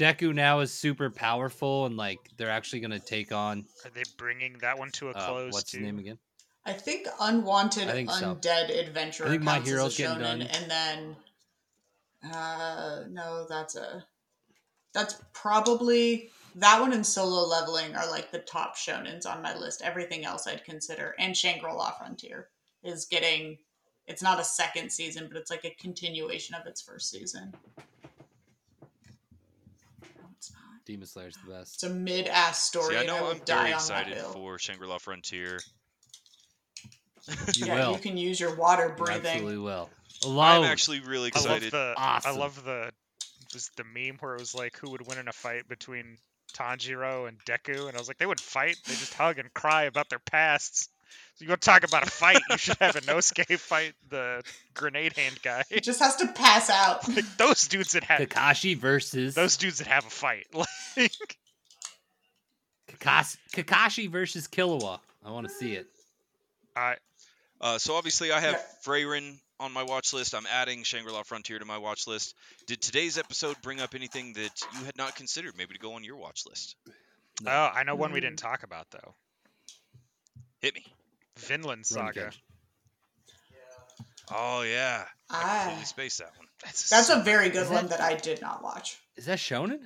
[0.01, 4.03] Deku now is super powerful, and like they're actually going to take on Are they
[4.17, 5.79] bringing that one to a uh, close what's too?
[5.79, 6.19] his name again?
[6.65, 8.35] I think Unwanted I think so.
[8.35, 9.27] Undead Adventure.
[9.27, 10.43] I think My counts as Hero's getting shonen, done.
[10.43, 11.17] and then
[12.33, 14.05] uh, no, that's a
[14.95, 19.83] that's probably that one and Solo Leveling are like the top shonens on my list.
[19.85, 22.49] Everything else I'd consider, and Shangri La Frontier
[22.83, 23.59] is getting.
[24.07, 27.53] It's not a second season, but it's like a continuation of its first season.
[30.97, 31.27] No, it's not.
[31.27, 31.75] Demon Slayer's the best.
[31.75, 32.95] It's a mid-ass story.
[32.95, 35.61] See, I and know will I'm very excited for Shangri-La Frontier.
[37.55, 37.93] You yeah, will.
[37.93, 39.27] you can use your water You breathing.
[39.27, 39.91] absolutely will.
[40.27, 41.75] I'm actually really excited.
[41.75, 42.37] I love the Awesome.
[42.37, 42.93] I love the
[43.53, 46.19] was the meme where it was like who would win in a fight between
[46.53, 48.77] Tanjiro and Deku, and I was like they would fight.
[48.87, 50.89] They just hug and cry about their pasts.
[51.41, 54.43] So you go talk about a fight, you should have Inosuke fight the
[54.75, 55.63] grenade hand guy.
[55.71, 57.09] He just has to pass out.
[57.17, 60.47] like those dudes that have Kakashi versus those dudes that have a fight.
[60.99, 61.39] Like
[62.91, 65.01] Kakashi, Kakashi versus Killua.
[65.25, 65.87] I want to see it.
[66.77, 66.97] I
[67.59, 68.63] Uh, so obviously, I have Yeah.
[68.85, 70.35] Frieren on my watch list.
[70.35, 72.35] I'm adding Shangri-La Frontier to my watch list.
[72.67, 76.05] Did today's episode bring up anything that you had not considered, maybe to go on
[76.05, 76.77] your watch list?
[77.41, 77.51] No.
[77.51, 79.15] Oh, I know one we didn't talk about though.
[80.61, 80.85] Hit me.
[81.41, 82.21] Vinland Rurouni Saga.
[82.27, 82.39] Kenshin.
[84.33, 85.61] Oh yeah, I Ah.
[85.65, 86.47] completely spaced that one.
[86.63, 88.99] That's, That's a very good one that- that I did not watch.
[89.17, 89.81] Is that Shonen?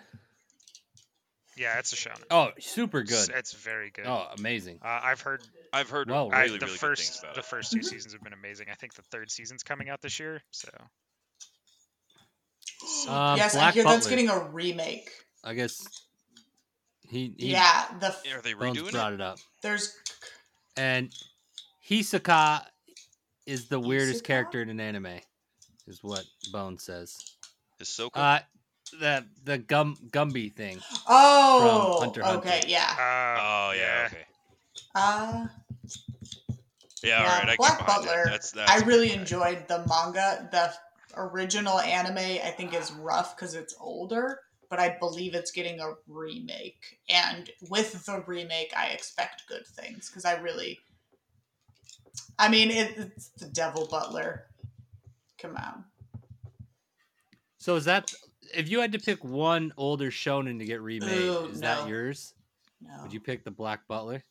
[1.56, 2.24] yeah, it's a shonen.
[2.32, 3.28] Oh, super good.
[3.30, 4.06] It's very good.
[4.06, 4.80] Oh, amazing.
[4.82, 7.40] Uh, I've heard I've heard Well, really, I, really the good first things about the
[7.40, 7.46] it.
[7.46, 8.66] first two seasons have been amazing.
[8.70, 10.42] I think the third season's coming out this year.
[10.50, 10.68] So
[13.08, 15.10] Um, yes, I Black hear that's getting a remake.
[15.42, 15.86] I guess
[17.08, 19.16] he, he yeah, the f- Are they Bones redoing brought it?
[19.16, 19.38] it up.
[19.62, 19.96] there's
[20.76, 21.14] And
[21.88, 22.62] Hisoka
[23.46, 24.26] is the weirdest Hisoka?
[24.26, 25.20] character in an anime,
[25.86, 27.16] is what Bone says.
[27.80, 28.10] Hisoka?
[28.14, 28.38] Uh,
[29.00, 30.78] the the gum Gumby thing.
[31.08, 32.48] oh Hunter x Hunter.
[32.48, 34.24] okay yeah uh, oh yeah, okay.
[34.94, 35.46] uh
[37.02, 37.48] Yeah, all Yeah, right.
[37.48, 38.30] I Black get behind Butler, That.
[38.32, 40.48] That's, that's I a really good enjoyed the manga.
[40.52, 40.72] The
[41.16, 44.40] original anime, I think, is rough because it's older,
[44.70, 46.98] but I believe it's getting a remake.
[47.08, 50.78] And with the remake, I expect good things because I really,
[52.38, 54.46] I mean, it, it's the Devil Butler.
[55.38, 55.84] Come on.
[57.58, 58.12] So is that
[58.54, 61.66] if you had to pick one older shonen to get remade, Ooh, is no.
[61.66, 62.34] that yours?
[62.82, 63.02] No.
[63.02, 64.22] Would you pick the Black Butler?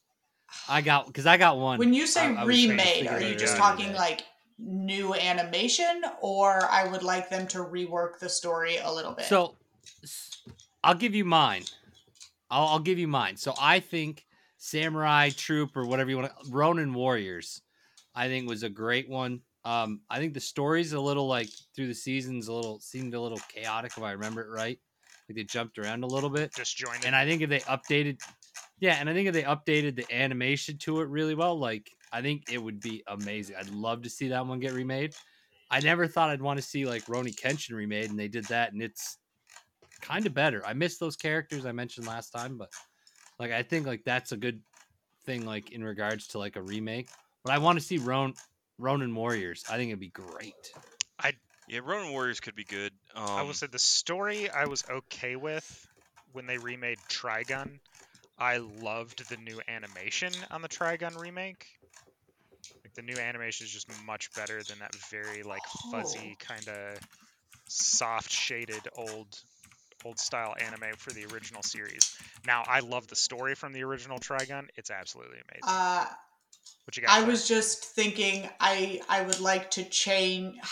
[0.70, 1.80] I got because I got one.
[1.80, 4.24] When you say I- I was trying to remade, figure are you just talking like
[4.60, 9.26] new animation, or I would like them to rework the story a little bit?
[9.26, 9.56] So
[10.84, 11.64] I'll give you mine.
[12.52, 13.38] I'll, I'll give you mine.
[13.38, 14.26] So I think
[14.58, 17.63] Samurai Troop or whatever you want to Ronin Warriors,
[18.16, 19.42] I think was a great one.
[19.66, 23.22] Um, I think the story's a little like through the seasons a little seemed a
[23.22, 24.80] little chaotic if I remember it right.
[25.30, 26.54] Like they jumped around a little bit.
[26.54, 27.06] disjointed.
[27.06, 28.20] And I think if they updated
[28.80, 32.22] yeah, and I think if they updated the animation to it really well, like I
[32.22, 33.56] think it would be amazing.
[33.58, 35.16] I'd love to see that one get remade.
[35.72, 38.74] I never thought I'd want to see like Rurouni Kenshin remade, and they did that,
[38.74, 39.18] and it's
[40.02, 40.62] kind of better.
[40.66, 42.70] I miss those characters I mentioned last time, but
[43.40, 44.62] like I think like that's a good
[45.26, 47.08] thing, like in regards to like a remake.
[47.44, 48.34] But I want to see Ron
[48.78, 49.64] Ronin Warriors.
[49.70, 50.54] I think it'd be great.
[51.20, 51.34] I
[51.68, 52.94] Yeah, Ronin Warriors could be good.
[53.16, 55.88] Um, I will say the story I was okay with
[56.32, 57.80] when they remade Trigun.
[58.38, 61.68] I loved the new animation on the Trigun remake.
[62.84, 66.46] Like the new animation is just much better than that very like fuzzy Oh.
[66.54, 67.00] kind of
[67.68, 69.28] soft shaded old
[70.06, 72.18] old style anime for the original series.
[72.46, 74.68] Now I love the story from the original Trigun.
[74.76, 75.62] It's absolutely amazing.
[75.64, 76.06] uh,
[76.86, 77.12] what you got?
[77.12, 77.32] I Claire?
[77.32, 80.58] was just thinking I I would like to change.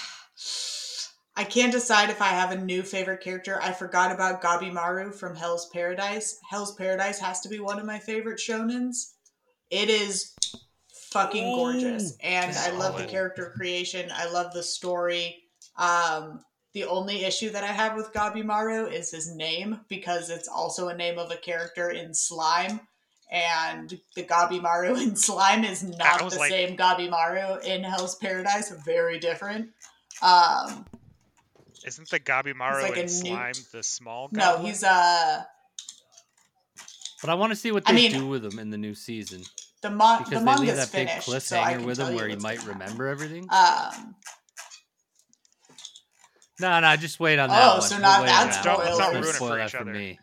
[1.33, 3.57] I can't decide if I have a new favorite character.
[3.61, 6.37] I forgot about Gabimaru from Hell's Paradise.
[6.49, 9.13] Hell's Paradise has to be one of my favorite shonens.
[9.69, 10.35] It is
[11.11, 14.11] fucking gorgeous, Ooh, and I love the character creation.
[14.13, 15.37] I love the story.
[15.77, 16.41] Um,
[16.73, 20.95] the only issue that I have with Gabimaru is his name because it's also a
[20.95, 22.81] name of a character in Slime
[23.31, 28.69] and the Gabimaru in Slime is not the like- same Gabimaru in Hell's Paradise.
[28.85, 29.69] Very different.
[30.21, 30.85] Um,
[31.85, 34.27] Isn't the Gabimaru like a in new- Slime the small?
[34.27, 34.39] Guy?
[34.39, 34.65] No, goblin?
[34.67, 35.43] he's uh
[37.21, 38.93] But I want to see what I they mean- do with him in the new
[38.93, 39.43] season
[39.81, 42.27] the mon- because the they leave that big finished, so cliffhanger can with him where
[42.27, 42.79] he might gonna happen.
[42.81, 43.47] remember everything.
[43.49, 44.15] Um,
[46.59, 47.81] No, no, just wait on Oh, that one.
[47.81, 49.75] so We'll not wait that on that Don't- Don't ruin it spoil for that each
[49.75, 49.91] other.
[49.91, 50.19] me.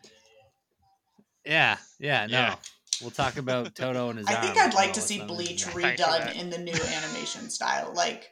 [1.43, 2.37] Yeah, yeah, no.
[2.37, 2.55] Yeah.
[3.01, 4.27] We'll talk about Todo and his.
[4.27, 4.57] I think.
[4.57, 5.73] I'd like to oh, see Bleach that.
[5.73, 7.93] Thanks for redone in the new animation style.
[7.95, 8.31] Like,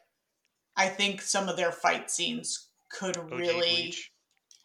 [0.76, 4.11] I think some of their fight scenes could OG really Bleach.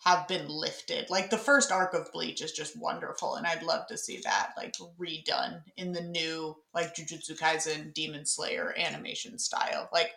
[0.04, 1.08] have been lifted.
[1.10, 4.52] Like the first arc of Bleach is just wonderful, and I'd love to see that
[4.56, 9.88] like redone in the new like Jujutsu Kaisen Demon Slayer animation style.
[9.92, 10.10] Like,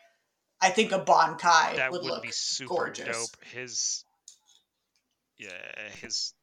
[0.62, 3.30] I think a Bankai that would, would, look be super gorgeous.
[3.30, 3.46] dope.
[3.54, 4.04] His,
[5.38, 5.50] yeah,
[6.02, 6.34] his.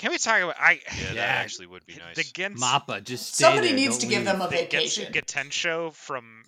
[0.00, 0.72] Can we talk about I?
[0.72, 1.12] yeah, Yeah.
[1.14, 2.32] that actually would be The nice.
[2.32, 5.12] Gens, Mappa, just stay Somebody there, needs don't to give them a the vacation.
[5.12, 6.42] Getsuga Tensho from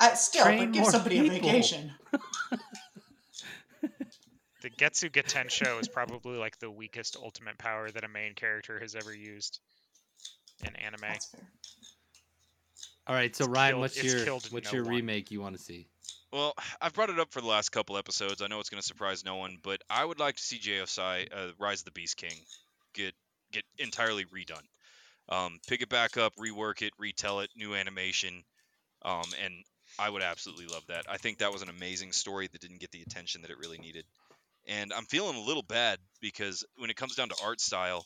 [0.00, 1.92] I, uh, still, Train but give more somebody a vacation.
[4.60, 8.96] the Getsuga Tensho is probably like the weakest ultimate power that a main character has
[8.96, 9.60] ever used
[10.64, 11.00] in anime.
[11.02, 11.40] That's fair.
[13.06, 14.94] All right, so It's Ryan, killed- what's your what's no your one.
[14.96, 15.86] remake you want to see?
[16.32, 18.42] Well, I've brought it up for the last couple episodes.
[18.42, 21.28] I know it's going to surprise no one, but I would like to see JSI,
[21.32, 22.36] uh, Rise of the Beast King,
[22.94, 23.14] get
[23.50, 24.64] get entirely redone.
[25.30, 28.44] Um, pick it back up, rework it, retell it, new animation,
[29.02, 29.54] um, and
[29.98, 31.04] I would absolutely love that.
[31.08, 33.78] I think that was an amazing story that didn't get the attention that it really
[33.78, 34.04] needed.
[34.66, 38.04] And I'm feeling a little bad because when it comes down to art style,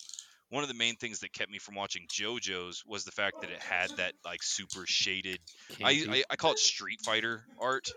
[0.52, 3.48] one of the main things that kept me from watching JoJo's was the fact that
[3.48, 5.38] it had that like super shaded.
[5.82, 7.90] I, I I call it Street Fighter art,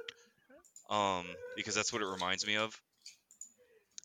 [0.90, 1.26] um,
[1.58, 2.74] because that's what it reminds me of.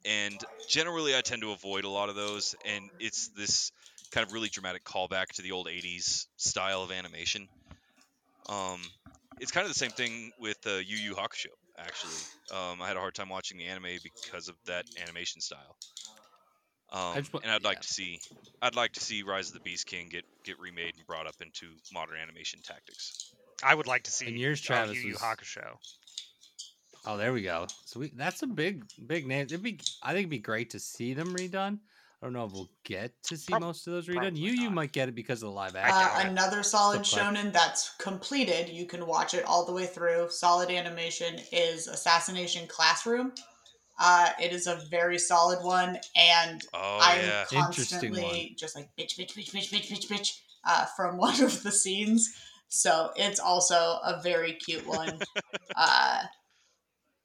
[0.04, 3.70] And generally, I tend to avoid a lot of those, and it's this
[4.10, 7.46] kind of really dramatic callback to the old '80s style of animation.
[8.48, 8.80] Um,
[9.38, 11.54] it's kind of the same thing with uh, Yu Yu Hakusho.
[11.78, 12.14] Actually,
[12.52, 15.76] um, I had a hard time watching the anime because of that animation style.
[16.92, 17.80] Um, just wa- and I'd like yeah.
[17.82, 18.20] to see,
[18.62, 21.36] I'd like to see Rise of the Beast King get get remade and brought up
[21.40, 23.32] into modern animation tactics.
[23.62, 25.76] I would like to see And yours, uh, Travis, Yu Yu was- Hakusho.
[27.06, 27.66] Oh, there we go.
[27.86, 29.42] So we that's a big big name.
[29.42, 31.78] It'd be I think it'd be great to see them redone.
[32.22, 34.16] I don't know if we'll get to see Prob- most of those redone.
[34.16, 36.28] probably You you might get it because of the live Uh, action.
[36.30, 40.28] another solid Look like- shonen that's completed, you can watch it all the way through.
[40.30, 43.32] Solid animation is Assassination Classroom.
[44.02, 49.18] Uh, it is a very solid one, and Oh I'm yeah, constantly just like bitch,
[49.18, 52.34] bitch, bitch, bitch, bitch, bitch, bitch uh, from one of the scenes.
[52.68, 55.18] So it's also a very cute one.
[55.76, 56.22] uh,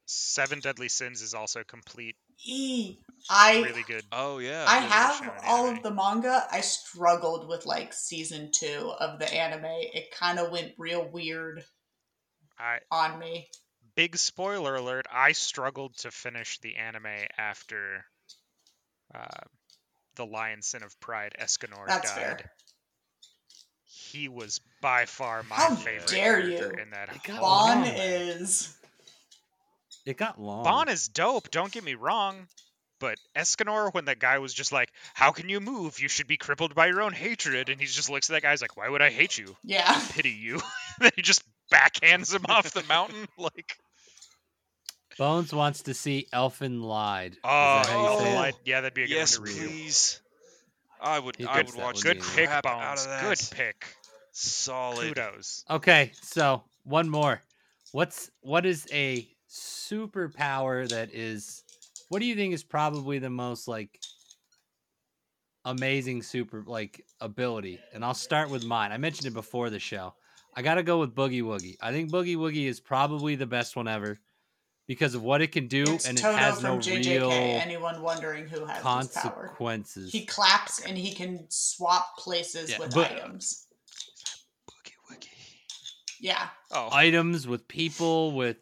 [0.06, 2.16] Seven Deadly Sins is also complete.
[2.44, 2.98] e-
[3.28, 4.04] I really good.
[4.12, 4.66] oh yeah.
[4.68, 5.76] I have all anime.
[5.78, 6.46] of the manga.
[6.52, 9.64] I struggled with like season two of the anime.
[9.64, 11.64] It kind of went real weird
[12.58, 13.48] I on me.
[13.96, 15.06] Big spoiler alert.
[15.12, 17.06] I struggled to finish the anime
[17.38, 18.04] after
[19.14, 19.26] uh,
[20.16, 21.34] the Lion Sin of Pride.
[21.40, 22.20] Escanor That's died.
[22.40, 22.50] fair.
[23.84, 26.82] He was by far my How favorite dare character you.
[26.82, 28.72] in that It Ban is
[30.04, 30.64] it got long.
[30.64, 31.50] Ban is dope.
[31.50, 32.46] Don't get me wrong.
[32.98, 36.00] But Escanor, when that guy was just like, "How can you move?
[36.00, 38.52] You should be crippled by your own hatred," and he just looks at that guy,
[38.52, 39.54] he's like, "Why would I hate you?
[39.62, 40.00] yeah.
[40.12, 40.60] Pity you."
[41.00, 43.28] then he just backhands him off the mountain.
[43.38, 43.78] Like,
[45.18, 47.36] Bones wants to see Elfen Lied.
[47.42, 48.36] oh, Is that ah, how you say it?
[48.36, 49.68] Light- yeah, that'd be a good yes, one to review.
[49.68, 50.20] please.
[51.00, 51.36] I would.
[51.36, 53.02] He I would that watch Good pick, crap out Bones.
[53.04, 53.22] of that.
[53.22, 53.86] Good pick.
[54.32, 55.14] Solid.
[55.14, 55.64] Kudos.
[55.70, 57.40] Okay, so one more.
[57.92, 61.62] What's what is a superpower that is
[62.08, 63.98] what do you think is probably the most like
[65.64, 67.78] amazing super like ability?
[67.94, 68.92] And I'll start with mine.
[68.92, 70.14] I mentioned it before the show.
[70.54, 71.76] I got to go with Boogie Woogie.
[71.82, 74.18] I think Boogie Woogie is probably the best one ever
[74.86, 77.06] because of what it can do It's and it Todo has from no JJK.
[77.06, 78.82] real Anyone wondering who has this power?
[78.82, 80.12] consequences.
[80.12, 83.66] He claps and he can swap places Yeah, with but- items.
[84.70, 85.28] Boogie woogie.
[86.20, 86.48] Yeah.
[86.70, 88.56] Oh, items with people with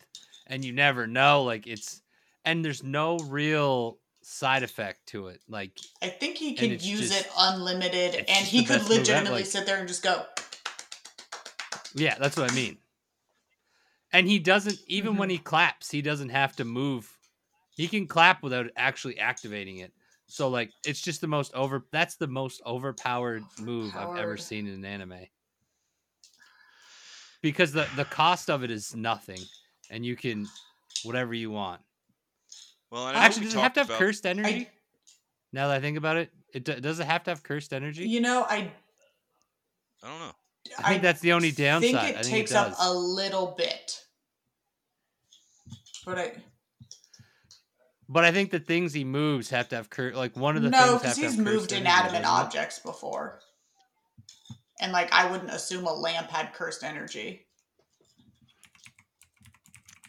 [0.46, 2.00] and you never know like it's
[2.44, 7.12] and there's no real side effect to it like I think he can use just-
[7.12, 10.24] it unlimited and he could best move ever, legitimately like- sit there and just go,
[11.94, 12.76] yeah that's what i mean
[14.14, 15.18] and he doesn't even Mm-hmm.
[15.20, 17.10] when he claps he doesn't have to move
[17.76, 19.92] he can clap without actually activating it
[20.26, 24.66] so like it's just the most over that's the most overpowered move i've ever seen
[24.66, 25.26] in an anime
[27.42, 29.40] because the the cost of it is nothing
[29.90, 30.46] and you can
[31.02, 31.80] whatever you want
[32.90, 34.48] Well, I know Actually, we does it have to have about- cursed energy?
[34.54, 34.68] I,
[35.52, 38.08] now that I think about it, it do- does it have to have cursed energy?
[38.08, 38.70] you know, I
[40.02, 40.32] I don't know.
[40.78, 41.90] I think that's the only downside.
[41.90, 44.03] think I it think it takes up a little bit.
[46.04, 46.32] But I
[48.08, 50.70] But I think the things he moves have to have cur- like one of the
[50.70, 53.40] no, things have because to he's have moved inanimate objects before,
[54.80, 57.46] and like I wouldn't assume a lamp had cursed energy.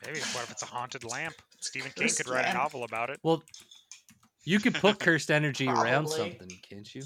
[0.06, 0.20] maybe.
[0.20, 1.36] What if it's a haunted lamp?
[1.60, 2.56] Stephen King Cursed could write lamp.
[2.56, 3.20] a novel about it.
[3.24, 3.44] Well,
[4.44, 7.04] you could put cursed energy around something, can't you?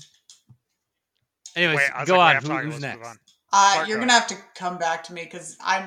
[1.56, 2.42] Anyways, Wait, go like, on.
[2.44, 3.08] Who, talking, who's let's move next?
[3.08, 3.20] on.
[3.52, 5.86] Uh, Clark, you're go gonna have to come back to me because I'm.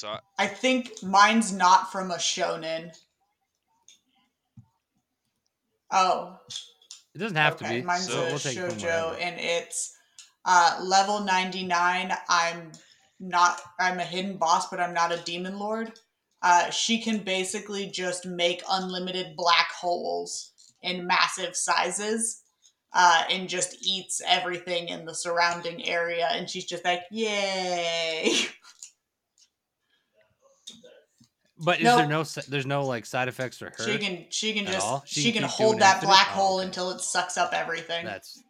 [0.00, 2.96] So I, I think mine's not from a shonen.
[5.90, 6.38] Oh,
[7.14, 7.66] It doesn't have okay.
[7.66, 7.82] to be.
[7.82, 9.94] Mine's So- a we'll take shojo, and it's
[10.46, 12.14] uh, level ninety nine.
[12.30, 12.72] I'm
[13.18, 13.60] not.
[13.78, 15.92] I'm a hidden boss, but I'm not a demon lord.
[16.40, 22.42] Uh, she can basically just make unlimited black holes in massive sizes.
[22.92, 28.34] Uh, and just eats everything in the surrounding area, and she's just like, "Yay!"
[31.62, 31.96] But is No.
[31.96, 33.84] there no there's no like side effects for her?
[33.84, 35.04] She can she can At just all?
[35.06, 36.66] she, She can can hold that black Oh, hole okay.
[36.66, 38.06] until it sucks up everything.
[38.06, 38.42] That's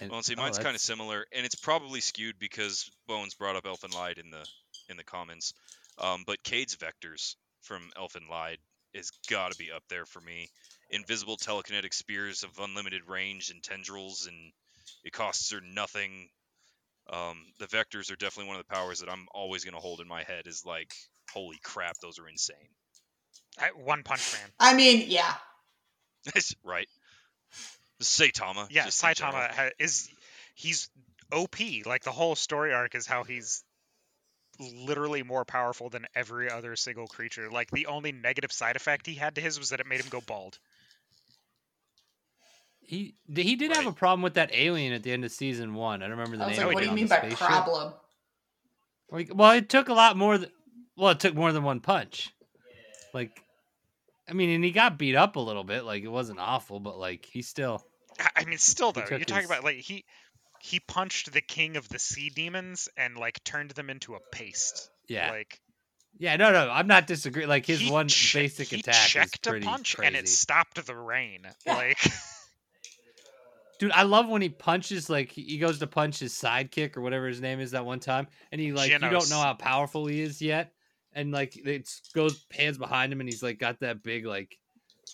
[0.00, 3.56] and, well, see, oh, mine's kind of similar, and it's probably skewed because Bones brought
[3.56, 4.46] up Elfen Lied in the
[4.88, 5.52] in the comments.
[5.98, 8.58] Um, but Kaede's vectors from Elfen Lied
[8.94, 10.48] is got to be up there for me.
[10.90, 14.52] Invisible telekinetic spears of unlimited range and tendrils, and
[15.04, 16.28] it costs her nothing.
[17.10, 20.00] Um, the vectors are definitely one of the powers that I'm always going to hold
[20.00, 20.46] in my head.
[20.46, 20.94] Is like,
[21.32, 22.56] holy crap, those are insane.
[23.58, 24.50] I, One Punch Man.
[24.58, 25.34] I mean, yeah.
[26.64, 26.88] right.
[28.02, 28.68] Saitama.
[28.70, 29.10] Yeah, just in.
[29.10, 30.08] Saitama ha- is
[30.54, 30.88] he's
[31.32, 31.56] OP.
[31.84, 33.64] Like the whole story arc is how he's
[34.58, 37.50] literally more powerful than every other single creature.
[37.50, 40.08] Like the only negative side effect he had to his was that it made him
[40.10, 40.58] go bald.
[42.90, 46.02] He he did have a problem with that alien at the end of season one.
[46.02, 46.66] I don't remember the I was name.
[46.66, 47.38] like, what do you mean by spaceship.
[47.38, 47.92] problem?
[49.12, 50.38] Like, well, it took a lot more.
[50.38, 50.50] Than,
[50.96, 52.30] well, it took more than one punch.
[53.14, 53.30] Like,
[54.28, 55.84] I mean, and he got beat up a little bit.
[55.84, 57.84] Like, it wasn't awful, but like, he still.
[58.18, 60.04] I- I mean, still though, you're talking about like he
[60.60, 64.90] he punched the king of the sea demons and like turned them into a paste.
[65.08, 65.60] Yeah, Like
[66.18, 67.48] yeah, no, no, I'm not disagreeing.
[67.48, 70.06] Like his he one che- basic he attack is checked pretty a punch crazy.
[70.08, 71.42] and it stopped the rain.
[71.64, 71.76] Yeah.
[71.76, 71.98] Like
[73.80, 75.10] Dude, I love when he punches.
[75.10, 78.28] Like he goes to punch his sidekick or whatever his name is that one time,
[78.52, 80.72] and he like you don't know how powerful he is yet,
[81.14, 84.58] and like it goes pans behind him, and he's like got that big like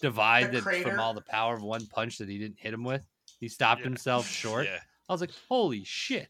[0.02, 3.06] divide that from all the power of one punch that he didn't hit him with.
[3.38, 3.86] He stopped Yeah.
[3.86, 4.66] himself short.
[4.66, 4.80] Yeah.
[5.08, 6.28] I was like, holy shit!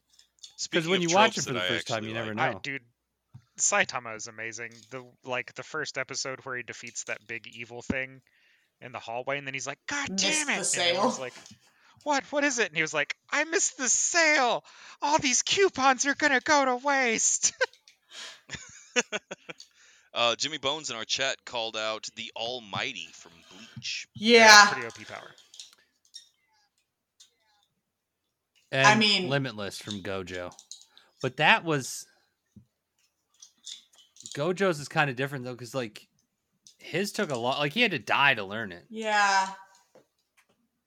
[0.70, 2.42] Because when you watch it for the I first time, actually you never know.
[2.42, 2.82] I, dude,
[3.58, 4.72] Saitama is amazing.
[4.90, 8.20] The like the first episode where he defeats that big evil thing
[8.82, 10.88] in the hallway, and then he's like, "God Missed damn it!" And sale.
[10.96, 11.32] everyone's like,
[12.05, 12.24] "What?
[12.32, 14.64] What is it?" And he was like, "I missed the sale.
[15.02, 17.52] All these coupons are gonna go to waste."
[20.14, 24.09] Uh, Jimmy Bones in our chat called out the Almighty from Bleach.
[24.14, 24.47] Yeah.
[24.47, 25.31] That's pretty OP power.
[28.73, 30.55] And I mean- Limitless from Gojo,
[31.20, 32.06] but that was
[34.35, 36.09] Gojo's is kind of different though, because like
[36.78, 37.59] his took a lot.
[37.59, 38.86] Like he had to die to learn it.
[38.89, 39.48] Yeah.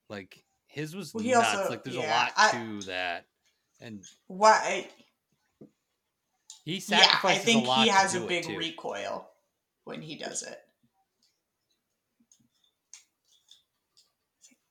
[0.10, 1.54] Like his was Well, he nuts.
[1.56, 3.26] also- like there's yeah, a lot I- to that,
[3.82, 4.90] and Why?
[6.64, 7.84] he sacrifices Yeah, sacrifices I think a lot.
[7.84, 9.30] he has a big recoil
[9.84, 10.64] when he does it.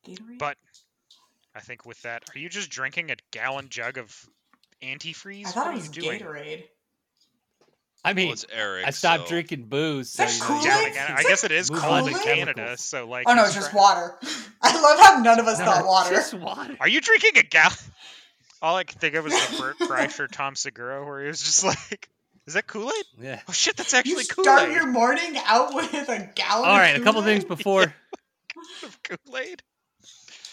[0.06, 0.56] Is it But
[1.54, 4.14] I think with that, are you just drinking a gallon jug of
[4.82, 5.46] antifreeze?
[5.46, 6.20] I thought what it was you doing?
[6.20, 6.68] Gatorade.
[8.04, 8.86] I Well, mean, it's Eric.
[8.86, 10.10] I stopped so- drinking booze.
[10.10, 10.94] So, Is you know, Yeah, Kool-Aid?
[10.96, 13.28] like, I guess it is move cold in to Canada, so like.
[13.28, 14.16] Oh no, it's just water.
[14.62, 16.14] I love how none of us No, thought it's water.
[16.14, 16.76] just water.
[16.80, 17.74] Are you drinking a gallon?
[18.62, 21.62] All I could think of was the Bert Kreischer Tom Segura, where he was just
[21.64, 22.08] like,
[22.46, 23.04] "Is that Kool Aid?
[23.20, 23.40] Yeah.
[23.48, 26.68] Oh shit, that's actually Kool start Aid." your morning out with a gallon.
[26.68, 27.82] All right, of a couple things before
[28.82, 29.62] of Kool Aid.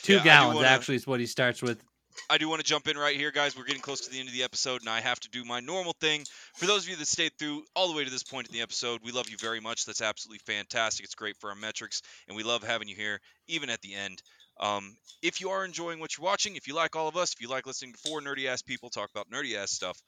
[0.04, 1.82] two Yeah, gallons wanna- actually is what he starts with.
[2.30, 3.58] I do want to jump in right here, guys.
[3.58, 5.60] We're getting close to the end of the episode, and I have to do my
[5.60, 6.26] normal thing.
[6.56, 8.62] For those of you that stayed through all the way to this point in the
[8.62, 9.86] episode, we love you very much.
[9.86, 11.06] That's absolutely fantastic.
[11.06, 14.22] It's great for our metrics, and we love having you here, even at the end.
[14.60, 17.42] Um, if you are enjoying what you're watching, if you like all of us, if
[17.42, 20.02] you like listening to four nerdy ass people talk about nerdy ass stuff,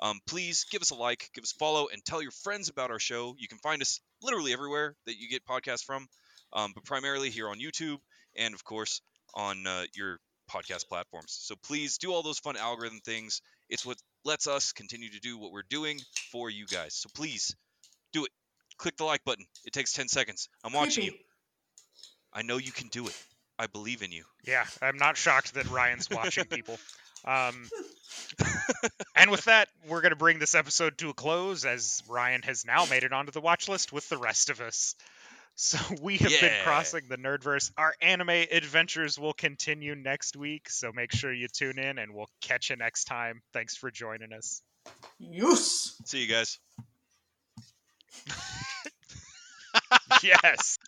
[0.00, 2.90] um, please give us a like, give us a follow, and tell your friends about
[2.90, 3.34] our show.
[3.38, 6.06] You can find us literally everywhere that you get podcasts from,
[6.52, 7.98] um, but primarily here on YouTube
[8.36, 9.00] and, of course,
[9.34, 10.18] on uh, your
[10.50, 11.36] podcast platforms.
[11.40, 13.40] So please do all those fun algorithm things.
[13.68, 16.00] It's what lets us continue to do what we're doing
[16.30, 16.94] for you guys.
[16.94, 17.54] So please
[18.12, 18.30] do it.
[18.78, 19.46] Click the like button.
[19.64, 20.48] It takes 10 seconds.
[20.64, 21.12] I'm watching you.
[22.32, 23.16] I know you can do it.
[23.58, 24.24] I believe in you.
[24.44, 26.78] Yeah, I'm not shocked that Ryan's watching people.
[27.26, 27.70] Um,
[29.16, 32.66] and with that, we're going to bring this episode to a close as Ryan has
[32.66, 34.94] now made it onto the watch list with the rest of us.
[35.56, 37.70] So we have been crossing the Nerdverse.
[37.78, 42.28] Our anime adventures will continue next week, so make sure you tune in and we'll
[42.40, 43.40] catch you next time.
[43.52, 44.62] Thanks for joining us.
[45.20, 45.94] Use.
[46.04, 46.58] See you guys.
[50.24, 50.78] yes.